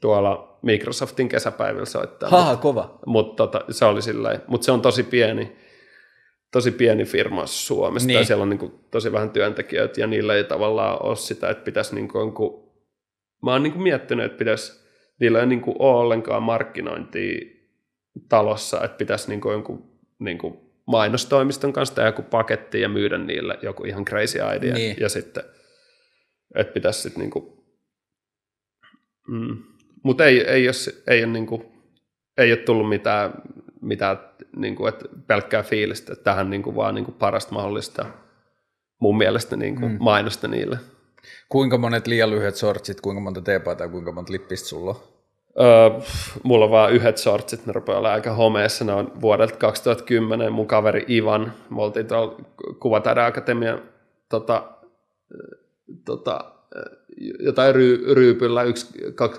[0.00, 2.28] tuolla Microsoftin kesäpäivillä soittaa.
[2.28, 2.98] Haha, kova.
[3.06, 5.56] Mutta tota, se oli silleen, mutta se on tosi pieni,
[6.54, 8.16] tosi pieni firma Suomessa, Niin.
[8.16, 8.26] niin.
[8.26, 11.94] siellä on niin kuin, tosi vähän työntekijöitä, ja niillä ei tavallaan ole sitä, että pitäisi
[11.94, 12.72] niin kuin, jonkun,
[13.42, 14.84] mä oon niin kuin miettinyt, että pitäisi,
[15.20, 17.40] niillä ei niin kuin, ole ollenkaan markkinointia
[18.28, 23.18] talossa, että pitäisi niin kuin, jonkun niin kuin, mainostoimiston kanssa tehdä joku paketti ja myydä
[23.18, 24.96] niille joku ihan crazy idea, Niin.
[25.00, 25.44] ja sitten,
[26.54, 27.44] että pitäisi sitten niin kuin,
[29.28, 29.56] mm,
[30.02, 30.74] mutta ei, ei, ole,
[31.06, 31.62] ei, ole niin kuin,
[32.38, 33.32] ei ole tullut mitään,
[33.80, 34.18] mitään
[34.56, 38.06] niin kuin, että pelkkää fiilistä, että tähän niin kuin, vaan niin kuin parasta mahdollista
[38.98, 39.98] mun mielestä niin kuin, mm.
[40.00, 40.78] mainosta niille.
[41.48, 44.96] Kuinka monet liian lyhyet sortsit, kuinka monta teepaitaa, kuinka monta lippistä sulla on?
[45.60, 46.00] Öö,
[46.42, 50.66] mulla on vaan yhdet shortsit, ne rupeaa olla aika homeessa, ne on vuodelta 2010, mun
[50.66, 52.36] kaveri Ivan, me oltiin tuolla
[52.80, 53.82] Kuvataide Akatemian
[54.28, 54.64] tota,
[56.04, 56.54] tota,
[57.38, 58.86] jotain ry, ryypyllä yksi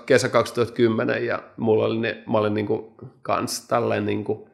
[0.06, 4.48] kesä 2010 ja mulla oli ne, mä olin niinku kans tälleen niinku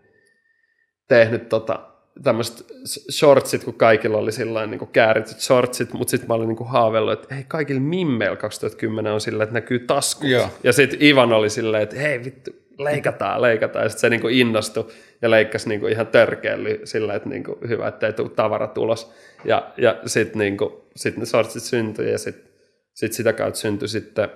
[1.08, 1.80] tehnyt tota,
[2.22, 2.66] tämmöiset
[3.10, 7.34] shortsit, kun kaikilla oli sillain niinku käärityt shortsit, mutta sitten mä olin niinku haaveillut, että
[7.34, 10.28] hei, kaikilla mimmeillä 2010 on sillä, että näkyy taskut.
[10.28, 10.48] Joo.
[10.64, 13.84] Ja sitten Ivan oli silleen, että hei vittu, leikataan, leikataan.
[13.84, 14.88] Ja sitten se niinku innostui
[15.22, 19.12] ja leikkasi niinku ihan törkeällä sillä, että niinku, hyvä, että ei tule tavarat ulos.
[19.44, 22.52] Ja, ja sitten niinku, sit ne shortsit syntyi ja sitten
[22.94, 24.28] sit sitä kautta syntyi sitten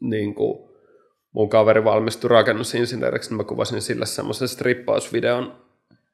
[0.00, 0.67] niinku,
[1.32, 5.52] mun kaveri valmistui rakennusinsinööriksi, niin mä kuvasin sille semmoisen strippausvideon,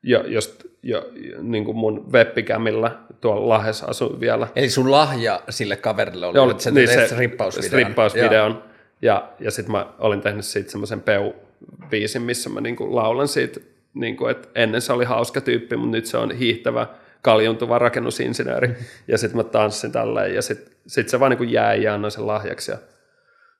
[0.02, 1.10] jo, just, jo,
[1.42, 4.48] niin kuin mun webbikämillä tuolla Lahdessa asui vielä.
[4.56, 7.68] Eli sun lahja sille kaverille oli, Joo, että sä niin se strippausvideon.
[7.68, 8.62] strippausvideon.
[9.02, 13.60] Ja, ja sitten mä olin tehnyt siitä semmoisen peu-biisin, missä mä niinku laulan siitä,
[13.94, 16.86] niinku, että ennen se oli hauska tyyppi, mutta nyt se on hiihtävä,
[17.22, 18.74] kaljuntuva rakennusinsinööri.
[19.08, 22.26] ja sitten mä tanssin tälleen, ja sitten sit se vaan niinku jäi ja annoin sen
[22.26, 22.70] lahjaksi.
[22.70, 22.78] Ja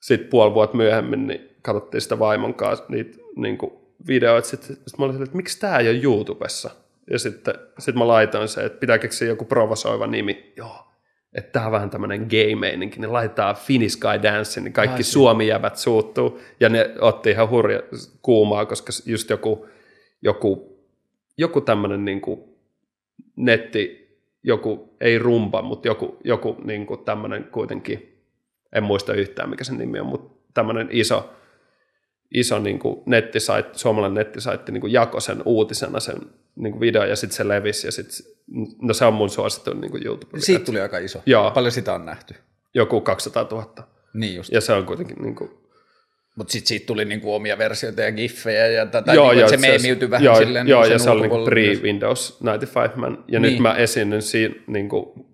[0.04, 4.48] sitten puoli vuotta myöhemmin niin katsottiin sitä vaimon kanssa niitä niinku, videoita.
[4.48, 6.70] Sitten sit mä olin että miksi tämä ei ole YouTubessa?
[7.10, 10.52] Ja sitten sit mä laitoin se, että pitää keksiä joku provosoiva nimi.
[10.56, 10.86] Joo,
[11.34, 15.76] että tämä on vähän tämmöinen gay-meininki, niin laitetaan Finnish Guy Dance, niin kaikki Ai, suomijävät
[15.76, 16.40] suuttuu.
[16.60, 17.82] Ja ne otti ihan hurja
[18.22, 19.66] kuumaa, koska just joku,
[20.22, 20.78] joku,
[21.38, 22.40] joku tämmöinen niin kuin
[23.36, 24.04] netti,
[24.42, 28.13] joku, ei rumba, mutta joku, joku niin kuin tämmöinen kuitenkin,
[28.74, 31.34] en muista yhtään mikä sen nimi on, mutta tämmöinen iso,
[32.34, 36.16] iso niin kuin nettisaitti, suomalainen nettisaitti niin kuin jako sen uutisena sen
[36.56, 38.26] niin kuin video ja sitten se levisi ja sitten,
[38.82, 40.40] no se on mun suosittu niin kuin YouTube.
[40.40, 41.22] Siitä tuli aika iso.
[41.26, 41.50] Joo.
[41.50, 42.34] Paljon sitä on nähty.
[42.74, 43.72] Joku 200 000.
[44.14, 44.52] Niin just.
[44.52, 45.50] Ja se on kuitenkin niin kuin,
[46.36, 49.56] Mutta sitten siitä tuli niinku omia versioita ja giffejä ja tätä, joo, niinku, joo, se
[49.56, 53.24] meemiytyi vähän joo, silleen Joo, niinku ja se oli niinku pre-Windows 95 man.
[53.28, 53.52] Ja Niin.
[53.52, 55.26] nyt mä esiinnyn siinä niinku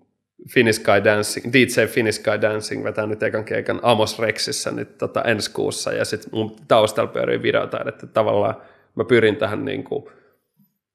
[0.49, 5.21] Finnish Guy Dancing, DJ Finnish Guy Dancing vetää nyt ekan keikan Amos Rexissä nyt tota
[5.21, 5.93] ensi kuussa.
[5.93, 8.07] Ja sitten mun taustalla pyörii videotaidetta.
[8.07, 8.55] Tavallaan
[8.95, 10.11] mä pyrin tähän niinku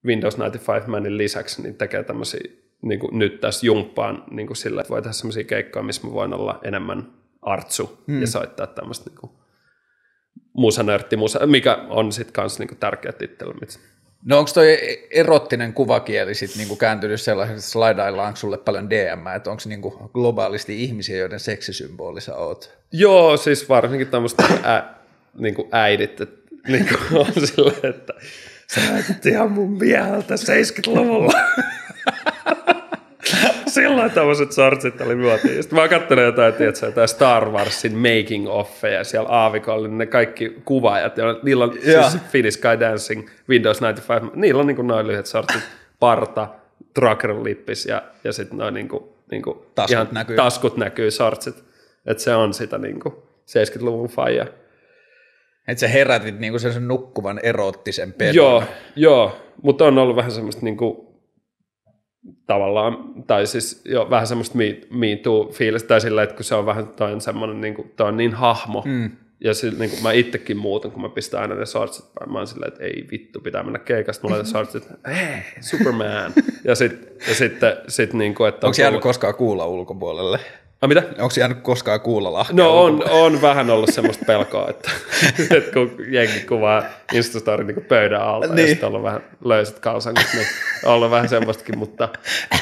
[0.06, 2.40] Windows 95 manin lisäksi niin tekee tämmöisiä
[2.82, 6.12] niin kuin nyt tässä jumppaan niin kuin sillä, että voi tehdä semmoisia keikkoja, missä mä
[6.12, 7.12] voin olla enemmän
[7.42, 8.20] artsu hmm.
[8.20, 9.32] ja soittaa tämmöistä niin kuin
[10.52, 13.52] musanörtti, musa, mikä on sitten kanssa niin kuin tärkeä tittely.
[14.24, 14.78] No onko toi
[15.10, 20.84] erottinen kuvakieli sitten niinku kääntynyt sellaiseksi, että slidaillaanko sulle paljon DM, että onko niinku globaalisti
[20.84, 22.76] ihmisiä, joiden seksisymboli sä oot?
[22.92, 24.84] Joo, siis varsinkin tämmöistä ä,
[25.38, 28.12] niin kuin äidit, että niin kuin on silleen, että
[28.74, 31.32] sä näytät ihan mun mieheltä 70-luvulla.
[33.76, 35.62] Silloin tämmöiset sortsit oli muotia.
[35.62, 40.06] Sitten mä oon kattonut jotain, tiedätkö, jotain Star Warsin making offeja siellä aavikolla, niin ne
[40.06, 42.10] kaikki kuvaajat, ja niillä on Joo.
[42.10, 45.62] siis Finnish Sky Dancing, Windows 95, niillä on niin kuin noin lyhyet sortsit,
[46.00, 46.48] parta,
[46.94, 50.36] trucker lippis ja, ja sitten noin niin kuin, niin kuin Taskut näkyy.
[50.36, 51.64] taskut näkyy sortsit.
[52.06, 53.14] Että se on sitä niin kuin
[53.48, 54.46] 70-luvun faija.
[55.68, 58.34] Että sä herätit niinku sen nukkuvan erottisen pedon.
[58.34, 58.62] Joo,
[58.96, 61.05] joo, mutta on ollut vähän semmoista niinku,
[62.46, 62.96] tavallaan,
[63.26, 65.06] tai siis jo vähän semmoista me, me
[65.52, 68.34] fiilistä, tai sillä, että kun se on vähän, toi on semmoinen, niinku, toi on niin
[68.34, 69.10] hahmo, mm.
[69.40, 72.46] ja se, niinku, mä itsekin muutan, kun mä pistän aina ne shortsit päälle, mä oon
[72.46, 76.32] silleen, että ei vittu, pitää mennä keikasta, mulla on ne shortsit, hei, Superman,
[76.64, 80.40] ja, sit, ja sitten, sit, niinku, että on Onko jäänyt koskaan kuulla ulkopuolelle?
[80.82, 81.02] Ah, mitä?
[81.18, 84.90] Onko jäänyt koskaan kuulla lahkea No on, on vähän ollut semmoista pelkoa, että,
[85.56, 86.82] että kun jengi kuvaa
[87.12, 88.58] Instastory niin pöydän alta niin.
[88.58, 90.46] ja sitten ollut vähän löysät kalsankut, niin
[90.84, 92.08] on ollut vähän semmoistakin, mutta,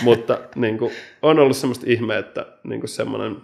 [0.02, 0.92] mutta niin kuin,
[1.22, 3.36] on ollut semmoista ihmeä, että niin kuin semmoinen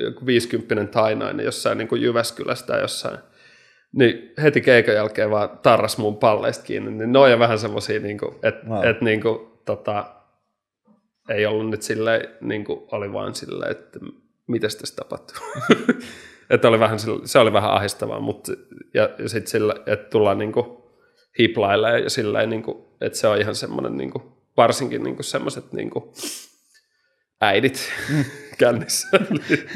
[0.00, 3.18] joku 50 tainainen jossain niin kuin Jyväskylässä tai jossain,
[3.92, 8.00] niin heti keikan jälkeen vaan tarras mun palleista kiinni, niin ne on jo vähän semmoisia,
[8.00, 8.76] niin kuin, että Wow.
[8.76, 8.86] wow.
[8.86, 10.04] et, niin kuin, tota,
[11.30, 13.98] ei ollut nyt silleen, niin kuin oli vaan silleen, että
[14.46, 15.36] mitäs tässä tapahtuu.
[16.50, 18.52] että oli vähän, sille- se oli vähän ahdistavaa, mutta
[18.94, 20.66] ja, ja sitten sillä, että tullaan niin kuin
[21.38, 24.24] hiplaille ja silleen, niin kuin, että se on ihan semmoinen, niin kuin,
[24.56, 26.04] varsinkin niin kuin semmoiset niin kuin
[27.40, 27.92] äidit
[28.58, 29.08] kännissä.
[29.30, 29.68] niin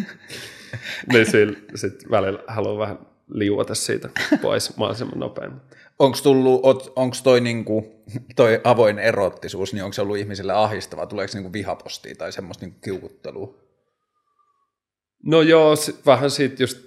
[1.12, 2.98] niin sillä sit välillä haluaa vähän
[3.28, 4.08] liuota siitä
[4.42, 5.52] pois mahdollisimman nopein.
[5.98, 6.62] Onko tullut,
[6.96, 7.93] onko toi, niinku,
[8.36, 11.06] toi avoin erottisuus, niin onko se ollut ihmisille ahdistavaa?
[11.06, 13.54] Tuleeko niinku vihapostia tai semmoista niinku kiukuttelua?
[15.26, 16.78] No joo, sit vähän siitä just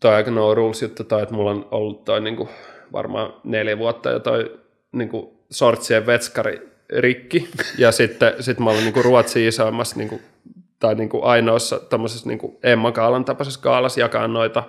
[0.00, 2.48] toi aika no rules juttu toi, että mulla on ollut toi niinku
[2.92, 4.60] varmaan neljä vuotta jo toi
[4.92, 7.48] niinku sortsien vetskari rikki.
[7.78, 10.20] Ja sitten sit mä olin niinku Ruotsin isoimmassa niinku,
[10.78, 14.62] tai niinku ainoassa tämmöisessä niinku Emma Kaalan tapaisessa kaalassa jakaa noita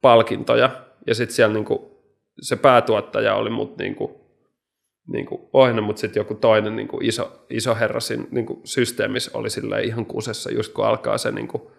[0.00, 0.70] palkintoja.
[1.06, 2.02] Ja sitten siellä niinku,
[2.40, 3.76] se päätuottaja oli mut
[5.12, 9.50] niinku, niinku ohjannut, mutta sitten joku toinen niinku iso, iso herra siinä niinku systeemissä oli
[9.50, 11.70] silleen ihan kusessa, just kun alkaa se niinku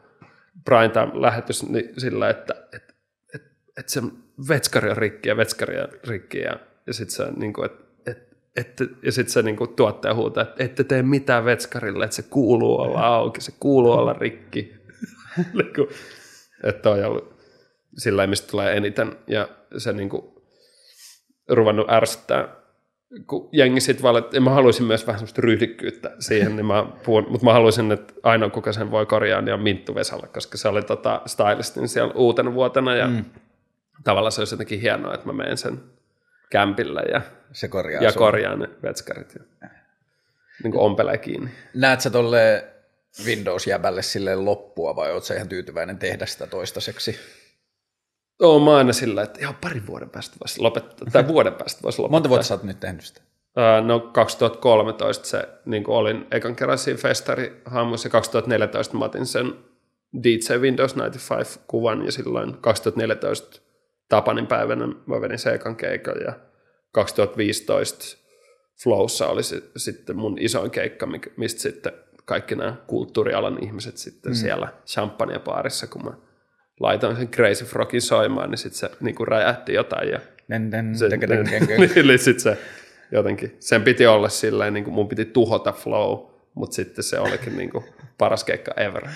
[0.66, 2.96] prime time lähetys niin sillä, että et,
[3.36, 3.42] et,
[3.80, 4.02] et se
[4.50, 7.72] vetskari on rikki ja vetskari on rikki ja, ja sitten se niinku, et,
[8.08, 8.18] et,
[8.56, 12.82] et, ja sit se niinku tuottaja huutaa, että ette tee mitään vetskarille, että se kuuluu
[12.82, 14.74] olla auki, se kuuluu olla rikki.
[15.54, 15.90] Niinku,
[16.64, 17.38] että on ollut
[17.98, 20.44] sillä mistä tulee eniten ja se niinku
[21.50, 22.56] ruvennut ärsyttää
[23.28, 27.26] kun jengi sitten valitti, ja mä haluaisin myös vähän semmoista ryhdikkyyttä siihen, niin mä puhun,
[27.30, 30.68] mutta mä haluaisin, että ainoa kuka sen voi korjaa, niin on Minttu Vesala, koska se
[30.68, 33.26] oli tota stylistin siellä uutena vuotena, ja mm.
[34.04, 35.80] tavallaan se olisi jotenkin hienoa, että mä menen sen
[36.50, 37.22] kämpille ja,
[37.52, 39.70] Se korjaa ja korjaan ne vetskarit ja
[40.64, 41.50] niin kuin ompelee kiinni.
[41.74, 42.66] Näet sä tolle
[43.26, 47.20] Windows-jäbälle silleen loppua vai oot sä ihan tyytyväinen tehdä sitä toistaiseksi?
[48.42, 52.00] Oon mä aina sillä, että ihan parin vuoden päästä voisi lopettaa, tai vuoden päästä voisi
[52.00, 52.16] lopettaa.
[52.16, 53.22] Monta vuotta sä oot nyt tehnyt sitä?
[53.86, 59.54] No 2013 se, niin kuin olin ekan kerran siinä festarihammussa ja 2014 mä otin sen
[60.24, 63.62] DJ Windows 95-kuvan ja silloin 2014
[64.10, 66.34] Tapanin päivänä mä vedin se ekan keikan ja
[66.92, 68.18] 2015
[68.84, 71.08] Flowssa oli se, sitten mun isoin keikka,
[71.38, 71.94] mistä sitten
[72.26, 74.36] kaikki nämä kulttuurialan ihmiset sitten mm.
[74.36, 76.12] siellä champagnebaarissa, kun mä
[76.80, 80.98] laitoin sen Crazy Frogin soimaan, niin sitten se niin kuin räjähti jotain ja Den, den,
[80.98, 81.80] se, den, den, den, den.
[81.80, 82.58] niin, eli sit se
[83.12, 86.20] jotenkin, sen piti olla silleen, niin kuin mun piti tuhota flow,
[86.54, 87.84] mutta sitten se olikin niin kuin
[88.18, 89.08] paras keikka ever.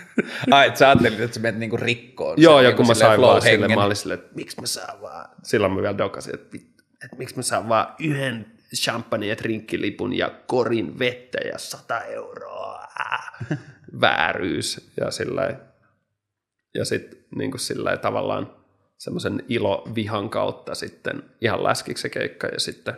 [0.50, 2.34] Ai, et sä ajattelit, että sä menet niinku rikkoon.
[2.40, 4.66] Joo, sen ja niinku kun mä sain vaan sille, mä olin silleen, että miksi mä
[4.66, 6.56] saan vaan, silloin mä vielä dokasin, että,
[7.04, 12.86] että miksi mä saan vaan yhden champagne ja drinkkilipun ja korin vettä ja 100 euroa.
[14.00, 14.90] Vääryys.
[15.00, 15.54] Ja sillä
[16.76, 18.56] ja sitten niin kuin sillä tavallaan
[18.98, 22.94] semmoisen ilo-vihan kautta sitten ihan läskiksi se keikka ja sitten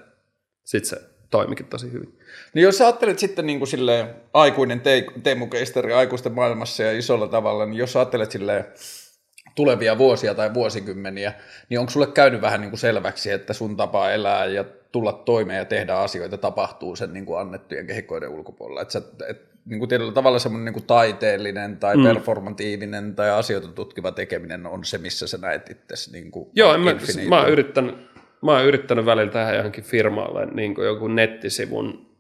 [0.65, 1.01] sit se
[1.31, 2.19] toimikin tosi hyvin.
[2.55, 6.99] Niin jos sä ajattelet sitten niin kuin silleen aikuinen te- Teemu Keisteri aikuisten maailmassa ja
[6.99, 8.65] isolla tavalla, niin jos sä ajattelet silleen
[9.55, 11.33] tulevia vuosia tai vuosikymmeniä,
[11.69, 15.59] niin onko sulle käynyt vähän niin kuin selväksi, että sun tapa elää ja tulla toimeen
[15.59, 18.83] ja tehdä asioita tapahtuu sen niin kuin annettujen kehikkoiden ulkopuolella?
[18.83, 22.03] Että sä, et, niin kuin tietyllä tavalla semmoinen niin kuin taiteellinen tai mm.
[22.03, 26.81] performatiivinen tai asioita tutkiva tekeminen on se, missä sä näet itse niin kuin Joo, en
[26.81, 26.95] mä,
[27.29, 27.95] mä, oon yrittänyt,
[28.43, 32.17] mä oon yrittänyt välillä tehdä johonkin firmalle niin kuin joku nettisivun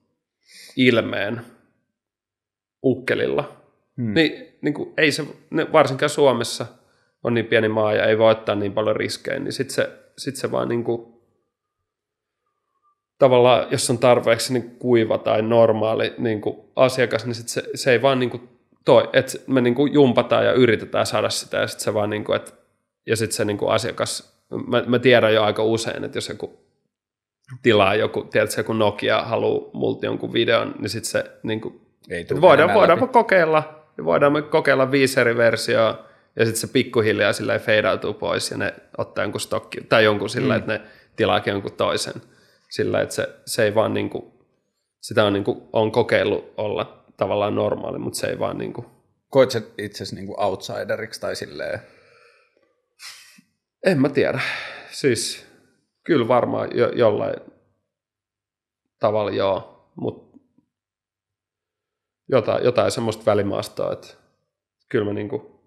[0.77, 1.41] ilmeen
[2.85, 3.63] ukkelilla.
[3.97, 4.15] Hmm.
[4.15, 6.67] Niin, niin kuin, ei se, ne, varsinkaan Suomessa
[7.25, 10.37] on niin pieni maa ja ei voi ottaa niin paljon riskejä, niin sitten se, sit
[10.37, 11.18] se vaan niin kuin,
[13.19, 17.93] tavallaan, jos on tarpeeksi niin kuiva tai normaali niin kuin asiakas, niin sit se, se
[17.93, 18.49] ei vaan niin kuin
[18.85, 22.25] toi, että me niin kuin jumpataan ja yritetään saada sitä ja sitten se vaan niin
[22.25, 22.53] kuin, että
[23.07, 26.59] ja sitten se niin kuin asiakas, mä, mä tiedän jo aika usein, että jos joku
[27.63, 31.81] tilaa joku, tiedätkö, joku Nokia haluaa multa jonkun videon, niin sitten se niin kuin,
[32.11, 33.13] Ei voidaan, menemään voidaan läpi.
[33.13, 36.05] kokeilla, voidaan me kokeilla viisi eri versioa,
[36.37, 40.55] ja sitten se pikkuhiljaa sillä feidautuu pois, ja ne ottaa jonkun stokki, tai jonkun sillä,
[40.55, 40.59] mm.
[40.59, 40.81] että ne
[41.17, 42.23] tilaakin jonkun toisen,
[42.71, 44.33] sillä että se, se ei vaan niin kuin,
[45.01, 48.87] sitä on, niin kuin, on kokeillut olla tavallaan normaali, mutta se ei vaan niin kuin,
[49.29, 51.81] Koet sä itsesi niin kuin outsideriksi tai silleen,
[53.87, 54.41] En mä tiedä.
[54.91, 55.47] Siis
[56.05, 57.35] kyllä varmaan jo, jollain
[58.99, 60.39] tavalla joo, mutta
[62.29, 64.09] jotain, jotain semmoista välimaastoa, että
[64.89, 65.61] kyllä mä niinku,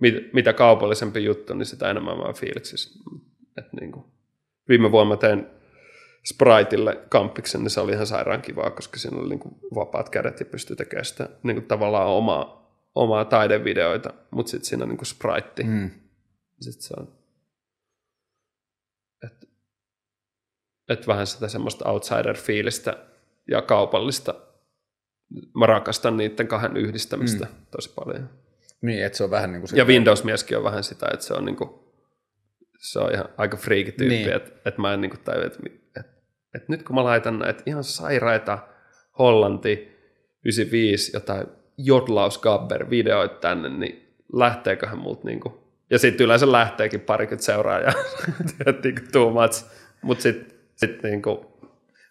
[0.00, 3.00] mit, mitä kaupallisempi juttu, niin sitä enemmän mä fiiliksissä.
[3.58, 4.06] Et niinku,
[4.68, 5.46] viime vuonna mä tein
[6.24, 10.46] Spriteille kampiksen, niin se oli ihan sairaan kivaa, koska siinä oli niinku vapaat kädet ja
[10.46, 15.62] pystyi tekemään sitä niinku tavallaan omaa, omaa taidevideoita, mutta sitten siinä on niinku Sprite.
[15.62, 15.90] mm.
[16.60, 17.08] Sitten se on,
[19.24, 19.46] että
[20.88, 22.96] et vähän sitä semmoista outsider-fiilistä
[23.50, 24.34] ja kaupallista.
[25.54, 27.66] Mä rakastan niiden kahden yhdistämistä mm.
[27.70, 28.30] tosi paljon.
[28.82, 31.34] niin, että se on vähän niin kuin se, Ja Windows-mieskin on vähän sitä, että se
[31.34, 31.94] on niinku,
[32.78, 34.26] se on ihan aika friikityyppi, Niin.
[34.26, 34.36] niin.
[34.36, 35.58] että, että mä en niinku tajua, että,
[36.54, 38.58] että nyt kun mä laitan näitä ihan sairaita
[39.18, 39.98] Hollanti
[40.44, 41.46] 95 jotain
[41.78, 45.60] jodlausgabber videoita tänne, niin lähteeköhän multa niinku,
[45.90, 47.92] ja sitten yleensä lähteekin parikymmentä seuraajaa,
[48.66, 49.64] että niinku too much,
[50.02, 51.53] mutta sitten sit niinku,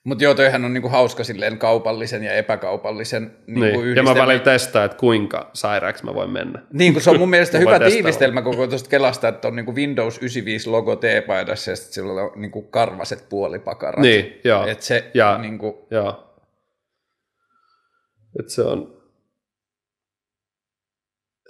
[0.03, 3.95] Mutta joo, toihan on niinku hauska silleen kaupallisen ja epäkaupallisen niinku niin.
[3.95, 6.61] ja mä välillä testaan, että kuinka sairaaksi mä voin mennä.
[6.73, 10.17] Niin, kun se on mun mielestä hyvä tiivistelmä koko tuosta Kelasta, että on niinku Windows
[10.17, 14.01] 95 logo T-paidassa ja sitten sillä on niinku karvaset puolipakarat.
[14.01, 14.65] Niin, joo.
[14.67, 16.29] Et se Ja- niinku, Joo.
[18.39, 19.01] Et se on...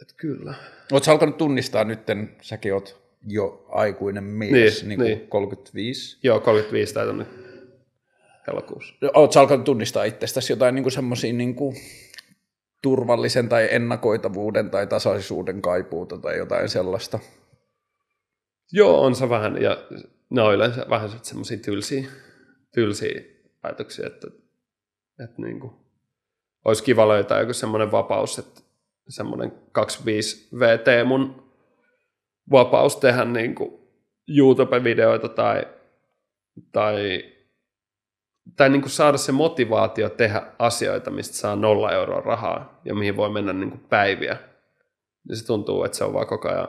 [0.02, 0.54] Et kyllä.
[0.92, 5.28] ootko alkanut tunnistaa nytten, säkin oot jo aikuinen mies, Niin, niin, niin niin.
[5.30, 6.18] 35.
[6.24, 7.53] Joo, 35 täytän nyt
[8.48, 8.96] elokuussa.
[9.14, 11.74] Ootko alkanut tunnistaa itsestäsi jotain niinku semmoisia niinku
[12.82, 17.20] turvallisen tai ennakoitavuuden tai tasaisuuden kaipuuta tai jotain sellaista?
[18.72, 19.78] Joo, on se vähän, ja
[20.30, 22.06] ne on yleensä vähän semmoisia tylsiä,
[22.72, 23.22] tylsiä
[23.62, 24.28] päätöksiä, että,
[25.24, 25.74] että niin kuin,
[26.66, 28.62] olisi kiva löytää joku semmoinen vapaus, että
[29.10, 31.44] semmoinen 25 VT mun
[32.52, 33.80] vapaus tehdä niin kuin
[34.28, 35.64] YouTube-videoita tai,
[36.72, 37.33] tai,
[38.58, 43.16] tai niin kuin saada se motivaatio tehdä asioita, mistä saa nolla euroa rahaa ja mihin
[43.16, 44.38] voi mennä niin kuin päiviä.
[45.30, 46.68] Niin se tuntuu, että se on vaan koko ajan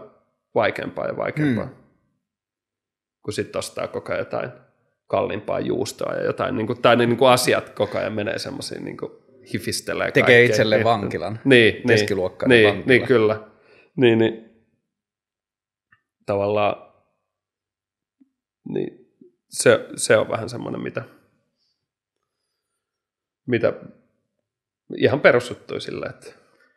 [0.54, 1.64] vaikeampaa ja vaikeampaa.
[1.64, 1.74] Hmm.
[3.22, 4.50] Kun sitten ostaa koko ajan jotain
[5.06, 8.96] kalliimpaa juustoa ja jotain, niin kuin, tai niin kuin asiat koko ajan menee semmoisiin niin
[8.96, 9.12] kuin
[9.52, 10.44] hifistelee Tekee kaikkea.
[10.46, 11.40] itselleen Niin, vankilan.
[11.44, 12.86] Niin, niin, Keskiluokkainen niin, vankila.
[12.86, 13.40] niin, kyllä.
[13.96, 14.50] Niin, niin,
[16.26, 16.92] tavallaan
[18.68, 19.08] niin,
[19.48, 21.02] se, se on vähän semmoinen, mitä,
[23.46, 23.72] mitä
[24.96, 26.26] ihan perussuttui sille, että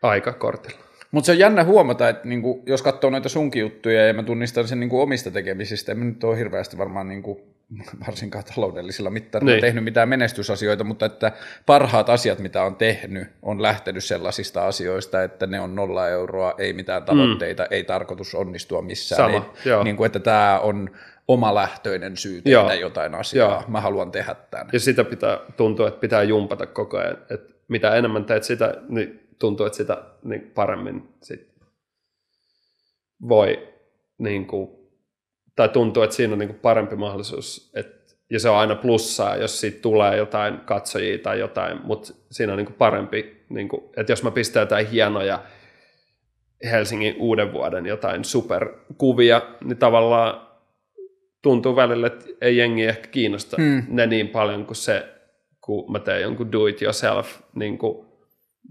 [0.01, 0.87] aika kortilla.
[1.11, 4.67] Mutta se on jännä huomata, että niinku, jos katsoo noita sunkin juttuja ja mä tunnistan
[4.67, 7.41] sen niinku omista tekemisistä, en nyt ole hirveästi varmaan niinku,
[8.07, 9.61] varsinkaan taloudellisilla mittareilla Niin.
[9.61, 11.31] tehnyt mitään menestysasioita, mutta että
[11.65, 16.73] parhaat asiat, mitä on tehnyt, on lähtenyt sellaisista asioista, että ne on nolla euroa, ei
[16.73, 17.67] mitään tavoitteita, mm.
[17.71, 19.31] ei tarkoitus onnistua missään.
[19.31, 19.83] Sama, ei, joo.
[19.83, 20.89] Niinku, että tämä on
[21.27, 22.73] omalähtöinen syy tehdä Joo.
[22.73, 23.51] jotain asiaa.
[23.51, 23.63] Joo.
[23.67, 24.69] Mä haluan tehdä tämän.
[24.73, 27.17] Ja sitä pitää tuntua, että pitää jumpata koko ajan.
[27.29, 31.57] Että mitä enemmän teet sitä, niin tuntuu, että sitä niin paremmin sit
[33.29, 33.73] voi,
[34.17, 34.69] niin kuin,
[35.55, 39.35] tai tuntuu, että siinä on niin kuin parempi mahdollisuus, että, ja se on aina plussaa,
[39.35, 43.83] jos siitä tulee jotain katsojia tai jotain, mutta siinä on niin kuin parempi, niin kuin,
[43.97, 45.43] että jos mä pistän jotain hienoja
[46.71, 50.46] Helsingin uuden vuoden jotain superkuvia, niin tavallaan
[51.47, 53.83] tuntuu välillä, että ei jengi ehkä kiinnosta hmm.
[53.87, 55.07] ne niin paljon kuin se,
[55.61, 58.07] kun mä teen jonkun do it yourself, niin kuin,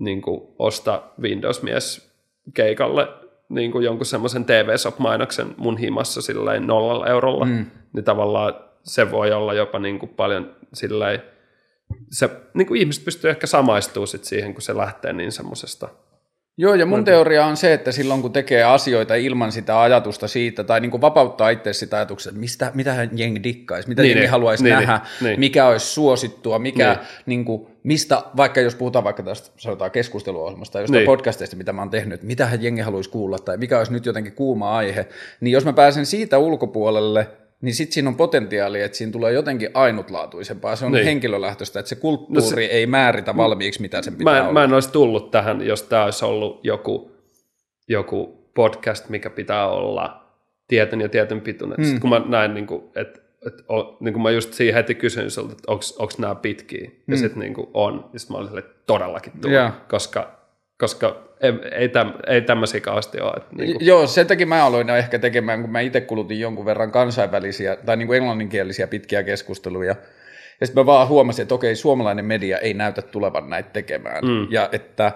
[0.00, 2.12] niin kuin osta Windows-mies
[2.54, 3.08] keikalle
[3.48, 7.66] niin kuin jonkun semmoisen TV-shop-mainoksen mun himassa silleen nollalla eurolla, hmm.
[7.92, 11.22] niin tavallaan se voi olla jopa niin kuin paljon silleen,
[12.10, 15.88] se, niin kuin ihmiset pystyy ehkä samaistumaan sit siihen, kun se lähtee niin semmoisesta
[16.58, 20.64] Joo, ja mun teoria on se, että silloin kun tekee asioita ilman sitä ajatusta siitä,
[20.64, 24.20] tai niin kuin vapauttaa itse sitä ajatuksesta, että mistä, mitä jengi dikkaisi, mitä niin, jengi
[24.20, 25.40] niin, haluaisi niin, nähdä, niin.
[25.40, 27.06] mikä olisi suosittua, mikä, niin.
[27.26, 31.06] Niin kuin, mistä, vaikka jos puhutaan vaikka tästä sanotaan keskusteluohjelmasta tai jostain niin.
[31.06, 34.76] podcasteista, mitä mä oon tehnyt, mitä jengi haluaisi kuulla, tai mikä olisi nyt jotenkin kuuma
[34.76, 35.08] aihe,
[35.40, 37.26] niin jos mä pääsen siitä ulkopuolelle,
[37.60, 40.76] niin sitten siinä on potentiaali, että siinä tulee jotenkin ainutlaatuisempaa.
[40.76, 41.04] Se on niin.
[41.04, 44.52] henkilölähtöistä, että se kulttuuri no se, ei määritä valmiiksi, mitä sen pitää mä en, olla.
[44.52, 47.10] Mä en olisi tullut tähän, jos tämä olisi ollut joku,
[47.88, 50.26] joku podcast, mikä pitää olla
[50.68, 51.76] tietyn ja tietyn pituinen.
[51.76, 51.84] Hmm.
[51.84, 53.62] Sitten kun mä näin, niin kuin, että että
[54.00, 57.16] niin kuin mä just siinä heti kysyin sulta, että onko nämä pitkiä, ja mm.
[57.16, 59.88] sitten niin on, ja sitten mä olin sille, todellakin tullut, yeah.
[59.88, 60.38] koska
[60.78, 63.32] koska ei, ei, täm, ei tämmöisiä kauheasti ole.
[63.36, 63.86] Että niin kuin.
[63.86, 67.96] Joo, sen takia mä aloin ehkä tekemään, kun mä itse kulutin jonkun verran kansainvälisiä tai
[67.96, 69.94] niin kuin englanninkielisiä pitkiä keskusteluja.
[70.60, 74.24] Ja sitten mä vaan huomasin, että okei, suomalainen media ei näytä tulevan näitä tekemään.
[74.24, 74.46] Mm.
[74.50, 75.12] Ja että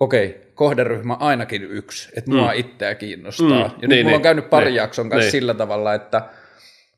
[0.00, 2.58] okei, kohderyhmä ainakin yksi, että mua mm.
[2.58, 3.48] itseä kiinnostaa.
[3.48, 3.54] Mm.
[3.54, 5.30] Ja niin, nyt mulla niin, on käynyt pari niin, jakson kanssa niin.
[5.30, 6.18] sillä tavalla, että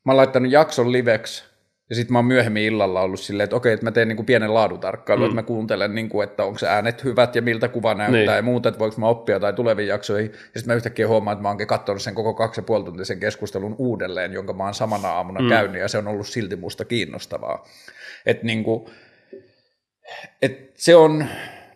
[0.03, 1.43] mä oon laittanut jakson liveksi
[1.89, 4.53] ja sitten mä oon myöhemmin illalla ollut silleen, että okei, että mä teen niinku pienen
[4.53, 5.25] laadutarkkailun, mm.
[5.25, 8.35] että mä kuuntelen, niinku, että onko äänet hyvät ja miltä kuva näyttää niin.
[8.35, 10.31] ja muuta, että voiko mä oppia tai tuleviin jaksoihin.
[10.31, 13.19] Ja sitten mä yhtäkkiä huomaan, että mä oonkin katsonut sen koko kaksi ja puoli tuntisen
[13.19, 15.49] keskustelun uudelleen, jonka mä oon samana aamuna mm.
[15.49, 17.65] käynyt ja se on ollut silti musta kiinnostavaa.
[18.25, 18.89] Että niinku,
[20.41, 21.25] et se on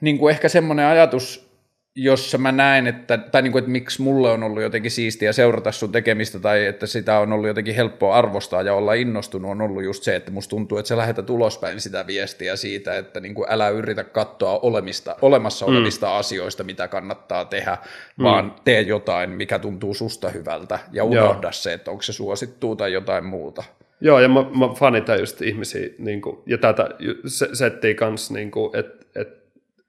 [0.01, 1.50] niinku ehkä semmoinen ajatus,
[1.95, 5.71] jossa mä näen, että, tai niin kuin, että miksi mulle on ollut jotenkin siistiä seurata
[5.71, 9.83] sun tekemistä, tai että sitä on ollut jotenkin helppoa arvostaa ja olla innostunut, on ollut
[9.83, 13.47] just se, että musta tuntuu, että sä lähetät ulospäin sitä viestiä siitä, että niin kuin
[13.49, 15.75] älä yritä katsoa olemista, olemassa mm.
[15.75, 16.13] olevista mm.
[16.13, 17.77] asioista, mitä kannattaa tehdä,
[18.17, 18.23] mm.
[18.23, 21.51] vaan tee jotain, mikä tuntuu susta hyvältä, ja unohda Joo.
[21.51, 23.63] se, että onko se suosittuu tai jotain muuta.
[24.01, 26.89] Joo, ja mä, mä fanitan just ihmisiä, niin kuin, ja tätä
[27.53, 29.27] settiä kanssa, niin että et,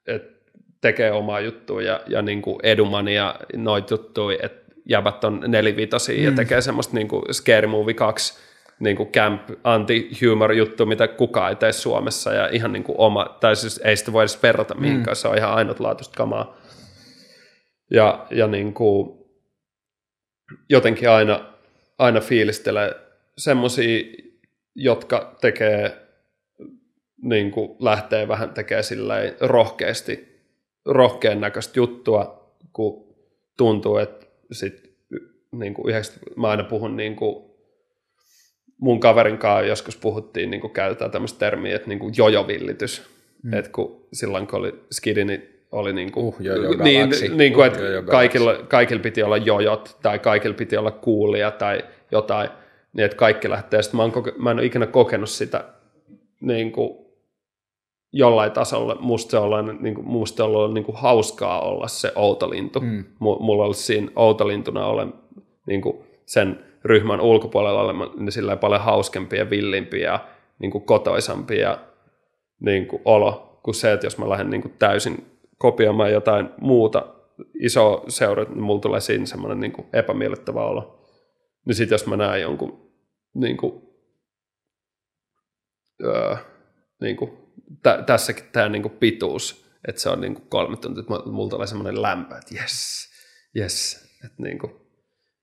[0.07, 0.42] et,
[0.83, 6.19] tekee omaa juttua ja, ja niin kuin Eduman ja noit juttuja, että jäbät on nelivitosia
[6.19, 6.25] mm.
[6.25, 8.43] ja tekee semmoista niin kuin Scary Movie 2
[8.81, 13.37] niin kuin camp anti-humor juttu, mitä kukaan ei tee Suomessa ja ihan niin kuin oma,
[13.41, 15.17] tai siis ei sitä voi edes verrata mihinkään, mm.
[15.17, 16.57] se on ihan ainutlaatuista kamaa.
[17.91, 19.19] Ja, ja niin kuin,
[20.69, 21.45] jotenkin aina,
[21.99, 22.95] aina fiilistelee
[23.39, 24.05] semmoisia,
[24.75, 25.97] jotka tekee,
[27.23, 28.85] niin kuin lähtee vähän tekemään
[29.41, 30.32] rohkeasti
[30.85, 33.15] rohkean näköistä juttua, kun
[33.57, 34.93] tuntuu, että sit,
[35.53, 37.53] niin kuin 90, mä aina puhun niin kuin,
[38.79, 43.03] mun kaverin kanssa joskus puhuttiin, niin kuin käytetään tämmöistä termiä, että niin kuin jojovillitys.
[43.43, 43.55] Mm.
[43.55, 46.39] Että kun silloin kun oli skidi, niin oli niin kuin, uh,
[46.83, 51.51] niin, niin kuin, uh, että kaikilla, kaikilla piti olla jojot tai kaikilla piti olla kuulia
[51.51, 52.51] tai jotain,
[52.93, 53.83] niin että kaikki lähtee.
[53.83, 55.65] Sitten mä, en, koke, mä en ole ikinä kokenut sitä
[56.41, 57.02] niin kuin,
[58.13, 62.81] jollain tasolla musta se on, niin kuin, musta on niin kuin hauskaa olla se outolintu.
[62.81, 63.05] Mm.
[63.19, 65.15] Mulla olisi siinä outolintuna olen
[65.67, 70.25] niin kuin sen ryhmän ulkopuolella olemaan niin sillä paljon hauskempia ja villimpiä ja
[70.59, 71.79] niin kuin kotoisampia
[72.61, 75.27] niin kuin olo kuin se, että jos mä lähden niin kuin täysin
[75.59, 77.07] kopioimaan jotain muuta
[77.61, 80.99] isoa seuraa, niin mulla tulee siinä semmoinen niin kuin epämiellyttävä olo.
[81.67, 82.91] Niin sitten jos mä näen jonkun
[83.35, 83.83] niin kuin,
[86.05, 86.37] öö,
[87.01, 87.42] niin kuin
[87.83, 92.03] tä, tässäkin tämä niinku pituus, että se on niinku kolme tuntia, että mulla tulee semmoinen
[92.03, 93.09] lämpö, että jes,
[93.55, 94.81] jes, että niinku,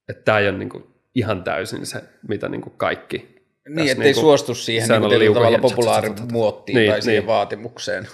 [0.09, 4.55] että tämä ei ole niinku ihan täysin se, mitä niinku kaikki niin, ettei niinku, suostu
[4.55, 7.27] siihen niinku tietyllä tavalla populaarimuottiin niin, tai siihen niin.
[7.27, 8.07] vaatimukseen.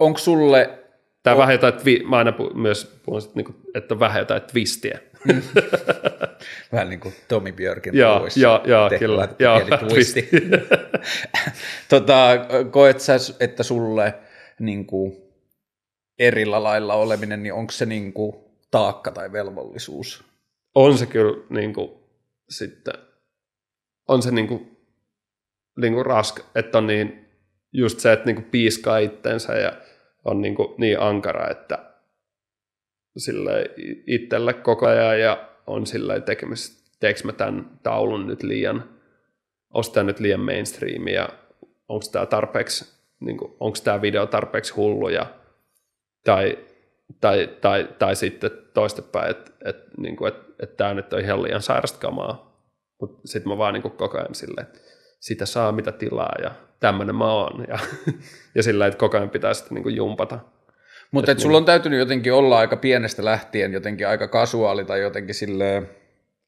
[0.00, 0.78] Onko sulle...
[1.22, 1.38] Tämä on...
[1.38, 4.98] vähän jotain, twi- mä aina pu- myös puhun, että, niinku, että on vähän jotain twistiä.
[5.24, 5.42] Mm.
[6.72, 9.28] vähän niin kuin Tommy Björkin joo, joo, joo, kyllä.
[9.38, 10.28] Joo, twisti.
[11.88, 12.28] tota,
[12.70, 14.14] koet sä, että sulle
[14.58, 15.16] niin kuin,
[16.18, 18.36] erillä lailla oleminen, niin onko se niin kuin,
[18.70, 20.24] taakka tai velvollisuus?
[20.74, 21.90] On se kyllä niin kuin,
[22.48, 22.94] sitten,
[24.08, 24.76] on se niin kuin,
[25.80, 27.28] niin kuin raska, että on niin
[27.72, 29.72] just se, että niin kuin piiskaa itsensä ja
[30.24, 31.78] on niin, kuin niin ankara, että
[33.16, 33.70] sille
[34.06, 38.99] itselle koko ajan ja on sillä tekemistä, teekö mä tämän taulun nyt liian,
[39.74, 41.28] onko tämä nyt liian mainstream ja
[41.88, 45.26] onko tämä tarpeeksi, niin kuin, onko tämä video tarpeeksi hullu ja,
[46.24, 46.58] tai,
[47.20, 51.62] tai, tai, tai sitten toistepäin, että et, niin et, et tämä nyt on ihan liian
[51.62, 52.64] sairasta kamaa,
[53.00, 54.78] mutta sitten mä vaan niin kuin koko ajan silleen, että
[55.20, 57.78] sitä saa mitä tilaa ja tämmöinen mä oon ja,
[58.54, 60.38] ja sillä että koko ajan pitää sitten niin kuin jumpata.
[61.10, 65.90] Mutta sulla on täytynyt jotenkin olla aika pienestä lähtien jotenkin aika kasuaali tai jotenkin silleen,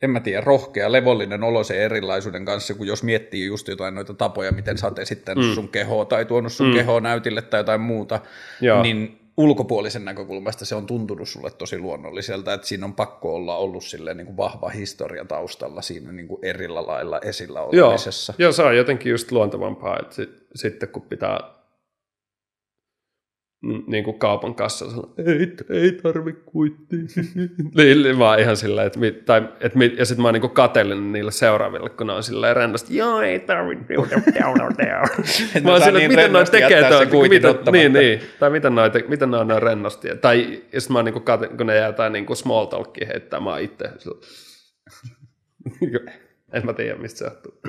[0.02, 4.14] en mä tiedä, rohkea, levollinen olo sen erilaisuuden kanssa, kun jos miettii just jotain noita
[4.14, 5.54] tapoja, miten sä oot esittänyt mm.
[5.54, 6.74] sun kehoa tai tuonut sun mm.
[6.74, 8.20] kehoa näytille tai jotain muuta,
[8.60, 8.82] Joo.
[8.82, 13.84] niin ulkopuolisen näkökulmasta se on tuntunut sulle tosi luonnolliselta, että siinä on pakko olla ollut
[13.84, 18.34] silleen niin kuin vahva historia taustalla siinä niin kuin erillä lailla esillä olemisessa.
[18.38, 21.61] Joo, joo, se on jotenkin just luontevampaa, että sit, sitten kun pitää
[23.86, 26.98] niin kuin kaupan kassalla, ei, ei tarvi kuittia.
[27.76, 31.12] niin, vaan ihan silleen, että, mit, tai, että mit, ja sitten mä oon niin katellinen
[31.12, 33.78] niille seuraaville, kun ne on silleen rennosti, joo, ei tarvi
[35.64, 39.30] mä oon silleen, että miten noin tekee tuon, miten, niin, niin, tai miten noin, miten
[39.30, 40.08] noin on rennosti.
[40.20, 41.24] Tai ja sitten mä oon niin kuin,
[41.56, 43.84] kun ne jää jotain niin small talkia heittää, mä oon itse
[46.52, 47.60] en mä tiedä, mistä se johtuu.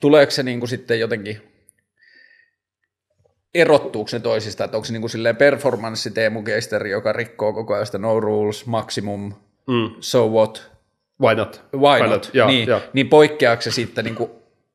[0.00, 1.51] tuleeko se niin kuin sitten jotenkin
[3.54, 7.74] erottuuko ne toisista, että onko se niin kuin silleen performanssi Teemu Geisteri, joka rikkoo koko
[7.74, 9.34] ajan sitä no rules, maximum,
[9.68, 9.90] mm.
[10.00, 10.72] so what?
[11.20, 11.64] Why not?
[11.76, 12.10] Why, Why not?
[12.10, 12.30] not?
[12.34, 12.80] Joo, niin, joo.
[12.92, 14.30] niin poikkeaako se sitten niin kuin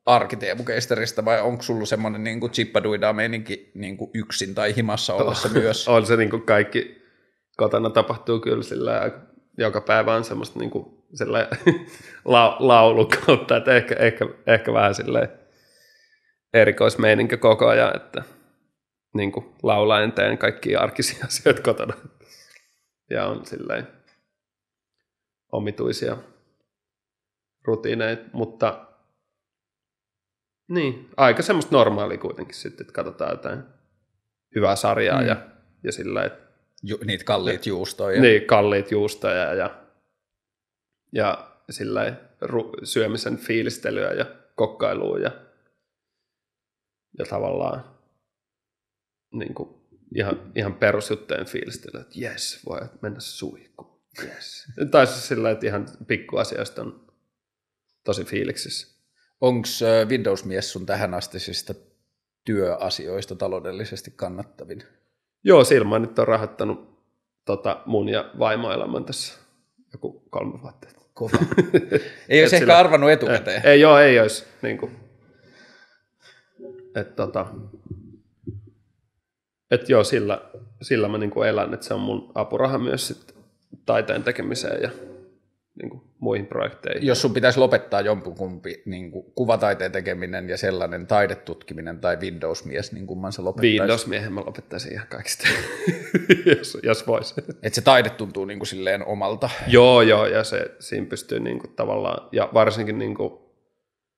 [0.06, 4.76] arki Teemu Geisteristä vai onko sulla semmoinen niin kuin chippaduidaa meininki niin kuin yksin tai
[4.76, 5.88] himassa ollessa myös?
[5.88, 7.02] on se niin kuin kaikki
[7.58, 9.12] kotona tapahtuu kyllä sillä
[9.58, 11.48] joka päivä on semmoista niin kuin, sillä
[12.26, 15.30] la, laulu kautta, että ehkä, ehkä, ehkä vähän silleen
[16.54, 18.24] erikoismeininki koko ajan, että–
[19.14, 21.94] niin kuin laulaen teen kaikki arkisia asioita kotona.
[23.10, 23.88] Ja on silleen
[25.52, 26.18] omituisia
[27.64, 28.88] rutiineja, mutta
[30.68, 33.64] niin, aika semmoista normaalia kuitenkin sitten, että katsotaan jotain
[34.56, 35.28] hyvää sarjaa mm.
[35.28, 35.36] ja,
[35.84, 36.48] ja sillä että
[36.84, 38.22] Ju, niitä kalliit juustoja.
[38.22, 39.84] Niin, kalliit juustoja ja,
[41.12, 42.14] ja sillä
[42.84, 44.26] syömisen fiilistelyä ja
[44.56, 45.32] kokkailua ja,
[47.18, 47.97] ja tavallaan
[49.40, 49.70] niin kuin
[50.16, 53.98] ihan, ihan perusjuttujen fiilistelyä, että jes, voi mennä suihkuun.
[54.24, 54.66] Yes.
[54.92, 57.08] tai siis sillä että ihan pikkuasioista on
[58.04, 58.98] tosi fiiliksissä.
[59.42, 59.68] Onko
[60.10, 61.74] Windows-mies sun tähän astisista
[62.46, 64.84] työasioista taloudellisesti kannattavin?
[65.44, 67.04] Joo, Silma nyt on rahoittanut
[67.46, 69.40] tota, mun ja vaimoelämän tässä
[69.94, 70.88] joku kolme vuotta.
[71.14, 71.38] Kova.
[72.30, 73.62] ei olisi ehkä arvannut etukäteen.
[73.66, 74.46] Ei, ei joo, ei olisi.
[74.62, 74.92] Niin kuin,
[76.96, 77.46] että tota,
[79.72, 80.42] että joo, sillä,
[80.82, 83.36] sillä mä niin kuin elän, että se on mun apuraha myös sit
[83.86, 84.90] taiteen tekemiseen ja
[85.82, 87.08] niin kuin muihin projekteihin.
[87.08, 93.08] Jos sun pitäisi lopettaa jompikumpi niin kuin kuvataiteen tekeminen ja sellainen taidetutkiminen tai Windows-mies, niin
[93.08, 93.80] kumman sä lopettaisit?
[93.80, 95.48] Windows-miehen mä lopettaisin ihan kaikista,
[96.58, 97.36] jos, jos vois.
[97.38, 99.50] Että se taide tuntuu niin kuin silleen omalta.
[99.68, 103.34] Joo, joo, ja se siinä pystyy niin kuin tavallaan, ja varsinkin niin kuin,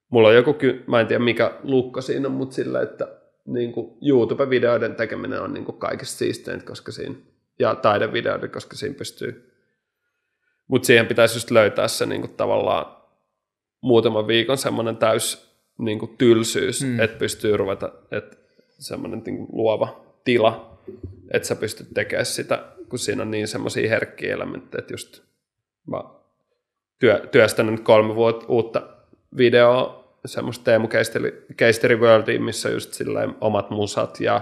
[0.10, 0.56] mulla on joku,
[0.88, 3.19] mä en tiedä mikä lukko siinä on, mutta sillä, että
[3.54, 7.16] niin kuin YouTube-videoiden tekeminen on niin kuin kaikista siisteintä, koska siinä,
[7.60, 9.54] ja taidevideoiden, koska siinä pystyy.
[10.68, 12.98] Mutta siihen pitäisi just löytää se niin kuin tavallaan
[13.82, 17.00] muutaman viikon semmoinen täys niin kuin tylsyys, mm.
[17.00, 18.38] että pystyy ruveta, että
[18.70, 20.80] semmoinen niin kuin luova tila,
[21.32, 25.22] että sä pystyt tekemään sitä, kun siinä on niin semmoisia herkkiä elementtejä, että just
[25.88, 26.04] mä
[27.00, 28.82] työ, työstänyt kolme vuotta uutta
[29.38, 34.42] videoa semmoista Teemu Keisteri, Keisteri Worldia, missä just silleen omat musat ja,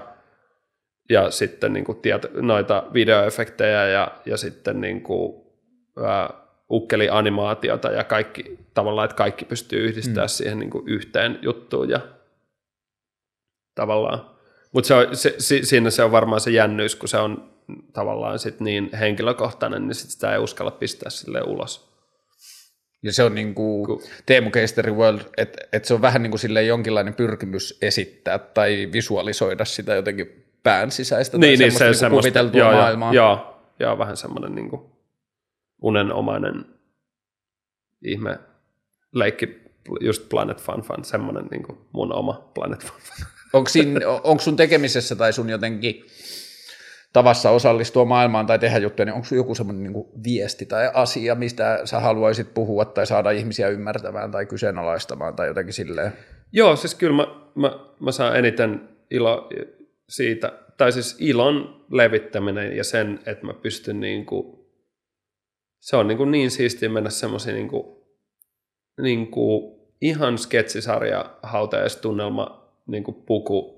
[1.09, 5.41] ja sitten niin kuin tieto, noita videoefektejä ja, ja sitten niin kuin,
[6.05, 6.33] ää,
[6.71, 10.29] ukkeli-animaatiota ja kaikki, tavallaan, että kaikki pystyy yhdistämään mm.
[10.29, 11.99] siihen niin kuin yhteen juttuun ja
[13.75, 14.37] tavallaan.
[14.71, 17.49] Mutta se se, siinä se on varmaan se jännyys, kun se on
[17.93, 21.86] tavallaan sit niin henkilökohtainen, niin sit sitä ei uskalla pistää sille ulos.
[23.03, 26.39] Ja se on niin kuin Teemu Keisteri World, että et se on vähän niin kuin
[26.39, 32.09] sille jonkinlainen pyrkimys esittää tai visualisoida sitä jotenkin pään sisäistä niin, tai niin, semmoista, se,
[32.09, 33.13] niin kuviteltua joo, maailmaa.
[33.13, 34.81] Joo, joo, vähän semmoinen niin kuin
[35.81, 36.65] unenomainen
[38.05, 38.39] ihme
[39.13, 39.61] leikki,
[39.99, 43.25] just Planet Fun Fun, semmoinen niin kuin mun oma Planet Fun Fun.
[43.53, 46.05] Onko, siinä, onko sun tekemisessä tai sun jotenkin
[47.17, 51.81] tavassa osallistua maailmaan tai tehdä juttuja, niin onko joku semmoinen niin viesti tai asia, mistä
[51.85, 56.13] sä haluaisit puhua tai saada ihmisiä ymmärtämään tai kyseenalaistamaan tai jotenkin silleen?
[56.51, 59.49] Joo, siis kyllä mä, mä, mä saan eniten ilo
[60.09, 64.57] siitä, tai siis ilon levittäminen ja sen, että mä pystyn niin kuin,
[65.79, 67.97] se on niin, kuin niin siistiä mennä semmoisiin niin kuin,
[69.01, 73.77] niin kuin ihan sketsisarja hautajaistunnelma niin kuin puku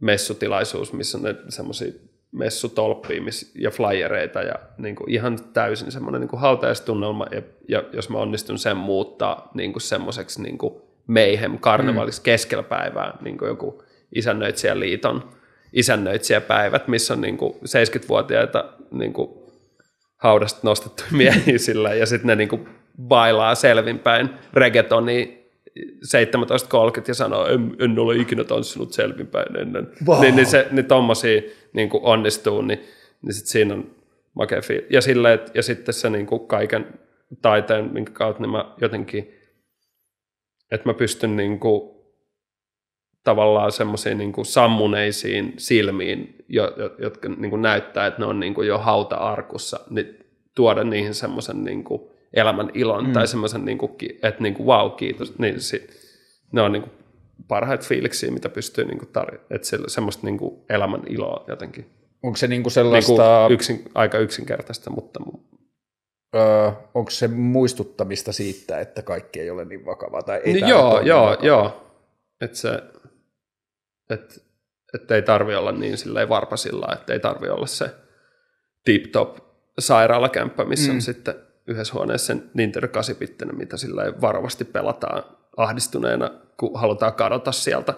[0.00, 3.22] messutilaisuus, missä on semmoisia messutolppia
[3.54, 8.58] ja flyereita ja niin kuin ihan täysin semmoinen niin hautajaistunnelma ja, ja jos mä onnistun
[8.58, 10.74] sen muuttaa niin kuin semmoiseksi niin kuin
[11.06, 12.24] mayhem karnevaliksi mm.
[12.24, 13.82] keskellä päivää, niin kuin joku
[14.14, 15.30] isännöitsijäliiton
[15.72, 19.30] isännöitsijäpäivät, missä on niin kuin 70-vuotiaita niin kuin
[20.16, 22.68] haudasta nostettu miehiä sillä, ja sitten ne niin kuin
[23.02, 25.41] bailaa selvinpäin reggaetoni
[25.78, 29.88] 17.30 ja sanoo, en, en ole ikinä tanssinut selvinpäin ennen.
[30.06, 30.20] Wow.
[30.20, 31.42] Niin, niin, se, niin tommosia
[31.72, 32.78] niin kuin onnistuu, niin,
[33.22, 33.90] niin sit siinä on
[34.34, 36.86] makea Ja, sille, et, ja sitten se niin kuin kaiken
[37.42, 39.34] taiteen, minkä kautta niin mä jotenkin,
[40.70, 41.92] että mä pystyn niin kuin,
[43.24, 46.44] tavallaan semmoisiin niin sammuneisiin silmiin,
[46.98, 50.18] jotka niin kuin näyttää, että ne on niin kuin jo hauta-arkussa, niin
[50.54, 53.12] tuoda niihin semmoisen niin kuin elämän ilon mm.
[53.12, 53.92] tai semmoisen, niin kuin,
[54.22, 55.38] että niin kuin, wow, kiitos.
[55.38, 55.90] Niin, sit,
[56.52, 56.92] ne on niin kuin
[57.48, 59.46] parhaita fiiliksiä, mitä pystyy niin tarjoamaan.
[59.50, 61.90] Että se, semmoista niin kuin elämän iloa jotenkin.
[62.22, 63.12] Onko se niin kuin sellaista...
[63.12, 65.20] Niin kuin yksin, aika yksinkertaista, mutta...
[66.36, 70.22] Öö, onko se muistuttamista siitä, että kaikki ei ole niin vakavaa?
[70.22, 71.46] Tai ei niin joo, joo, vakavaa?
[71.46, 71.92] joo.
[72.40, 72.82] Että se,
[74.10, 74.34] että,
[74.94, 77.90] että ei tarvi olla niin silleen varpasilla, että ei tarvi olla se
[78.84, 79.38] tip-top
[79.78, 80.94] sairaalakämppä, missä mm.
[80.94, 81.34] on sitten
[81.66, 83.16] yhdessä huoneessa Nintendo 8
[83.52, 85.22] mitä sillä varovasti pelataan
[85.56, 87.94] ahdistuneena, kun halutaan kadota sieltä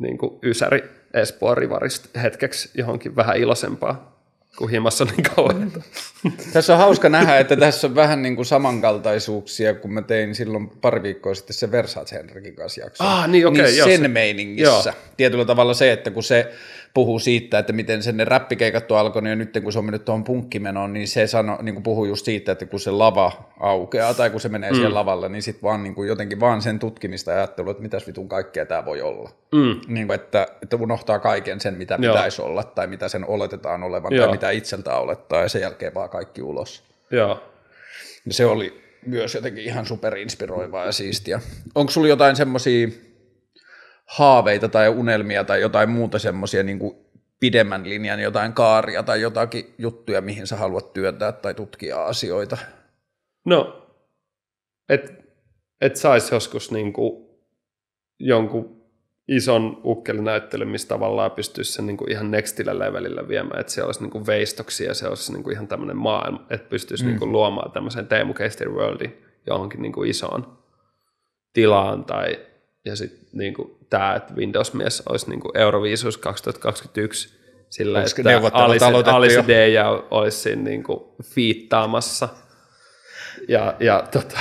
[0.00, 0.84] niin kuin Ysäri
[1.14, 4.14] Espoon rivarista hetkeksi johonkin vähän iloisempaa
[4.58, 5.72] kuin himassa niin kauan.
[6.52, 10.68] tässä on hauska nähdä, että tässä on vähän niin kuin samankaltaisuuksia, kun mä tein silloin
[10.68, 13.06] pari viikkoa sitten se Versace Henrikin kanssa jakson.
[13.06, 14.90] Ah, niin, okay, niin sen meiningissä.
[14.90, 14.96] Joo.
[15.16, 16.54] Tietyllä tavalla se, että kun se
[16.94, 20.04] puhuu siitä, että miten sen ne räppikeikat on alkanut ja nyt kun se on mennyt
[20.04, 24.14] tuohon punkkimenoon, niin se sano, niin kuin puhuu just siitä, että kun se lava aukeaa
[24.14, 24.74] tai kun se menee mm.
[24.74, 28.06] siihen lavalle, niin sitten vaan niin kuin jotenkin vaan sen tutkimista ja ajattelu, että mitäs
[28.06, 29.30] vitun kaikkea tämä voi olla.
[29.52, 29.80] Mm.
[29.86, 32.14] Niin kuin, että, että unohtaa kaiken sen, mitä Joo.
[32.14, 34.26] pitäisi olla tai mitä sen oletetaan olevan Joo.
[34.26, 36.84] tai mitä itseltään olettaa ja sen jälkeen vaan kaikki ulos.
[37.10, 37.42] Joo.
[38.26, 41.40] Ja se oli myös jotenkin ihan superinspiroivaa ja siistiä.
[41.74, 42.88] Onko sulla jotain semmoisia
[44.04, 46.78] haaveita tai unelmia tai jotain muuta semmoisia niin
[47.40, 52.56] pidemmän linjan jotain kaaria tai jotakin juttuja, mihin sä haluat työntää tai tutkia asioita?
[53.44, 53.86] No,
[54.88, 55.12] että
[55.80, 57.26] et saisi joskus niin kuin
[58.18, 58.84] jonkun
[59.28, 64.00] ison ukkelinäyttelyn, missä tavallaan pystyisi sen niin kuin ihan nextille levelille viemään, että se olisi
[64.00, 67.08] niin kuin veistoksia se olisi niin kuin ihan tämmöinen maailma, että pystyisi mm.
[67.08, 70.58] niin kuin luomaan tämmöisen Teemu Keister Worldin johonkin niin kuin isoon
[71.52, 72.38] tilaan tai
[72.84, 77.34] ja sitten niin kuin tämä, että Windows-mies olisi niin kuin Euroviisus 2021
[77.70, 82.28] sillä, että Alice, Alice D ja olisi siinä niin kuin fiittaamassa.
[83.48, 84.38] Ja, ja tota,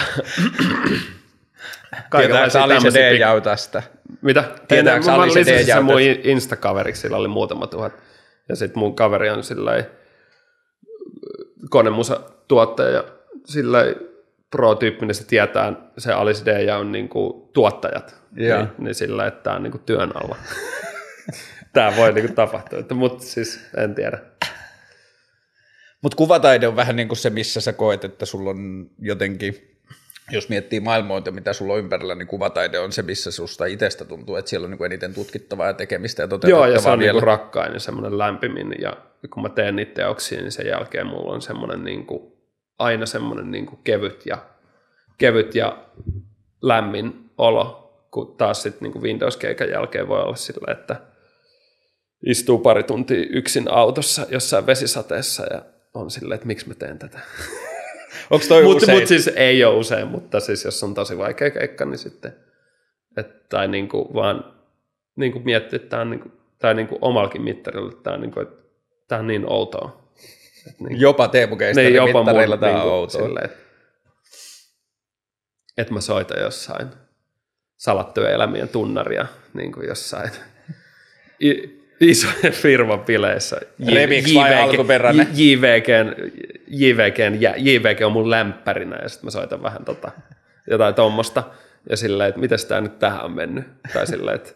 [2.17, 3.83] Tietääkö Alice D jäy tästä?
[4.21, 4.43] Mitä?
[4.67, 7.93] Tietääkö mä Alice D jäy mun Insta-kaveriksi, sillä oli muutama tuhat.
[8.49, 9.83] Ja sitten mun kaveri on sillä
[11.69, 13.03] konemusa tuottaja ja
[13.45, 13.79] sillä
[14.53, 18.59] pro-tyyppinen, se tietää, se Alice D ja on niin kuin tuottajat, yeah.
[18.59, 20.35] niin, niin sillä, että tämä on niin kuin työn alla.
[21.73, 24.19] tämä voi niin kuin tapahtua, mutta siis en tiedä.
[26.01, 29.77] Mutta kuvataide on vähän niin kuin se, missä sä koet, että sulla on jotenkin,
[30.31, 34.35] jos miettii maailmoita, mitä sulla on ympärillä, niin kuvataide on se, missä susta itsestä tuntuu,
[34.35, 37.13] että siellä on niin eniten tutkittavaa ja tekemistä ja toteutettavaa Joo, ja se on vielä.
[37.13, 38.97] niin rakkain ja semmoinen lämpimin, ja
[39.29, 42.32] kun mä teen niitä teoksia, niin sen jälkeen mulla on semmoinen niin kuin
[42.79, 44.37] aina semmoinen niin kuin kevyt, ja,
[45.17, 45.85] kevyt ja
[46.61, 50.95] lämmin olo, kun taas sitten niin Windows-keikan jälkeen voi olla sillä, että
[52.25, 55.61] istuu pari tuntia yksin autossa jossain vesisateessa ja
[55.93, 57.19] on silleen, että miksi mä teen tätä.
[58.31, 61.85] Onko toi Mutta mut siis ei ole usein, mutta siis jos on tosi vaikea keikka,
[61.85, 62.35] niin sitten,
[63.17, 64.53] et, tai niin kuin vaan
[65.15, 68.13] niin kuin miettiä, että tämä on, niin kuin, tai niin kuin omallakin mittarilla, että tämä
[68.13, 68.63] on, niin kuin, että
[69.07, 70.02] tämä on niin outoa.
[70.79, 73.21] Niin, jopa Teemu niin, jopa mittarilla tämä niin on outoa.
[73.21, 73.49] Silleen,
[75.77, 76.87] että, mä soitan jossain
[77.77, 80.31] salattuja elämien tunnaria niin kuin jossain
[81.99, 83.61] isojen firman bileissä.
[83.93, 85.27] Remix vai alkuperäinen?
[85.33, 86.15] JVGn,
[86.67, 90.11] JVGn, JVG on mun lämpärinä ja sitten mä soitan vähän tota,
[90.69, 91.43] jotain tuommoista
[91.89, 93.65] ja silleen, että miten tämä nyt tähän on mennyt.
[93.93, 94.51] Tai silleen, että,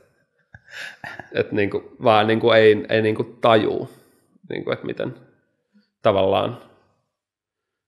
[1.33, 3.89] että niin kuin, vaan niin kuin ei, ei niin kuin tajuu,
[4.49, 5.15] niin kuin, että miten
[6.01, 6.61] tavallaan,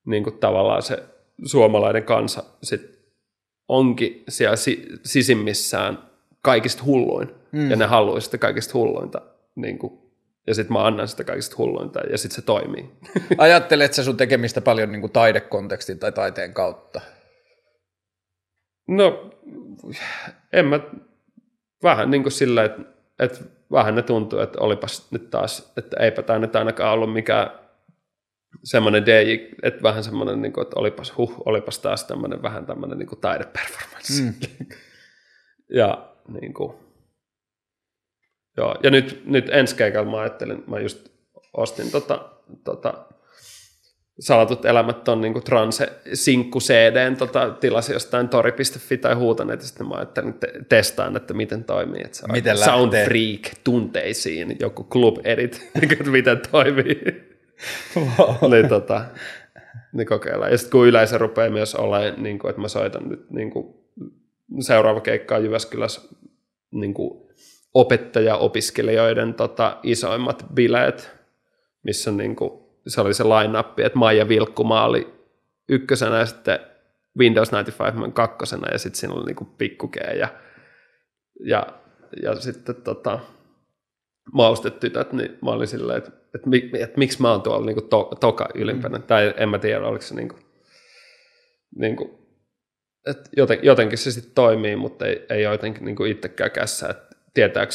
[0.06, 1.04] niin kuin tavallaan se
[1.46, 3.00] suomalainen kansa sit
[3.68, 6.10] onkin siellä si- sisimmissään
[6.42, 7.72] kaikista hulluin mm.
[7.72, 9.22] ja ne haluaa sitä kaikista hulluinta.
[9.56, 10.00] Niin kuin,
[10.48, 12.92] ja sitten mä annan sitä kaikista hulluinta ja sitten se toimii.
[13.38, 17.02] Ajattelet sä sun tekemistä paljon niin kuin taidekontekstin tai taiteen kautta?
[18.88, 19.30] No,
[20.54, 20.80] en mä,
[21.84, 22.82] vähän niin kuin sillä, että,
[23.20, 23.40] että
[23.72, 27.52] vähän ne tuntuu, että olipas nyt taas, että eipä tämä nyt ainakaan ollut mikään
[28.64, 32.98] semmoinen DJ, että vähän semmoinen, niin kuin, että olipas, huh, olipas taas tämmöinen vähän tämmöinen
[32.98, 34.24] niin kuin taideperformance.
[34.24, 34.34] Mm.
[35.80, 36.74] ja niin kuin,
[38.58, 41.10] joo, ja nyt, nyt ensi keikalla mä ajattelin, mä just
[41.54, 42.30] ostin tota,
[42.64, 43.06] tota
[44.20, 49.88] Salatut elämät on niin transe sinkku CD, tota, tilasi jostain tori.fi tai huutaneet, ja sitten
[49.88, 52.02] mä ajattelin te- testaan, että miten toimii.
[52.06, 57.29] Että se miten sound freak tunteisiin, joku club edit, että miten toimii.
[58.52, 59.06] Niin, tota,
[59.94, 60.52] niin kokeillaan.
[60.52, 63.76] Ja sitten kun yleisö rupeaa myös olemaan, niin kuin, että mä soitan nyt niin kuin,
[64.60, 66.02] seuraava keikka on Jyväskylässä
[66.72, 67.30] niin kuin,
[67.74, 71.12] opettaja-opiskelijoiden tota, isoimmat bileet,
[71.84, 72.52] missä niin kuin,
[72.88, 75.14] se oli se line että Maija Vilkkumaa oli
[75.70, 76.60] ykkösenä ja sitten
[77.18, 80.28] Windows 95 kakkosena ja sitten siinä oli niinku pikkukee ja,
[81.44, 81.68] ja,
[82.24, 83.20] ja sitten tota,
[84.34, 88.12] maustetytöt, niin mä olin silleen, että, että, että, että miksi mä oon tuolla niinku to,
[88.20, 89.04] toka ylimpänä, mm.
[89.04, 90.36] tai en mä tiedä, oliko se niinku,
[91.76, 92.20] niinku
[93.08, 97.72] että joten, jotenkin se sitten toimii, mutta ei, ei jotenkin niinku itsekään kässä, että tietääkö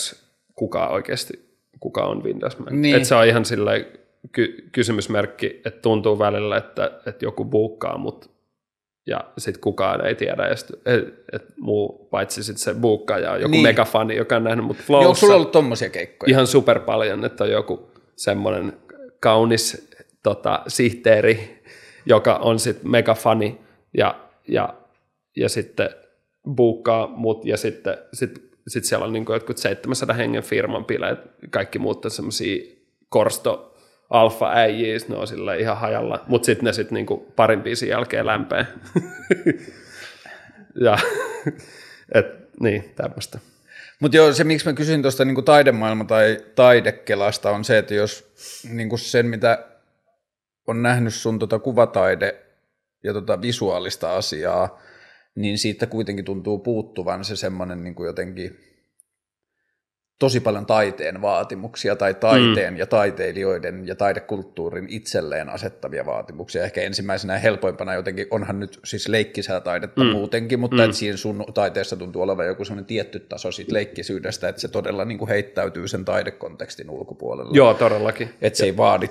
[0.55, 2.83] kuka oikeasti, kuka on Windows Man.
[2.83, 2.97] Niin.
[2.97, 3.87] Että se on ihan silleen,
[4.33, 8.34] ky- kysymysmerkki, että tuntuu välillä, että, että joku buukkaa mut
[9.07, 13.63] ja sitten kukaan ei tiedä, et, et muu, paitsi sit se buukkaaja on joku niin.
[13.63, 15.09] megafani, joka on nähnyt mut flowssa.
[15.09, 16.31] Onko sulla ollut tommosia keikkoja?
[16.31, 18.73] Ihan super paljon, että on joku semmoinen
[19.21, 19.91] kaunis
[20.23, 21.63] tota, sihteeri,
[22.07, 23.61] joka on sitten megafani
[23.95, 24.75] ja, ja,
[25.37, 25.91] ja sitten
[26.57, 31.19] buukkaa mut ja sitten sit, sit siellä on niinku jotkut 700 hengen firman bileet,
[31.51, 32.75] kaikki muut on semmoisia
[33.09, 33.74] korsto
[34.11, 38.27] alfa äijiä, ne on sillä ihan hajalla, mutta sitten ne sitten niinku parin biisin jälkeen
[38.27, 38.67] lämpee.
[40.85, 40.99] ja
[42.15, 42.27] et,
[42.61, 43.39] niin, tämmöistä.
[44.01, 48.33] Mutta joo, se miksi mä kysyin tuosta niinku taidemaailma tai taidekelasta on se, että jos
[48.73, 49.67] niinku sen, mitä
[50.67, 52.35] on nähnyt sun tota kuvataide
[53.05, 54.81] ja tota visuaalista asiaa,
[55.35, 58.74] niin siitä kuitenkin tuntuu puuttuvan se semmoinen niinku jotenkin
[60.19, 62.79] tosi paljon taiteen vaatimuksia tai taiteen mm.
[62.79, 66.65] ja taiteilijoiden ja taidekulttuurin itselleen asettavia vaatimuksia.
[66.65, 70.11] Ehkä ensimmäisenä helpoimpana jotenkin, onhan nyt siis leikkisää taidetta mm.
[70.11, 70.85] muutenkin, mutta mm.
[70.85, 75.05] että siinä sun taiteessa tuntuu olevan joku sellainen tietty taso siitä leikkisyydestä, että se todella
[75.05, 77.51] niin kuin heittäytyy sen taidekontekstin ulkopuolella.
[77.55, 78.31] Joo, todellakin.
[78.43, 79.09] Että se ei vaadi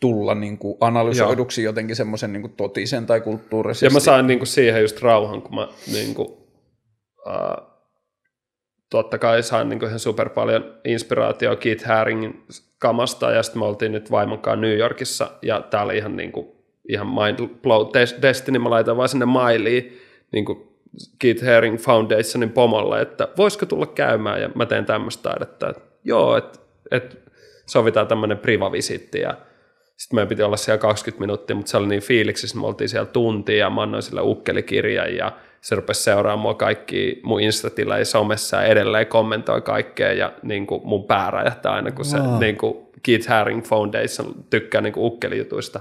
[0.00, 1.68] tulla niin kuin analysoiduksi Joo.
[1.70, 3.86] jotenkin semmoisen niin totisen tai kulttuurisesti.
[3.86, 7.75] Ja mä sain niin kuin siihen just rauhan, kun mä niin kuin, uh,
[8.90, 12.44] totta kai sain niin ihan super paljon inspiraatioa Keith Haringin
[12.78, 16.48] kamasta, ja sitten me oltiin nyt vaimonkaan New Yorkissa, ja täällä ihan, niin kuin,
[16.88, 17.86] ihan mind blow
[18.22, 20.00] destiny, mä laitan vaan sinne mailiin
[20.32, 20.68] niin kuin
[21.18, 26.36] Keith Haring Foundationin pomolle, että voisiko tulla käymään, ja mä teen tämmöistä taidetta, että joo,
[26.36, 26.58] että,
[26.90, 27.16] että
[27.66, 29.34] sovitaan tämmöinen privavisitti, ja
[29.96, 33.06] sitten meidän piti olla siellä 20 minuuttia, mutta se oli niin fiiliksissä, me oltiin siellä
[33.06, 35.32] tuntia, ja mä annoin sille ukkelikirjan, ja
[35.66, 40.66] se rupesi seuraamaan mua kaikki mun Instatilla ja somessa ja edelleen kommentoi kaikkea ja niin
[40.66, 42.40] kuin mun pää räjähtää aina, kun se wow.
[42.40, 45.80] niin kuin Keith Haring Foundation tykkää niin kuin ukkelijutuista.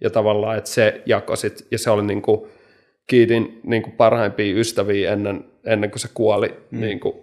[0.00, 2.50] Ja tavallaan, että se jako sit, ja se oli niin kuin
[3.06, 6.80] Keithin niin kuin parhaimpia ystäviä ennen, ennen kuin se kuoli, mm.
[6.80, 7.14] niin, kuin,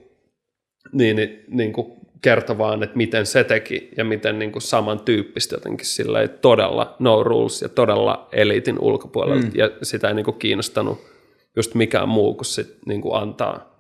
[0.94, 1.92] niin, niin, niin kuin
[2.22, 7.24] kertoi vaan, että miten se teki ja miten niin kuin samantyyppistä jotenkin sillä todella no
[7.24, 9.52] rules ja todella eliitin ulkopuolella mm.
[9.56, 11.15] ja sitä ei niin kuin kiinnostanut
[11.56, 13.76] just mikään muu kuin sit, niin kuin antaa,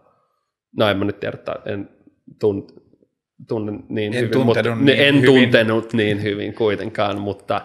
[0.77, 1.89] no en mä nyt tiedä, en
[2.39, 2.67] tunne,
[3.47, 5.25] tunne niin en hyvin, mutta, niin en hyvin.
[5.25, 7.61] tuntenut niin hyvin kuitenkaan, mutta,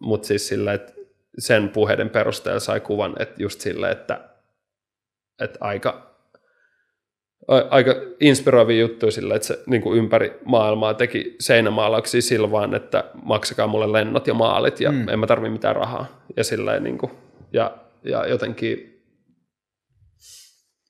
[0.00, 0.92] mutta siis sillä, että
[1.38, 4.20] sen puheiden perusteella sai kuvan, että just sille, että,
[5.40, 6.16] että aika,
[7.70, 13.04] aika inspiroivia juttuja sillä, että se niin kuin ympäri maailmaa teki seinämaalauksia sillä vaan, että
[13.22, 15.08] maksakaa mulle lennot ja maalit ja mm.
[15.08, 16.24] en mä tarvi mitään rahaa.
[16.36, 17.12] Ja, sillä, niin kuin,
[17.52, 18.93] ja, ja jotenkin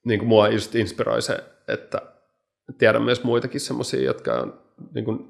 [0.05, 2.03] niin kuin mua just inspiroi se, että
[2.79, 4.61] tiedän myös muitakin semmoisia, jotka on
[4.95, 5.29] niin kuin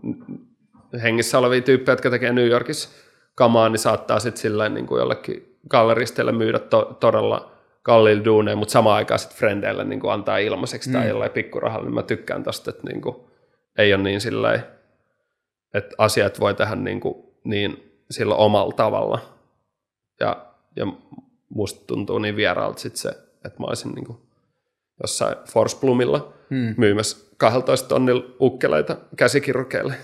[1.03, 2.89] hengissä olevia tyyppejä, jotka tekee New Yorkissa
[3.35, 7.53] kamaa, niin saattaa sitten silleen niin kuin jollekin galleristeille myydä to- todella
[7.83, 10.93] kalliilla duuneja, mutta samaan aikaan sitten frendeille niin kuin antaa ilmaiseksi mm.
[10.93, 13.17] tai jollain pikkurahalla, niin mä tykkään tosta, että niin kuin,
[13.79, 14.65] ei ole niin silleen,
[15.75, 17.15] että asiat voi tehdä niin, kuin,
[17.45, 19.19] niin sillä omalla tavalla.
[20.21, 20.47] Ja,
[20.77, 20.87] ja
[21.49, 23.09] musta tuntuu niin vieraalta sit se,
[23.45, 24.19] että mä olisin niin kuin
[25.03, 26.75] jossain Forsblomilla hmm.
[26.77, 29.95] myymässä 12 tonnilla ukkeleita käsikirurgeille.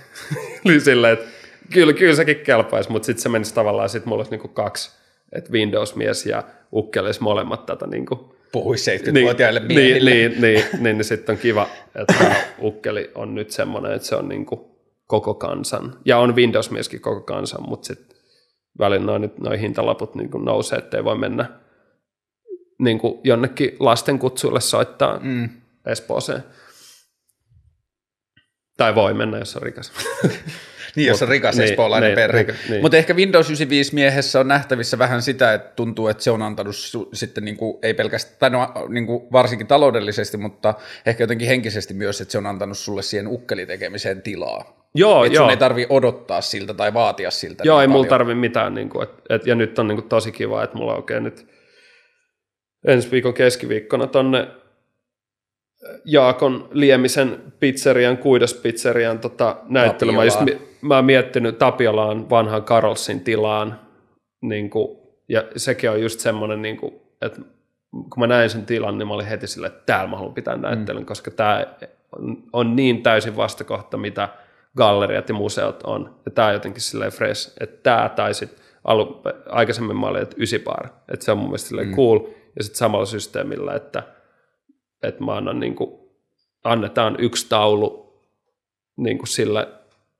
[0.65, 1.27] Eli silleen, että
[1.73, 4.91] kyllä, kyllä sekin kelpaisi, mutta sitten se menisi tavallaan, sitten mulla olisi niinku kaksi,
[5.33, 6.43] että Windows-mies ja
[6.73, 10.11] ukkelis molemmat tätä niinku, Puhuisi 70-vuotiaille niin, miehille.
[10.11, 14.17] Niin, niin, niin, niin, niin sitten on kiva, että ukkeli on nyt semmoinen, että se
[14.17, 15.97] on niinku koko kansan.
[16.05, 18.17] Ja on Windows-mieskin koko kansan, mutta sitten
[18.79, 21.47] välillä noin, noin hintalaput niin kuin nousee, ettei voi mennä
[22.81, 25.49] niin kuin jonnekin lastenkutsuille soittaa mm.
[25.87, 26.45] Espooseen.
[28.77, 29.93] Tai voi mennä, jos on rikas.
[30.97, 32.55] niin, jos on rikas niin, espoolainen niin, perhe.
[32.69, 32.83] Niin.
[32.83, 36.75] Mutta ehkä Windows 95 miehessä on nähtävissä vähän sitä, että tuntuu, että se on antanut
[36.75, 40.75] su- sitten niin kuin, ei pelkästään, tai no, niin kuin varsinkin taloudellisesti, mutta
[41.07, 44.81] ehkä jotenkin henkisesti myös, että se on antanut sulle siihen ukkelitekemiseen tilaa.
[44.95, 45.45] Joo, että joo.
[45.45, 47.63] sun ei tarvi odottaa siltä tai vaatia siltä.
[47.67, 47.99] Joo, niin ei paljon.
[47.99, 48.75] mulla tarvi mitään.
[48.75, 51.25] Niin kuin, et, et, ja nyt on niin kuin, tosi kiva, että mulla on oikein
[51.25, 51.47] nyt
[52.85, 54.49] ensi viikon keskiviikkona tonne
[56.05, 60.13] Jaakon Liemisen pizzerian, kuidospizzerian tota, näyttely.
[60.13, 60.41] Mä, just,
[60.83, 63.81] mä oon miettinyt Tapiolaan vanhan Karolsin tilaan,
[64.41, 64.99] niin kuin,
[65.29, 67.41] ja sekin on just semmoinen, niin kuin, että
[67.91, 70.57] kun mä näin sen tilan, niin mä olin heti silleen, että täällä mä haluan pitää
[70.57, 71.07] näyttelyn, mm.
[71.07, 71.67] koska tämä
[72.19, 74.29] on, on niin täysin vastakohta, mitä
[74.77, 76.15] galleriat ja museot on.
[76.25, 80.37] Ja tämä on jotenkin silleen fresh, että tämä tai sitten alu, aikaisemmin mä olin, että
[80.39, 81.97] ysipaar, että se on mun mielestä silleen mm.
[81.97, 82.21] cool.
[82.57, 84.03] Ja sitten samalla systeemillä, että,
[85.03, 86.01] että mä annan niin kuin,
[86.65, 88.21] annetaan yksi taulu
[88.97, 89.69] niin kuin sille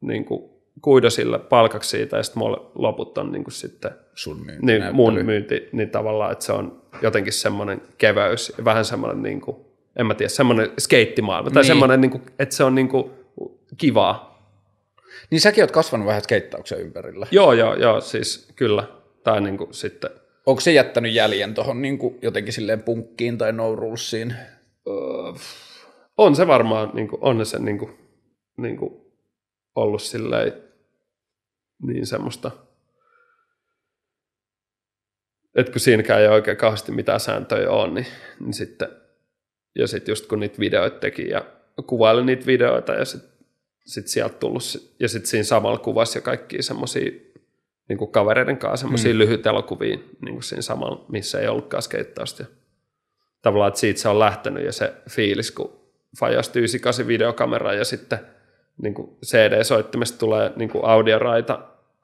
[0.01, 0.51] niin kuin
[0.83, 2.43] kuidosille palkaksi siitä, ja sitten
[2.75, 6.83] loput on niin kuin sitten Sun myynti, niin, mun myynti, niin tavallaan, että se on
[7.03, 9.57] jotenkin semmoinen keveys, vähän semmoinen, niin kuin,
[9.97, 11.67] en mä tiedä, semmoinen skeittimaailma, tai niin.
[11.67, 13.11] semmoinen, niin kuin, että se on niin kuin
[13.77, 14.31] kivaa.
[15.31, 17.27] Niin säkin oot kasvanut vähän skeittauksen ympärillä.
[17.31, 18.85] Joo, joo, joo, siis kyllä.
[19.25, 20.11] Tai niin kuin sitten...
[20.47, 24.35] Onko se jättänyt jäljen tuohon niin jotenkin silleen punkkiin tai no rulesiin?
[24.89, 24.95] Öö,
[26.17, 27.99] on se varmaan, niin kuin, on se niin kuin,
[28.57, 29.01] niin kuin
[29.75, 30.53] ollut silleen
[31.83, 32.51] niin semmoista,
[35.55, 38.07] että kun siinäkään ei oikein kauheasti mitään sääntöjä ole, niin,
[38.41, 38.89] niin sitten,
[39.79, 41.45] ja sitten just kun niitä videoita teki ja
[41.87, 43.31] kuvaili niitä videoita ja sitten
[43.87, 44.63] sit sieltä tullut,
[45.01, 47.30] ja sitten siinä samalla kuvasi ja kaikkia semmoisia
[47.91, 49.19] niin kuin kavereiden kanssa semmoisia mm.
[49.19, 52.45] lyhyt elokuvia niin kuin siinä samalla, missä ei ollutkaan skeittausta.
[53.43, 55.73] Tavallaan, että siitä se on lähtenyt ja se fiilis, kun
[56.21, 58.19] fajasti 98 videokamera ja sitten
[58.83, 61.59] niin kuin CD-soittimesta tulee niin kuin audioraita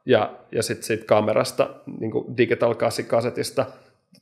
[0.07, 3.67] ja, ja sitten siitä kamerasta niin kuin Digital 8 kasetista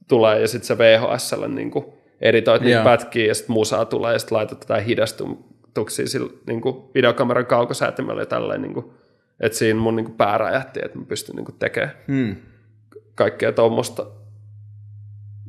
[0.09, 1.85] tulee ja sitten se VHSlle niin kuin
[2.21, 6.77] editoit niitä pätkiä ja sitten musaa tulee ja sitten laitat jotain hidastuksia sillä niin kuin
[6.95, 8.91] videokameran kaukosäätimellä ja tälleen, niin kuin,
[9.41, 12.37] että siinä mun niin kuin pää räjähti, että mä pystyn niin kuin tekemään hmm.
[13.15, 14.07] kaikkea tuommoista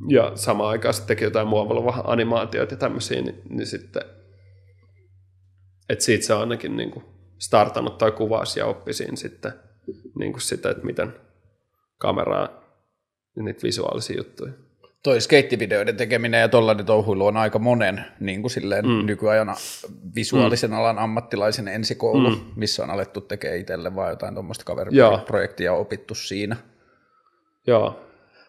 [0.07, 4.01] ja samaan aikaan sitten teki jotain muovalla animaatioita ja tämmöisiä, niin, niin sitten
[5.89, 7.05] että siitä se on ainakin niin kuin
[7.37, 9.51] startannut tai kuvaus ja oppi siinä sitten
[10.19, 11.13] niin kuin sitä, että miten
[11.97, 12.49] kameraa
[13.35, 14.53] ja niitä visuaalisia juttuja.
[15.05, 19.05] Toi skeittivideoiden tekeminen ja tollainen touhuilu on aika monen niin kuin silleen mm.
[19.05, 19.55] nykyajan
[20.15, 20.77] visuaalisen mm.
[20.77, 22.41] alan ammattilaisen ensikoulu, mm.
[22.55, 26.55] missä on alettu tekemään itselle vaan jotain tuommoista kaveriprojektia opittu siinä.
[27.67, 28.04] Joo,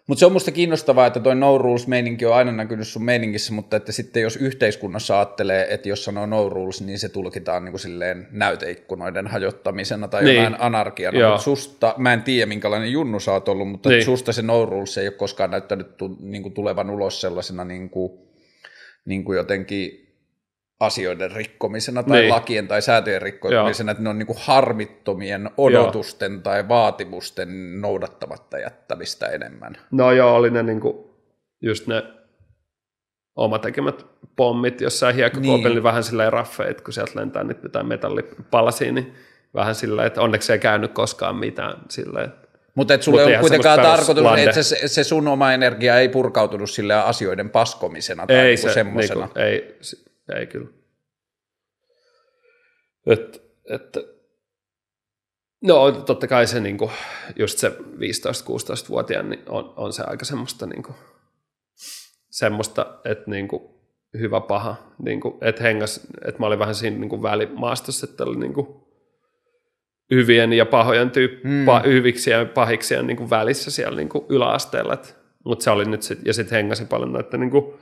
[0.06, 3.52] mutta se on musta kiinnostavaa, että toi no rules meininki on aina näkynyt sun meiningissä,
[3.52, 7.72] mutta että sitten jos yhteiskunnassa ajattelee, että jos sanoo no rules, niin se tulkitaan niin
[7.72, 10.36] kuin silleen näyteikkunoiden hajottamisena tai niin.
[10.36, 11.28] jonain anarkiana.
[11.28, 14.04] Mutta susta, mä en tiedä minkälainen junnu sä oot ollut, mutta niin.
[14.04, 17.90] susta se no rules ei ole koskaan näyttänyt tu, niin kuin tulevan ulos sellaisena niin
[17.90, 18.12] kuin,
[19.04, 20.05] niin kuin jotenkin
[20.81, 22.31] asioiden rikkomisena tai niin.
[22.31, 23.93] lakien tai säätöjen rikkomisena, Joo.
[23.93, 26.40] että ne on niin kuin harmittomien odotusten joo.
[26.40, 29.77] tai vaatimusten noudattamatta jättämistä enemmän.
[29.90, 30.97] No joo, oli ne niin kuin
[31.62, 32.03] just ne
[33.36, 35.74] oma tekemät pommit jossain hiekkakuopilla, niin.
[35.74, 39.15] niin vähän silleen raffeit, kun sieltä lentää nyt jotain metallipalasia, niin
[39.55, 42.32] vähän silleen, että onneksi ei käynyt koskaan mitään silleen.
[42.74, 46.70] Mutta et sulle Mut on kuitenkaan tarkoitus, että se, se sun oma energia ei purkautunut
[46.70, 49.20] sille asioiden paskomisena tai ei niinku se, semmoisena.
[49.20, 49.78] Niinku, ei,
[50.35, 50.69] ei kyllä.
[53.07, 53.97] Et, et,
[55.62, 56.90] no totta kai se niinku,
[57.36, 60.94] just se 15-16-vuotiaan niin on, on se aika semmoista, niinku,
[62.31, 63.81] semmoista että niinku,
[64.19, 68.86] hyvä paha, niinku, että hengas, että mä olin vähän siinä niinku välimaastossa, että oli niinku,
[70.11, 71.66] hyvien ja pahojen tyyppi, mm.
[71.85, 74.98] hyviksi ja pahiksi ja niinku välissä siellä niinku yläasteella,
[75.44, 77.78] mutta se oli nyt sit, ja sitten hengasi paljon noiden niinku,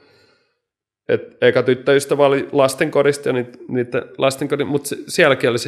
[1.09, 5.59] et eka tyttöystävä oli lastenkodista ja niitä, niitä lastenkodin, mutta sielläkin oli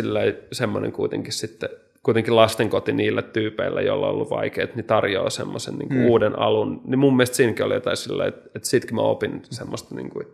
[0.52, 1.68] semmoinen kuitenkin sitten
[2.06, 6.04] kuitenkin lastenkoti niille tyypeille, joilla on ollut vaikeat, niin tarjoaa semmoisen niin hmm.
[6.04, 6.80] uuden alun.
[6.84, 10.26] Niin mun mielestä siinäkin oli jotain silleen, että, että sittenkin mä opin semmoista, niin kuin,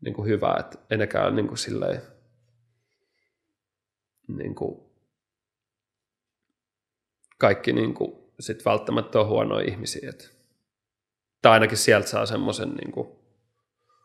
[0.00, 0.78] niin kuin hyvä, että
[1.24, 2.02] ole niin kuin silleen,
[4.28, 4.80] niin kuin,
[7.38, 10.10] kaikki niin kuin, sit välttämättä on huonoja ihmisiä.
[10.10, 10.36] Et,
[11.42, 13.08] tai ainakin sieltä saa semmoisen niin kuin,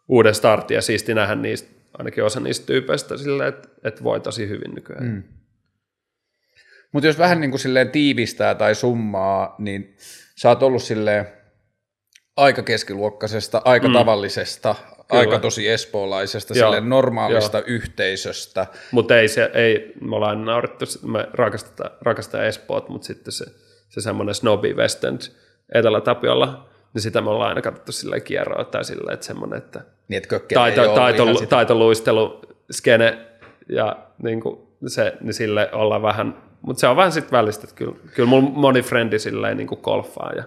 [0.08, 4.50] uuden startin ja siisti nähdä niistä, ainakin osa niistä tyypeistä silleen, että, että voi tosi
[4.50, 5.06] hyvin nykyään.
[5.06, 5.24] Mm.
[6.92, 9.96] Mutta jos vähän niin kuin silleen tiivistää tai summaa, niin
[10.36, 11.28] sä oot ollut silleen
[12.38, 13.94] aika keskiluokkaisesta, aika mm.
[13.94, 15.20] tavallisesta, Kyllä.
[15.20, 17.66] aika tosi espoolaisesta, sille normaalista Joo.
[17.68, 18.68] yhteisöstä.
[18.92, 23.46] Mutta ei se, ei, me ollaan naurettu, me rakastetaan, rakastetaan Espoot, mutta sitten se,
[23.90, 25.22] se semmoinen snobby West End
[25.74, 30.24] Etelä-Tapiolla, niin sitä me ollaan aina katsottu silleen kierroa tai silleen, että semmoinen, että niin,
[30.24, 32.42] että taito, taito, taitoluistelu,
[32.72, 33.28] skene
[33.70, 37.76] ja niin kuin se, niin sille ollaan vähän, mutta se on vähän sitten välistä, että
[37.76, 40.44] kyllä, kyllä mun moni frendi silleen niin kuin golfaa ja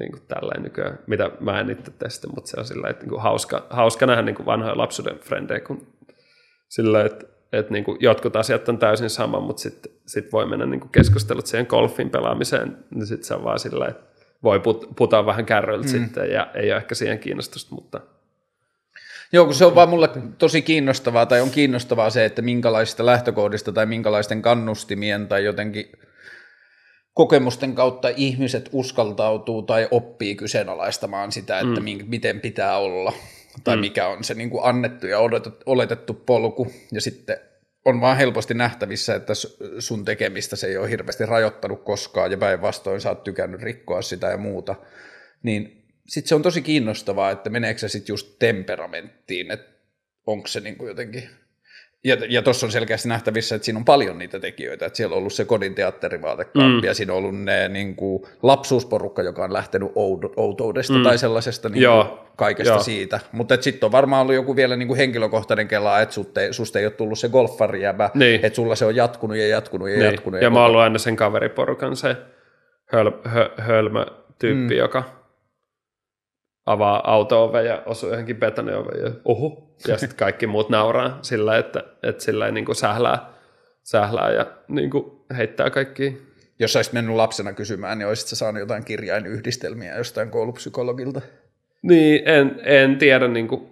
[0.00, 3.10] niin kuin tälleen nykyään, mitä mä en itse testa, mutta se on sillä että niin
[3.10, 5.86] kuin hauska, hauska nähdä niin kuin vanhoja lapsuuden frendejä, kun
[6.68, 10.66] sillä että, että niin kuin jotkut asiat on täysin sama, mutta sitten sit voi mennä
[10.66, 14.09] niin kuin keskustelut siihen golfin pelaamiseen, niin sitten se on vaan sillä että
[14.42, 15.90] voi put, putaa vähän kärryiltä mm.
[15.90, 18.00] sitten ja ei ole ehkä siihen kiinnostusta, mutta
[19.32, 20.08] Joo, kun se on vaan mulle
[20.38, 25.92] tosi kiinnostavaa, tai on kiinnostavaa se, että minkälaisista lähtökohdista tai minkälaisten kannustimien tai jotenkin
[27.14, 32.04] kokemusten kautta ihmiset uskaltautuu tai oppii kyseenalaistamaan sitä, että mm.
[32.06, 33.12] miten pitää olla
[33.64, 33.80] tai mm.
[33.80, 35.18] mikä on se niin kuin annettu ja
[35.66, 37.36] oletettu polku ja sitten
[37.84, 39.32] on vaan helposti nähtävissä, että
[39.78, 44.26] sun tekemistä se ei ole hirveästi rajoittanut koskaan ja päinvastoin sä oot tykännyt rikkoa sitä
[44.26, 44.74] ja muuta,
[45.42, 49.72] niin sitten se on tosi kiinnostavaa, että meneekö se sitten just temperamenttiin, että
[50.26, 51.30] onko se niin kuin jotenkin
[52.04, 55.18] ja, ja tuossa on selkeästi nähtävissä, että siinä on paljon niitä tekijöitä, että siellä on
[55.18, 56.84] ollut se kodin teatterivaatekaappi mm.
[56.84, 59.92] ja siinä on ollut ne niin kuin, lapsuusporukka, joka on lähtenyt
[60.36, 61.02] outoudesta mm.
[61.02, 62.82] tai sellaisesta niin kuin, kaikesta Joo.
[62.82, 63.20] siitä.
[63.32, 66.86] Mutta sitten on varmaan ollut joku vielä niin kuin henkilökohtainen kela, että suste, susta ei
[66.86, 68.40] ole tullut se golfarijäbä, niin.
[68.42, 70.04] että sulla se on jatkunut ja jatkunut ja niin.
[70.04, 70.40] jatkunut.
[70.40, 72.16] Ja, ja mä oon ollut aina sen kaveriporukan se
[72.86, 74.06] höl, hö, hölmö
[74.38, 74.78] tyyppi, mm.
[74.78, 75.19] joka
[76.66, 81.84] avaa auto ja osuu johonkin betonioveen ja oho, ja sitten kaikki muut nauraa sillä, että,
[82.02, 83.30] että sillä niin kuin sählää,
[83.82, 85.04] sählää ja niin kuin
[85.36, 86.30] heittää kaikki.
[86.58, 91.20] Jos olisit mennyt lapsena kysymään, niin olisit saanut jotain kirjainyhdistelmiä jostain koulupsykologilta?
[91.82, 93.70] Niin, en, en tiedä, niin kuin,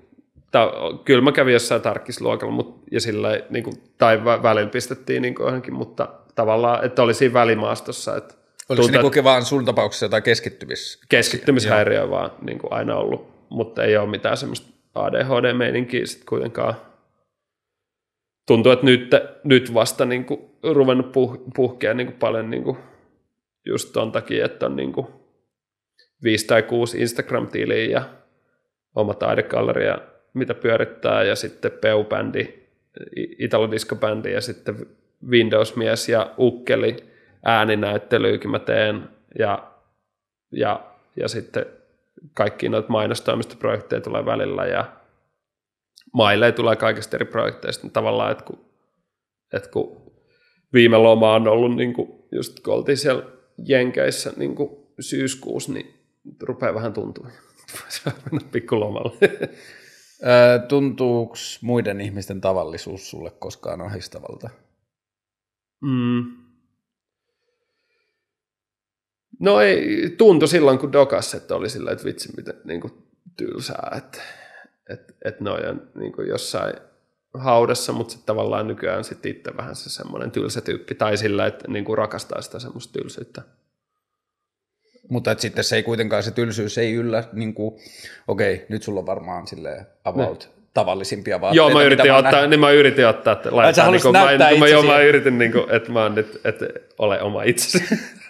[0.50, 0.72] ta,
[1.04, 5.44] kyllä mä kävin jossain tarkkisluokalla, mutta, ja sillä, niin kuin, tai välillä pistettiin niin kuin
[5.46, 8.34] johonkin, mutta tavallaan, että oli siinä välimaastossa, että
[8.68, 11.00] Oliko tuntuu, se niin vaan sun tapauksessa jotain keskittymis?
[11.08, 16.74] Keskittymishäiriö vaan niin kuin aina ollut, mutta ei ole mitään semmoista ADHD-meininkiä sitten kuitenkaan.
[18.46, 19.10] Tuntuu, että nyt,
[19.44, 22.78] nyt vasta niin kuin, ruvennut puh, puhkea niin kuin paljon niin kuin,
[23.66, 25.06] just ton takia, että on niin kuin,
[26.22, 28.02] viisi tai kuusi Instagram-tiliä ja
[28.94, 29.98] oma taidegalleria,
[30.34, 32.68] mitä pyörittää, ja sitten Peu-bändi,
[33.38, 34.86] Italo-disco-bändi ja sitten
[35.28, 37.07] Windows-mies ja Ukkeli
[37.44, 39.08] ääninäyttelyykin mä teen,
[39.38, 39.72] ja,
[40.52, 40.86] ja,
[41.16, 41.66] ja sitten
[42.34, 44.92] kaikki noita mainostoimistoprojekteja tulee välillä ja
[46.12, 48.60] maille tulee kaikista eri projekteista niin tavallaan, että kun,
[49.52, 50.12] että kun
[50.72, 53.22] viime loma on ollut niin kuin just kun oltiin siellä
[53.58, 54.70] Jenkeissä niin kuin
[55.00, 55.94] syyskuussa, niin
[56.42, 57.28] rupeaa vähän tuntua.
[57.88, 59.16] Se mennä pikkulomalle.
[60.68, 64.50] Tuntuuko muiden ihmisten tavallisuus sulle koskaan ahistavalta?
[65.82, 66.47] Mm.
[69.38, 72.92] No ei, tuntui silloin, kun dokas, että oli sillä, että vitsi, miten niin kuin,
[73.36, 74.18] tylsää, että
[74.90, 76.74] että että noi on niin kuin jossain
[77.34, 81.68] haudassa, mutta sitten tavallaan nykyään sit itse vähän se semmoinen tylsä tyyppi, tai sillä, että
[81.68, 83.42] niin kuin rakastaa sitä semmoista tylsyyttä.
[85.10, 87.74] Mutta että sitten se ei kuitenkaan, se tylsyys ei yllä, niin kuin,
[88.28, 90.64] okei, okay, nyt sulla on varmaan sille about ne.
[90.74, 91.70] tavallisimpia vaatteita.
[91.70, 94.28] Joo, mä yritin, ottaa, niin mä yritin ottaa, että laittaa, niin kuin, mä,
[94.58, 96.66] mä, joo, mä yritin, niin kuin, että mä oon nyt, että
[96.98, 97.84] ole oma itsesi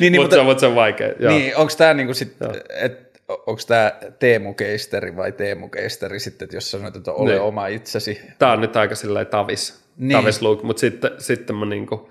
[0.00, 1.12] niin, niin, mutta, mutta, se on vaikea.
[1.18, 1.32] Joo.
[1.32, 2.36] Niin, onko tämä niinku sit,
[2.80, 7.42] et, onko tämä Teemu Keisteri vai Teemu Keisteri sitten, että jos sanoit, että ole niin.
[7.42, 8.20] oma itsesi?
[8.38, 10.18] Tämä on nyt aika silleen tavis, niin.
[10.18, 12.10] tavis look, mutta sitten, sitten mä niinku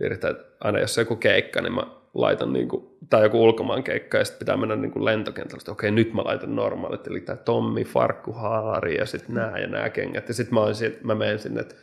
[0.00, 4.24] yritän, aina jos on joku keikka, niin mä laitan niinku, tai joku ulkomaan keikka, ja
[4.24, 8.32] sitten pitää mennä niinku lentokentällä, että okei, nyt mä laitan normaalit, eli tämä Tommi, Farkku,
[8.32, 10.60] Haari, ja sitten nämä ja nämä kengät, ja sitten mä,
[11.02, 11.74] mä menen sinne, että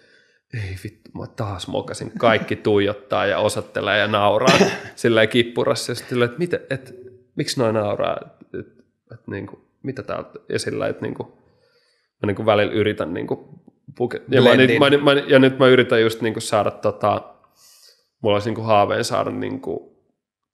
[0.54, 2.12] ei vittu, mä taas mokasin.
[2.18, 4.58] Kaikki tuijottaa ja osoittelee ja nauraa
[4.96, 5.92] silleen kippurassa.
[5.92, 6.96] Ja sitten että, mitä, et,
[7.36, 8.18] miksi noin nauraa?
[8.54, 8.68] Et, et,
[9.14, 11.28] et, niin kuin, mitä tää Ja sillä että niin kuin,
[12.22, 13.40] mä niin kuin välillä yritän niin kuin,
[13.96, 17.22] puke- ja, mä, nyt, mä, mä, ja nyt mä yritän just niin kuin saada tota,
[18.22, 19.80] mulla olisi niin kuin haaveen saada niin kuin,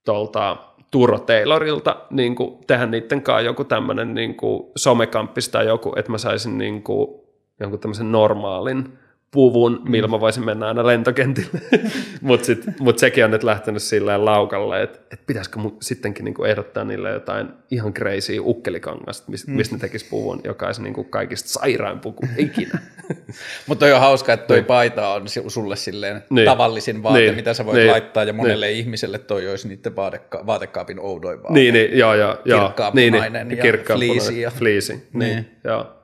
[0.06, 0.58] tuolta
[0.92, 4.36] Turo Taylorilta niin kuin, tehdä niiden kanssa joku tämmöinen niin
[4.76, 7.22] somekamppis tai joku, että mä saisin niin kuin,
[7.60, 9.00] jonkun tämmöisen normaalin
[9.32, 11.62] puvun, millä mä voisin mennä aina lentokentille.
[12.22, 12.48] Mutta
[12.80, 17.10] mut sekin on nyt lähtenyt silleen laukalle, että et pitäisikö mun sittenkin niinku ehdottaa niille
[17.10, 19.58] jotain ihan crazy ukkelikangasta, mistä mm.
[19.58, 22.80] mis ne tekisi puvun, joka olisi niinku kaikista sairaan puku ikinä.
[23.68, 24.66] Mutta on hauska, että toi niin.
[24.66, 26.46] paita on sulle silleen niin.
[26.46, 27.36] tavallisin vaate, niin.
[27.36, 27.92] mitä sä voit niin.
[27.92, 28.80] laittaa, ja monelle niin.
[28.80, 31.54] ihmiselle toi olisi niiden vaateka- vaatekaapin oudoin vaate.
[31.54, 32.38] Niin, niin joo, joo.
[32.44, 33.76] Kirkkaanpunainen niin, niin.
[33.90, 34.42] ja fliisi.
[34.42, 34.52] Ja...
[34.52, 35.58] Fliisi, niin, niin.
[35.64, 36.00] joo.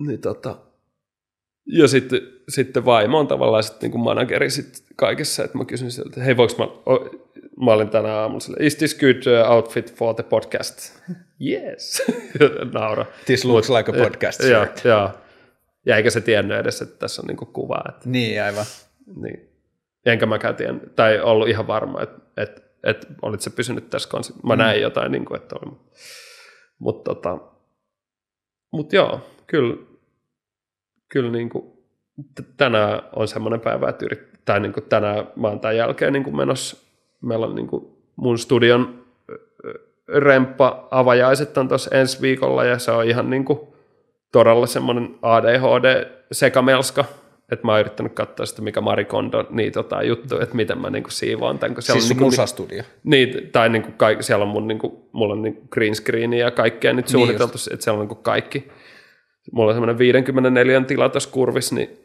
[0.00, 0.56] Niin tota,
[1.72, 6.10] ja sitten, sitten vaimo on tavallaan sitten niin manageri sit kaikessa, että mä kysyn sieltä,
[6.10, 6.66] että hei voiko mä,
[7.64, 11.00] mä olin tänä aamulla sille, is this good uh, outfit for the podcast?
[11.50, 12.02] yes,
[12.74, 13.06] naura.
[13.26, 14.84] This looks like a podcast shirt.
[14.84, 15.10] Joo, joo.
[15.86, 17.82] Ja eikä se tiennyt edes, että tässä on niinku kuva.
[17.88, 18.64] Että, niin, aivan.
[19.22, 19.48] Niin.
[20.06, 24.34] Enkä mäkään tiennyt, tai ollut ihan varma, että, että, että olit se pysynyt tässä kanssa.
[24.42, 24.58] Mä mm.
[24.58, 25.76] näin jotain, niin kuin, että oli.
[26.78, 27.38] Mutta tota,
[28.72, 29.87] mut joo, kyllä
[31.08, 31.64] kyllä niin kuin,
[32.56, 36.24] tänään on semmoinen päivä, että yrit, tai niin kuin tänään mä oon tämän jälkeen niin
[36.24, 36.76] kuin menossa,
[37.20, 37.86] meillä on niin kuin
[38.16, 39.04] mun studion
[40.08, 43.58] remppa avajaiset on tuossa ensi viikolla ja se on ihan niin kuin
[44.32, 47.04] todella semmoinen ADHD sekamelska,
[47.52, 51.10] että mä oon yrittänyt katsoa sitä, mikä Marikondo niin tota juttu, että miten mä niinku
[51.10, 51.74] siivoan tämän.
[51.74, 52.82] Kun siellä siis on, niinku, musastudio?
[53.04, 56.92] Niin, tai niinku kaikki, siellä on mun, niinku, mulla on niinku green screen ja kaikkea
[56.92, 58.68] nyt niin suunniteltu, niin että siellä on niinku kaikki
[59.52, 61.98] mulla on semmoinen 54 tila tuossa kurvissa, niin,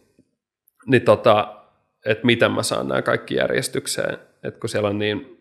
[0.85, 1.55] niin tota,
[2.05, 5.39] että miten mä saan nämä kaikki järjestykseen, että kun siellä on niin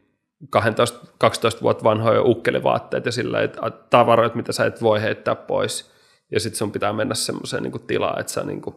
[0.50, 5.92] 12, 12 vuotta vanhoja ukkelivaatteet ja sillä että tavaroita, mitä sä et voi heittää pois,
[6.30, 8.76] ja sitten sun pitää mennä semmoiseen niin tilaan, että sä niin kuin,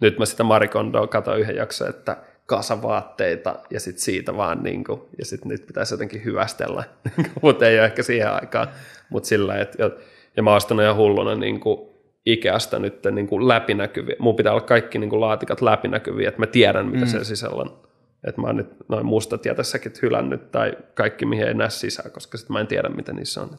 [0.00, 2.16] nyt mä sitä Marikondoa katsoin yhden jakson, että
[2.46, 6.84] kasavaatteita ja sitten siitä vaan niin kuin, ja sitten nyt pitäisi jotenkin hyvästellä,
[7.42, 8.68] mutta ei ole ehkä siihen aikaan,
[9.10, 9.90] mutta sillä että
[10.36, 11.93] ja mä oon ostanut ihan hulluna niin kuin,
[12.26, 14.16] Ikeasta nyt niin kuin läpinäkyviä.
[14.18, 17.10] Mun pitää olla kaikki niin kuin laatikat läpinäkyviä, että mä tiedän, mitä mm.
[17.10, 17.84] sen sisällä on.
[18.24, 22.38] Että mä oon nyt noin mustat jätessäkin hylännyt tai kaikki, mihin ei näe sisään, koska
[22.38, 23.50] sit mä en tiedä, mitä niissä on.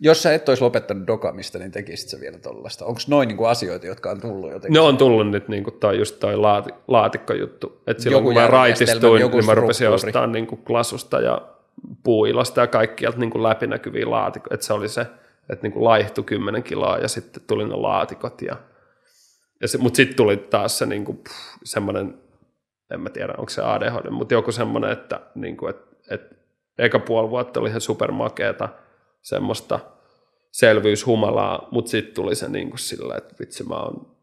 [0.00, 2.84] Jos sä et olisi lopettanut dokamista, niin tekisit sä vielä tollasta.
[2.84, 4.72] Onko noin niin kuin asioita, jotka on tullut jotenkin?
[4.72, 7.82] Ne on tullut nyt niin kuin toi, just toi laati, laatikkojuttu.
[7.86, 11.42] Että silloin joku kun mä raitistuin, niin mä rupesin ostamaan niin kuin klasusta ja
[12.02, 14.54] puuilosta ja kaikkialta niin läpinäkyviä laatikkoja.
[14.54, 15.06] Että se oli se,
[15.50, 18.42] että niin laihtui 10 kiloa ja sitten tuli ne laatikot.
[18.42, 18.56] Ja,
[19.60, 21.34] ja se, mutta sitten tuli taas se niin kuin, pff,
[21.64, 22.18] semmoinen,
[22.90, 26.34] en mä tiedä onko se ADHD, mutta joku semmoinen, että, niin kuin, että, että
[26.78, 28.68] eka puoli vuotta oli ihan supermakeeta
[29.22, 29.80] semmoista
[30.50, 34.16] selvyyshumalaa, mutta sitten tuli se niin kuin sillä, että vitsi mä oon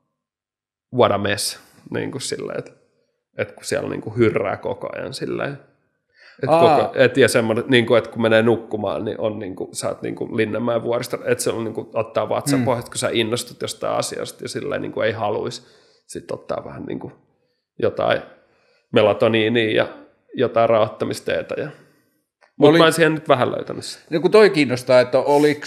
[0.94, 2.72] what a mess, niin kuin sillä, että,
[3.38, 5.60] että kun siellä niin kuin hyrrää koko ajan silleen,
[6.44, 9.76] et koko, et, ja semmoinen, niin kuin, että kun menee nukkumaan, niin on niin kuin,
[9.76, 12.66] sä oot niin kuin Linnanmäen vuorista, että se on niin kuin, ottaa vatsan mm.
[12.66, 15.62] pohjat, kun sä innostut jostain asiasta ja sillä niin kuin ei haluaisi
[16.08, 17.14] sitten ottaa vähän niin kuin
[17.80, 18.22] jotain
[18.94, 19.88] melatoniinia ja
[20.34, 21.56] jotain rauhoittamisteetä.
[21.58, 21.70] Ja...
[22.58, 22.80] Mutta Oli...
[22.80, 24.04] mä en siihen nyt vähän löytänyt sitä.
[24.10, 25.66] Ja kun toi kiinnostaa, että oliko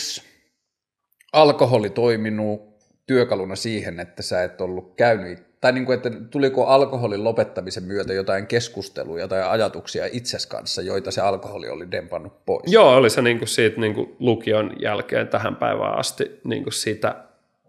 [1.33, 2.61] alkoholi toiminut
[3.07, 8.13] työkaluna siihen, että sä et ollut käynyt tai niin kuin, että tuliko alkoholin lopettamisen myötä
[8.13, 12.73] jotain keskusteluja tai ajatuksia itses kanssa, joita se alkoholi oli dempannut pois?
[12.73, 16.73] Joo, oli se niin kuin siitä niin kuin lukion jälkeen tähän päivään asti niin kuin
[16.73, 17.25] sitä,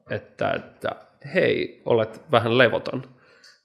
[0.09, 0.95] että, että
[1.34, 3.03] hei, olet vähän levoton.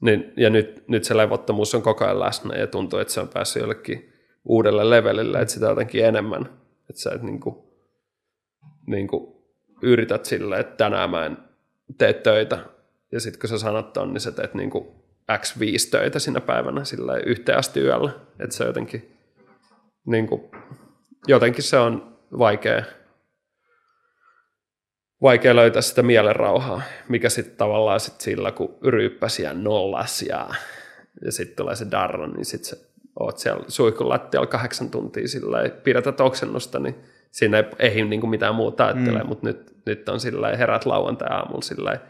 [0.00, 3.28] Niin, ja nyt, nyt se levottomuus on koko ajan läsnä ja tuntuu, että se on
[3.28, 4.12] päässyt jollekin
[4.44, 6.42] uudelle levelille, että sitä jotenkin enemmän.
[6.90, 7.56] Että sä et niin kuin,
[8.86, 9.34] niin kuin
[9.82, 11.38] yrität sille, että tänään mä en
[11.98, 12.58] tee töitä,
[13.12, 14.88] ja sitten kun sä sanot ton, niin sä teet niin kuin
[15.32, 18.10] X5 töitä sinä päivänä sillä yhteen asti yöllä.
[18.38, 19.16] Että se jotenkin,
[20.06, 20.50] niin kuin,
[21.26, 22.82] jotenkin se on vaikea,
[25.22, 30.48] vaikea löytää sitä mielenrauhaa, mikä sitten tavallaan sit sillä, kun ryyppäsi ja nollas ja,
[31.24, 35.68] ja sitten tulee se darra, niin sitten se oot siellä suihkun lattialla kahdeksan tuntia sillä
[35.84, 36.94] pidetät oksennusta, niin
[37.30, 39.28] siinä ei ehdi niin kuin mitään muuta ajattele, mm.
[39.28, 42.00] mutta nyt, nyt on sillä herät lauantai-aamulla sillä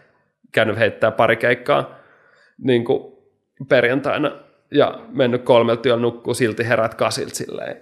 [0.52, 1.94] käynyt heittää pari keikkaa
[2.58, 3.12] niin kuin
[3.68, 4.32] perjantaina
[4.70, 7.76] ja mennyt kolmelta yöllä nukkuu, silti herät kasilta silleen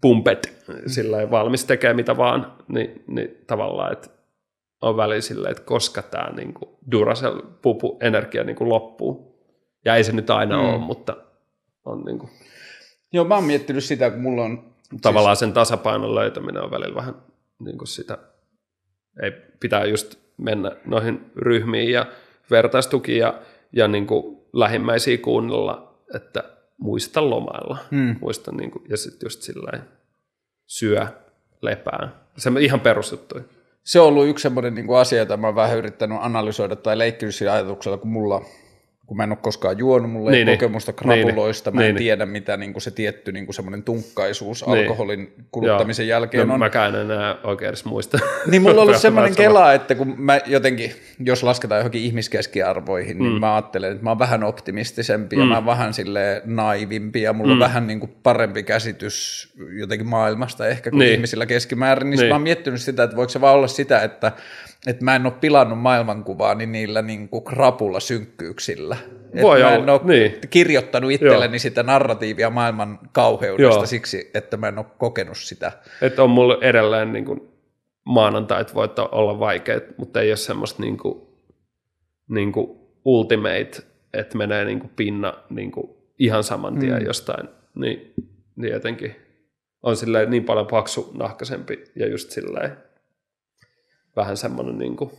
[0.00, 4.08] pumpet, silleen valmis tekee mitä vaan, niin, niin tavallaan, että
[4.82, 9.32] on väli silleen, että koska tämä niin kuin Duracell pupu energia niin kuin loppuu.
[9.84, 10.68] Ja ei se nyt aina mm.
[10.68, 11.16] ole, mutta
[11.84, 12.30] on niin kuin...
[13.12, 14.74] Joo, mä oon miettinyt sitä, kun mulla on...
[15.02, 15.40] Tavallaan siis...
[15.40, 17.14] sen tasapainon löytäminen on välillä vähän
[17.58, 18.18] niin kuin sitä,
[19.22, 19.30] ei
[19.60, 22.06] pitää just mennä noihin ryhmiin ja
[22.50, 23.34] vertaistuki ja,
[23.72, 26.44] ja niin kuin lähimmäisiä kuunnella, että
[26.78, 27.78] muista lomailla.
[27.90, 28.16] Mm.
[28.20, 29.80] Muista niin kuin, ja sitten just sillä
[30.66, 31.06] syö,
[31.62, 32.08] lepää.
[32.36, 33.34] Se on ihan perusjuttu.
[33.84, 37.34] Se on ollut yksi semmoinen niin asia, jota mä oon vähän yrittänyt analysoida tai leikkinyt
[37.34, 38.44] sillä ajatuksella, kun mulla
[39.06, 40.58] kun mä en ole koskaan juonut, mulla ei Niin, niin.
[40.58, 41.96] kokemusta krapuloista, Niin, mä en niin.
[41.96, 44.78] tiedä mitä niin kuin se tietty niin kuin semmoinen tunkkaisuus Niin.
[44.80, 46.10] alkoholin kuluttamisen Joo.
[46.20, 46.60] jälkeen no, on.
[46.60, 48.18] Mäkään en enää oikein edes muista.
[48.46, 50.92] Niin mulla on ollut semmoinen kela, että kun mä jotenkin,
[51.24, 53.40] jos lasketaan johonkin ihmiskeskiarvoihin, niin Mm.
[53.40, 57.52] mä ajattelen, että mä oon vähän optimistisempi ja mä oon vähän sille naivimpi ja mulla
[57.52, 57.62] on Mm.
[57.62, 59.48] vähän niin kuin parempi käsitys
[59.78, 61.12] jotenkin maailmasta ehkä kuin Niin.
[61.12, 62.10] ihmisillä keskimäärin.
[62.10, 62.28] Niin, Niin.
[62.28, 64.32] mä oon miettinyt sitä, että voiko se vaan olla sitä, että,
[64.86, 68.96] että mä en ole pilannut maailmankuvaa niin niillä niin kuin krapulla synkkyyksillä.
[69.24, 70.34] Että Voi mä en ole niin.
[70.50, 73.86] kirjoittanut itselleni sitä narratiivia maailman kauheudesta Joo.
[73.86, 75.72] siksi, että mä en ole kokenut sitä.
[76.02, 77.40] että on mulla edelleen niin kuin,
[78.04, 81.22] maanantait voi olla vaikeat, mutta ei ole semmoista niin kuin,
[82.28, 83.70] niin kuin ultimate,
[84.12, 87.06] että menee niin kuin pinna niin kuin ihan saman tien Mm.
[87.06, 87.48] jostain.
[87.74, 88.12] Niin,
[88.56, 89.16] niin jotenkin
[89.82, 92.76] on silleen niin paljon paksu nahkaisempi ja just silleen
[94.16, 95.10] vähän semmoinen niin kuin,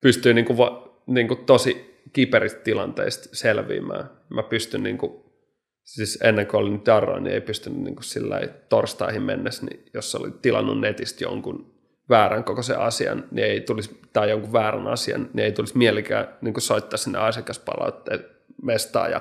[0.00, 0.58] pystyy niin kuin,
[1.06, 4.10] niin kuin tosi kiperistä tilanteista selviämään.
[4.28, 5.24] Mä pystyn niin kuin,
[5.84, 10.14] siis ennen kuin olin darra, niin ei pystynyt niin kuin sillä torstaihin mennessä, niin jos
[10.14, 11.78] oli tilannut netistä jonkun
[12.08, 16.28] väärän koko se asian, niin ei tulisi, tai jonkun väärän asian, niin ei tulisi mielikään
[16.40, 18.24] niin kuin soittaa sinne asiakaspalautteen
[18.62, 19.20] mestaan ja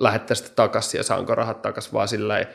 [0.00, 2.50] lähettää sitä takaisin ja saanko rahat takaisin, vaan sillä lailla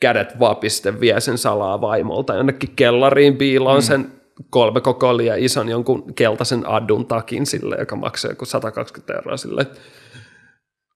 [0.00, 3.82] kädet vapisten vie sen salaa vaimolta jonnekin kellariin piiloon mm.
[3.82, 4.12] sen
[4.50, 9.60] kolme koko liian ison jonkun keltaisen addun takin sille, joka maksaa joku 120 euroa sille,
[9.60, 9.80] että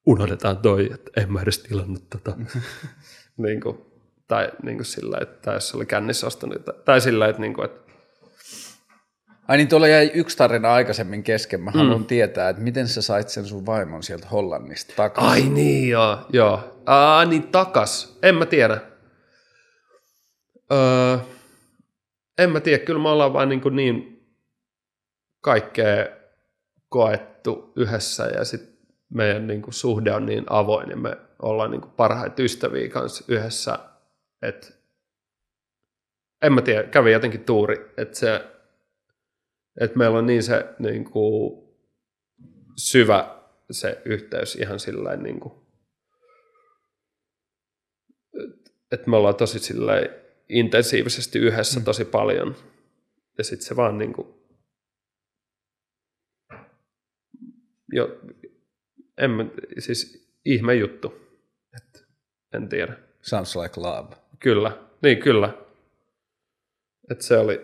[0.07, 2.37] unohdetaan toi, että en mä edes tilannut tota.
[3.45, 3.79] niin kuin,
[4.29, 7.83] tai niin kuin sillä, että jos oli kännissä ostanut, tai, sillä, että, niin kuin, että
[9.49, 11.61] Ai niin, tuolla jäi yksi tarina aikaisemmin kesken.
[11.61, 15.31] Mä haluan tietää, että miten sä sait sen sun vaimon sieltä Hollannista takaisin.
[15.31, 16.81] ai niin joo, joo.
[16.87, 18.92] Aa, niin takas, en mä tiedä.
[20.73, 21.19] Öö,
[22.39, 24.27] en mä tiedä, kyllä me ollaan vaan niin, kuin niin
[25.41, 26.07] kaikkea
[26.89, 28.73] koettu yhdessä ja sitten
[29.15, 33.25] meidän niin kuin suhde on niin avoin ja me ollaan niin kuin parhaita ystäviä kanssa
[33.29, 33.79] yhdessä,
[34.43, 34.69] että
[36.43, 38.47] en mä tiedä, kävi jotenkin tuuri, että se,
[39.81, 41.63] että meillä on niin se niin kuin
[42.77, 43.39] syvä
[43.71, 45.55] se yhteys ihan sillä niin kuin,
[48.93, 49.93] että me ollaan tosi sillä
[50.49, 51.85] intensiivisesti yhdessä Mm.
[51.85, 52.57] tosi paljon
[53.39, 54.29] ja sitten se vaan niin kuin,
[57.93, 58.21] jo,
[59.19, 59.47] en mä,
[59.79, 61.15] siis ihme juttu,
[61.77, 61.99] että
[62.53, 62.97] en tiedä.
[63.23, 64.17] Sounds like love.
[64.39, 65.55] Kyllä, niin kyllä.
[67.11, 67.55] Että se oli,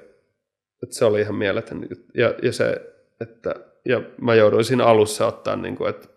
[0.83, 1.87] että se oli ihan mieletön.
[1.91, 2.13] juttu.
[2.15, 6.09] Ja, ja se, että ja mä jouduin siinä alussa ottaa, niin kuin, että,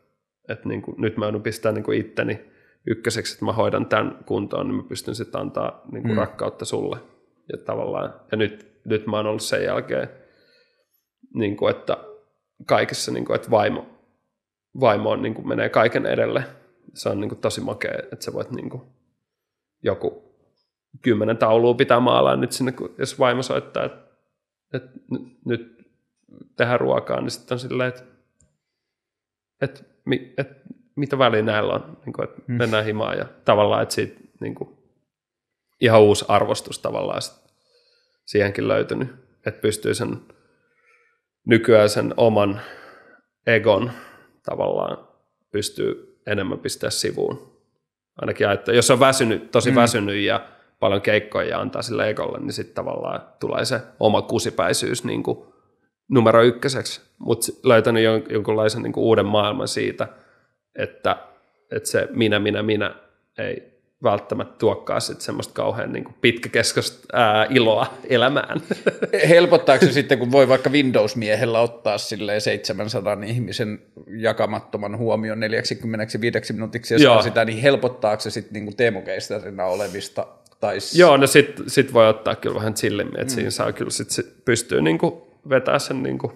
[0.50, 2.51] että niin kuin, nyt mä joudun pistää niin kuin itteni
[2.88, 6.18] ykköseksi, että mä hoidan tämän kuntoon, niin mä pystyn sitten antaa niin kuin Mm.
[6.18, 6.98] rakkautta sulle.
[7.52, 10.10] Ja, tavallaan, ja nyt, nyt mä oon ollut sen jälkeen,
[11.34, 11.98] niin kuin, että
[12.66, 13.86] kaikessa, niin kuin, että vaimo,
[14.80, 16.44] vaimo on, niin kuin, menee kaiken edelle.
[16.94, 18.82] Se on niin kuin, tosi makea, että sä voit niin kuin,
[19.84, 20.24] joku
[21.02, 24.02] kymmenen taulua pitää maalaa nyt sinne, kun, jos vaimo soittaa, että,
[24.74, 25.88] että nyt, nyt
[26.58, 28.04] tehdään ruokaa, niin sitten on silleen, että,
[29.62, 29.84] että,
[30.38, 30.56] että
[30.96, 32.54] mitä väliä näillä on, niin kuin, että Mm.
[32.56, 34.78] mennään himaan ja tavallaan, että siitä niin kuin,
[35.82, 37.42] ihan uusi arvostus tavallaan sit
[38.26, 39.10] siihenkin löytynyt,
[39.46, 40.18] että pystyy sen
[41.48, 42.62] nykyään sen oman
[43.48, 43.92] egon
[44.46, 44.98] tavallaan
[45.52, 47.52] pystyy enemmän pistää sivuun.
[48.18, 49.76] Ainakin että jos on väsynyt, tosi Mm.
[49.76, 50.48] väsynyt ja
[50.80, 55.40] paljon keikkoja ja antaa sille egolle, niin sitten tavallaan tulee se oma kusipäisyys niin kuin
[56.10, 57.02] numero ykköseksi.
[57.18, 60.08] Mutta löytänyt jon- jonkunlaisen niin kuin uuden maailman siitä,
[60.76, 61.18] että,
[61.72, 62.96] että se minä, minä, minä
[63.38, 63.72] ei
[64.04, 68.62] välttämättä tuokkaa sit semmoista kauhean niin kuin pitkäkestoista ää, iloa elämään.
[69.30, 76.94] Helpottaako se sitten, kun voi vaikka Windows-miehellä ottaa silleen 700 ihmisen jakamattoman huomion 45 minuutiksi,
[76.94, 77.14] jos Joo.
[77.14, 80.28] saa sitä, niin helpottaako se sitten niin teemokeistarina olevista?
[80.60, 83.36] Tai Joo, no sit, sit voi ottaa kyllä vähän chillimmin, että mm.
[83.36, 86.34] siinä saa kyllä sit, sit pystyy niinku vetää sen niinku,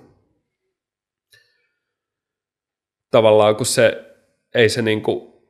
[3.12, 4.15] tavallaan, kun se
[4.56, 5.44] ei se niinku,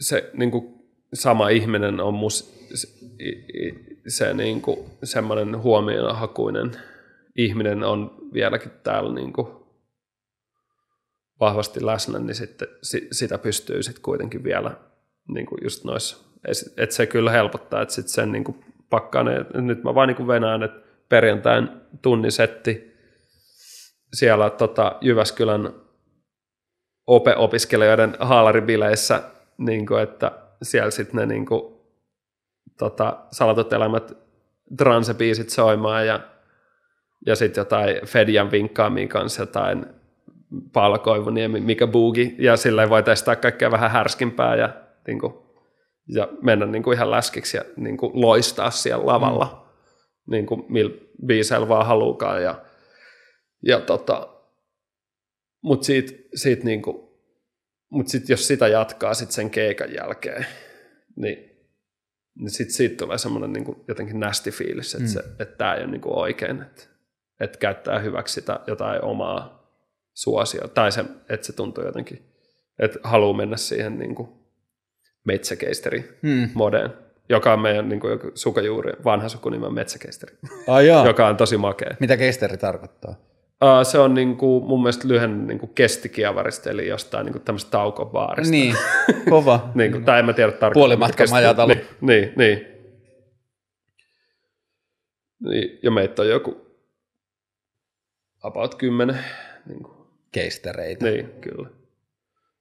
[0.00, 2.88] se niinku sama ihminen on mus, se,
[4.08, 6.72] se niinku semmoinen huomionhakuinen
[7.36, 9.66] ihminen on vieläkin täällä niinku
[11.40, 14.70] vahvasti läsnä, niin sitten si, sitä pystyy sitten kuitenkin vielä
[15.28, 16.16] niinku just noissa,
[16.76, 18.56] että se kyllä helpottaa, että sitten sen niinku
[18.90, 21.68] pakkaa ne, että nyt mä vaan niinku venään, että perjantain
[22.02, 22.96] tunnin setti
[24.14, 25.85] siellä tota Jyväskylän
[27.06, 29.22] OPE-opiskelijoiden haalaribileissä,
[29.58, 31.74] niin kuin, että siellä sitten ne niin kuin,
[32.78, 34.12] tota, salatut elämät
[34.76, 36.20] transebiisit soimaan ja,
[37.26, 39.86] ja sitten jotain Fedian vinkkaamia kanssa jotain
[40.72, 44.68] Paula Koivuniemi, Mika Boogie, ja sillä voi testaa kaikkea vähän härskimpää ja,
[45.06, 45.34] niin kuin,
[46.08, 50.30] ja mennä niin kuin ihan läskiksi ja niin kuin loistaa siellä lavalla, mm.
[50.30, 50.94] niin kuin millä
[51.26, 52.42] biiseillä vaan haluukaan.
[52.42, 52.54] Ja,
[53.62, 54.28] ja tota,
[55.66, 56.96] mutta siitä, siitä niin kuin,
[57.90, 60.46] mut sit jos sitä jatkaa sit sen keikan jälkeen,
[61.16, 61.38] niin,
[62.38, 65.12] niin sit siitä tulee semmoinen niin jotenkin nästi fiilis, että, mm.
[65.12, 66.82] se, että tämä ei ole niin kuin oikein, että,
[67.40, 69.70] että käyttää hyväksi sitä jotain omaa
[70.14, 72.22] suosio, tai se, että se tuntuu jotenkin,
[72.78, 74.28] että haluaa mennä siihen niin kuin
[75.24, 76.50] metsäkeisteri hmm.
[76.54, 76.90] modeen,
[77.28, 80.36] joka on meidän niin kuin, sukajuuri, vanha sukunimi on metsäkeisteri,
[80.66, 81.96] ah, joka on tosi makea.
[82.00, 83.35] Mitä keisteri tarkoittaa?
[83.62, 87.42] Uh, se on niin kuin, mun mielestä lyhyen niin kuin kestikiavarista, eli jostain niin kuin
[87.42, 88.50] tämmöistä taukobaarista.
[88.50, 88.74] Niin,
[89.30, 89.70] kova.
[89.74, 90.72] niin kuin, tai en mä tiedä tarkkaan.
[90.72, 91.74] Puolimatkan majatalo.
[91.74, 92.66] Niin, niin, niin.
[95.40, 95.78] niin.
[95.82, 96.66] Ja meitä on joku
[98.42, 99.24] about kymmenen
[99.66, 99.96] niin kuin,
[100.32, 101.04] keistereitä.
[101.04, 101.68] Niin, kyllä.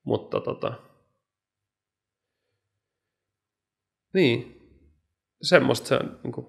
[0.04, 0.74] Mutta tota,
[4.14, 4.62] niin,
[5.42, 6.48] semmoista se on, niin kuin,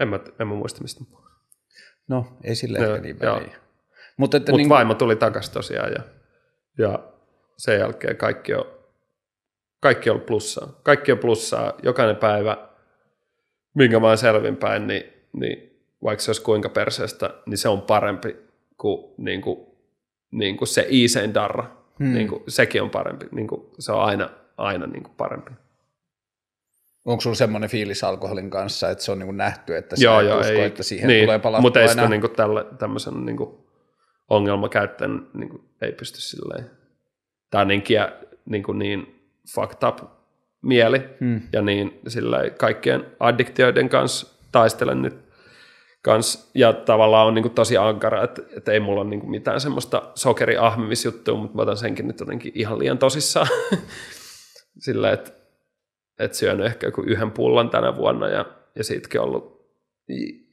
[0.00, 1.04] en, mä, en mä muista mistä.
[2.08, 3.61] No, ei sille no, ehkä niin väliä.
[4.22, 4.68] Mutta Mut niin...
[4.68, 6.02] vaimo tuli takaisin tosiaan ja,
[6.78, 6.98] ja
[7.56, 8.64] sen jälkeen kaikki on,
[9.80, 10.80] kaikki on plussaa.
[10.82, 11.72] Kaikki on plussaa.
[11.82, 12.56] Jokainen päivä,
[13.74, 18.36] minkä mä oon selvinpäin, niin, niin vaikka se olisi kuinka perseestä, niin se on parempi
[18.78, 19.66] kuin, niin kuin
[20.30, 21.64] niin kuin se iisein darra,
[21.98, 22.14] hmm.
[22.14, 23.26] niin kuin, sekin on parempi.
[23.32, 25.50] Niin kuin, se on aina, aina niin kuin parempi.
[27.04, 30.40] Onko sulla semmoinen fiilis alkoholin kanssa, että se on niin kuin nähty, että joo, joo,
[30.40, 33.36] usko, ei, että siihen niin, tulee palattua Mutta ei sitä niin kuin tälle, tämmöisen niin
[33.36, 33.62] kuin
[34.32, 36.70] ongelmakäyttäjän niin kuin, ei pysty silleen.
[37.50, 37.84] Tämä on niin,
[38.44, 39.98] niin, kuin niin fucked up
[40.62, 41.40] mieli hmm.
[41.52, 45.16] ja niin silleen, kaikkien addiktioiden kanssa taistelen nyt
[46.02, 49.30] kans, ja tavallaan on niin kuin tosi ankara, että, että ei mulla ole niin kuin
[49.30, 53.48] mitään semmoista sokeriahmimisjuttua, mutta mä otan senkin nyt jotenkin ihan liian tosissaan.
[54.84, 55.30] Sillä, että,
[56.18, 58.44] että syönyt ehkä joku yhden pullon tänä vuonna ja,
[58.76, 59.52] ja siitäkin ollut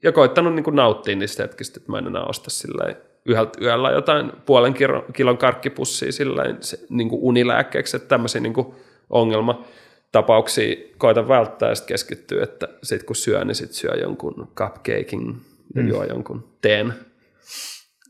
[0.03, 3.91] ja koittanut niin kuin nauttia niistä hetkistä, että mä en enää osta silleen yhdeltä yöllä
[3.91, 4.74] jotain puolen
[5.14, 8.76] kilon karkkipussia silleen, se, niin kuin unilääkkeeksi, että tämmöisiä niin kuin
[9.10, 9.66] ongelma
[10.12, 15.41] tapauksia koitan välttää ja sitten keskittyä, että sit kun syö, niin sit syö jonkun cupcakein
[15.76, 15.88] ja mm.
[15.88, 16.94] juo jonkun teen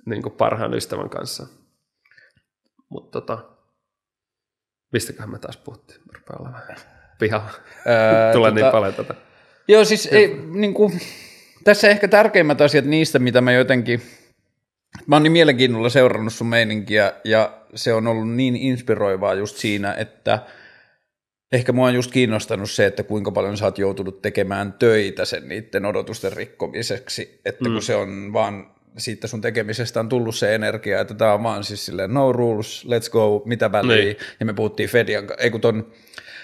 [0.05, 1.47] niin kuin parhaan ystävän kanssa.
[2.89, 3.37] Mutta tota,
[4.93, 5.99] mistäköhän me taas puhuttiin?
[5.99, 6.63] Mä rupean olemaan
[7.19, 7.51] pihalla.
[8.33, 9.15] Tulee niin tota, niin paljon tätä.
[9.67, 10.99] Joo, siis ei, niin kuin,
[11.63, 14.01] tässä ehkä tärkeimmät asiat niistä, mitä mä jotenkin,
[15.09, 19.93] mä oon niin mielenkiinnolla seurannut sun meininkiä ja se on ollut niin inspiroivaa just siinä,
[19.93, 20.39] että–
[21.51, 25.49] Ehkä mua on just kiinnostanut se, että kuinka paljon sä oot joutunut tekemään töitä sen
[25.49, 27.73] niiden odotusten rikkomiseksi, että mm.
[27.73, 31.63] kun se on vaan siitä sun tekemisestä on tullut se energia, että tämä on vaan
[31.63, 34.17] siis silleen no rules, let's go, mitä väliä, niin.
[34.39, 35.91] ja me puhuttiin Fedian, ei kun ton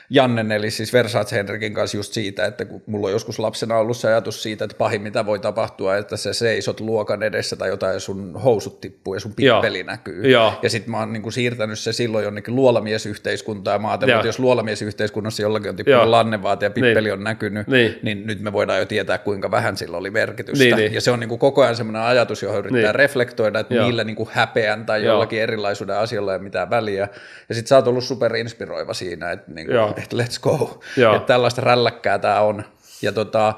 [0.09, 3.97] Jannen, eli siis Versace Henrikin kanssa just siitä, että kun mulla on joskus lapsena ollut
[3.97, 7.99] se ajatus siitä, että pahin mitä voi tapahtua, että se seisot luokan edessä tai jotain
[7.99, 9.87] sun housut tippuu ja sun pippeli Joo.
[9.87, 10.31] näkyy.
[10.31, 10.53] Joo.
[10.61, 14.27] Ja sitten mä oon niin kuin siirtänyt se silloin jonnekin luolamiesyhteiskuntaan ja mä ajattelin, että
[14.27, 17.13] jos luolamiesyhteiskunnassa jollakin on tippunut lannevaate ja pippeli niin.
[17.13, 17.99] on näkynyt, niin.
[18.01, 18.27] niin.
[18.27, 20.63] nyt me voidaan jo tietää, kuinka vähän sillä oli merkitystä.
[20.63, 20.93] Niin, niin.
[20.93, 22.95] Ja se on niin kuin koko ajan semmoinen ajatus, johon yrittää niin.
[22.95, 23.85] reflektoida, että Joo.
[23.85, 25.13] niillä niin kuin häpeän tai Joo.
[25.13, 27.07] jollakin erilaisuuden asioilla ei mitään väliä.
[27.49, 30.79] Ja sitten sä oot ollut superinspiroiva siinä, että niin kuin, että let's go.
[30.97, 31.15] Joo.
[31.15, 32.63] Että tällaista rälläkkää tämä on.
[33.01, 33.53] Ja tota,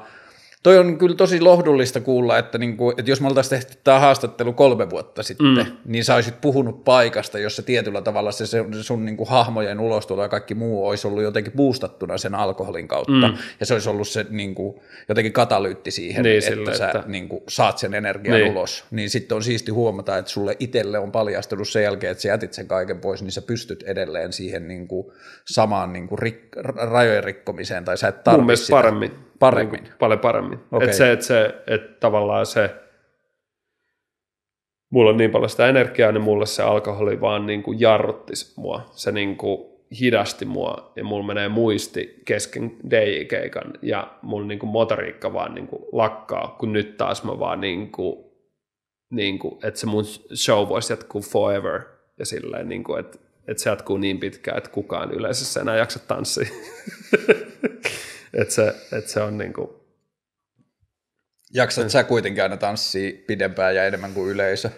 [0.62, 4.52] toi on kyllä tosi lohdullista kuulla, että, niinku, että jos me oltaisiin tehty tämä haastattelu
[4.52, 5.66] kolme vuotta sitten, mm.
[5.84, 10.28] niin sä olisit puhunut paikasta, jossa tietyllä tavalla se, se sun niinku hahmojen ulostulo ja
[10.28, 13.36] kaikki muu olisi ollut jotenkin boostattuna sen alkoholin kautta, mm.
[13.60, 17.04] ja se olisi ollut se niinku, jotenkin katalyytti siihen, niin, että sille, sä että...
[17.06, 18.52] Niinku, saat sen energian niin.
[18.52, 18.84] ulos.
[18.90, 22.52] Niin sitten on siisti huomata, että sulle itselle on paljastunut sen jälkeen, että sä jätit
[22.52, 25.12] sen kaiken pois, niin sä pystyt edelleen siihen niinku,
[25.44, 26.56] samaan niinku, rik,
[26.90, 28.76] rajojen rikkomiseen, tai sä et tarvitse sitä.
[28.76, 29.82] paremmin Paremmin?
[29.82, 30.58] Niin paljon paremmin.
[30.72, 30.88] Okay.
[30.88, 32.74] Et se, että se, et tavallaan se,
[34.90, 38.90] mulla on niin paljon sitä energiaa, niin mulle se alkoholi vaan niin kuin jarrutti mua.
[38.90, 44.70] Se niin kuin hidasti mua ja mulla menee muisti kesken DJ-keikan ja mun niin kuin
[44.70, 48.24] motoriikka vaan niin kuin lakkaa, kun nyt taas mä vaan niin kuin,
[49.10, 50.04] niin kuin, että se mun
[50.34, 51.80] show voisi jatkuu forever
[52.18, 55.98] ja silleen, niin kuin, että, että se jatkuu niin pitkään, että kukaan yleisössä enää jaksa
[55.98, 56.48] tanssia.
[58.34, 59.70] että se, et se on niin kuin...
[61.54, 64.70] Jaksat sä kuitenkin aina tanssia pidempään ja enemmän kuin yleisö?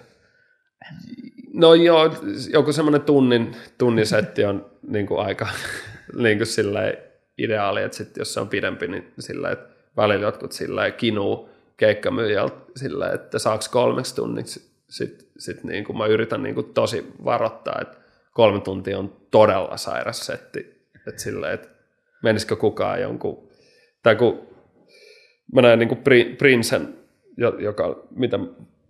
[1.55, 2.16] No joo,
[2.52, 5.48] joku semmoinen tunnin, tunnin setti on niin kuin aika
[6.22, 6.98] niin kuin silleen
[7.39, 12.56] ideaali, että sit, jos se on pidempi, niin silleen, että välillä jotkut silleen kinuu keikkamyyjältä
[12.77, 17.78] silleen, että saaks kolmeksi tunniksi, sitten sit niin kuin mä yritän niin kuin tosi varoittaa,
[17.82, 17.97] että
[18.32, 21.68] kolme tuntia on todella sairas setti, että silleen, että
[22.22, 23.48] menisikö kukaan jonkun,
[24.02, 24.48] tai kun
[25.55, 26.01] mä näin niin kuin
[26.38, 26.94] Princen,
[27.59, 28.38] joka, mitä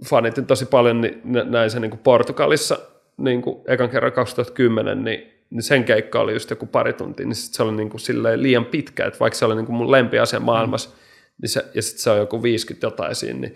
[0.08, 2.78] fanitin tosi paljon, niin näin se niin kuin Portugalissa
[3.16, 7.34] niin kuin ekan kerran 2010, niin, niin sen keikka oli just joku pari tuntia, niin
[7.34, 8.00] sit se oli niin kuin
[8.36, 10.96] liian pitkä, että vaikka se oli niin kuin mun lempiasia maailmassa, mm.
[11.42, 13.54] niin se, ja sitten se on joku 50 jotain siinä, niin,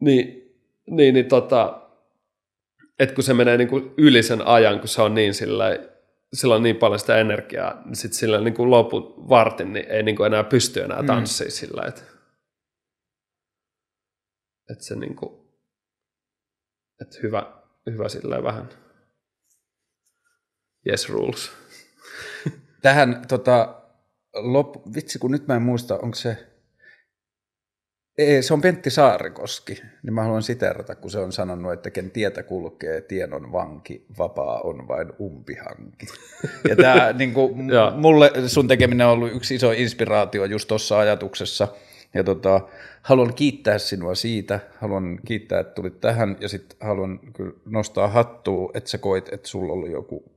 [0.00, 0.52] niin,
[0.90, 1.80] niin, niin tota,
[2.98, 5.78] että kun se menee niin kuin yli sen ajan, kun se on niin sillä
[6.34, 10.02] sillä on niin paljon sitä energiaa, niin sitten sillä niin kuin lopun vartin niin ei
[10.02, 11.52] niin kuin enää pysty enää tanssimaan mm.
[11.52, 12.02] sillä, että
[14.70, 15.34] että se niin kuin,
[17.00, 18.68] että hyvä, hyvä sillä vähän
[20.88, 21.52] yes rules.
[22.82, 23.82] Tähän tota,
[24.34, 26.53] lop, vitsi kun nyt mä en muista, onko se
[28.18, 32.10] ei, se on Pentti Saarikoski, niin mä haluan siterata, kun se on sanonut, että ken
[32.10, 36.06] tietä kulkee, tien on vanki, vapaa on vain umpihanki.
[36.68, 37.54] Ja tämä, niin kuin,
[37.96, 41.68] mulle sun tekeminen on ollut yksi iso inspiraatio just tuossa ajatuksessa,
[42.14, 42.60] ja tota,
[43.02, 48.70] haluan kiittää sinua siitä, haluan kiittää, että tulit tähän, ja sitten haluan kyllä nostaa hattua,
[48.74, 50.33] että sä koit, että sulla oli joku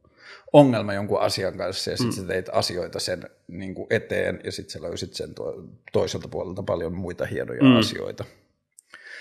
[0.53, 2.21] ongelma jonkun asian kanssa ja sitten mm.
[2.21, 6.63] sä teit asioita sen niin kuin eteen ja sitten sä löysit sen tuo, toiselta puolelta
[6.63, 7.77] paljon muita hienoja mm.
[7.77, 8.25] asioita.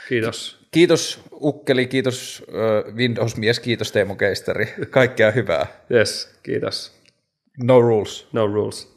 [0.08, 0.66] Kiitos.
[0.70, 2.44] Kiitos Ukkeli, kiitos
[2.94, 4.74] Windows-mies, kiitos Teemu Keistari.
[4.90, 5.66] Kaikkea hyvää.
[5.90, 6.92] Yes, kiitos.
[7.62, 8.26] No rules.
[8.32, 8.95] No rules.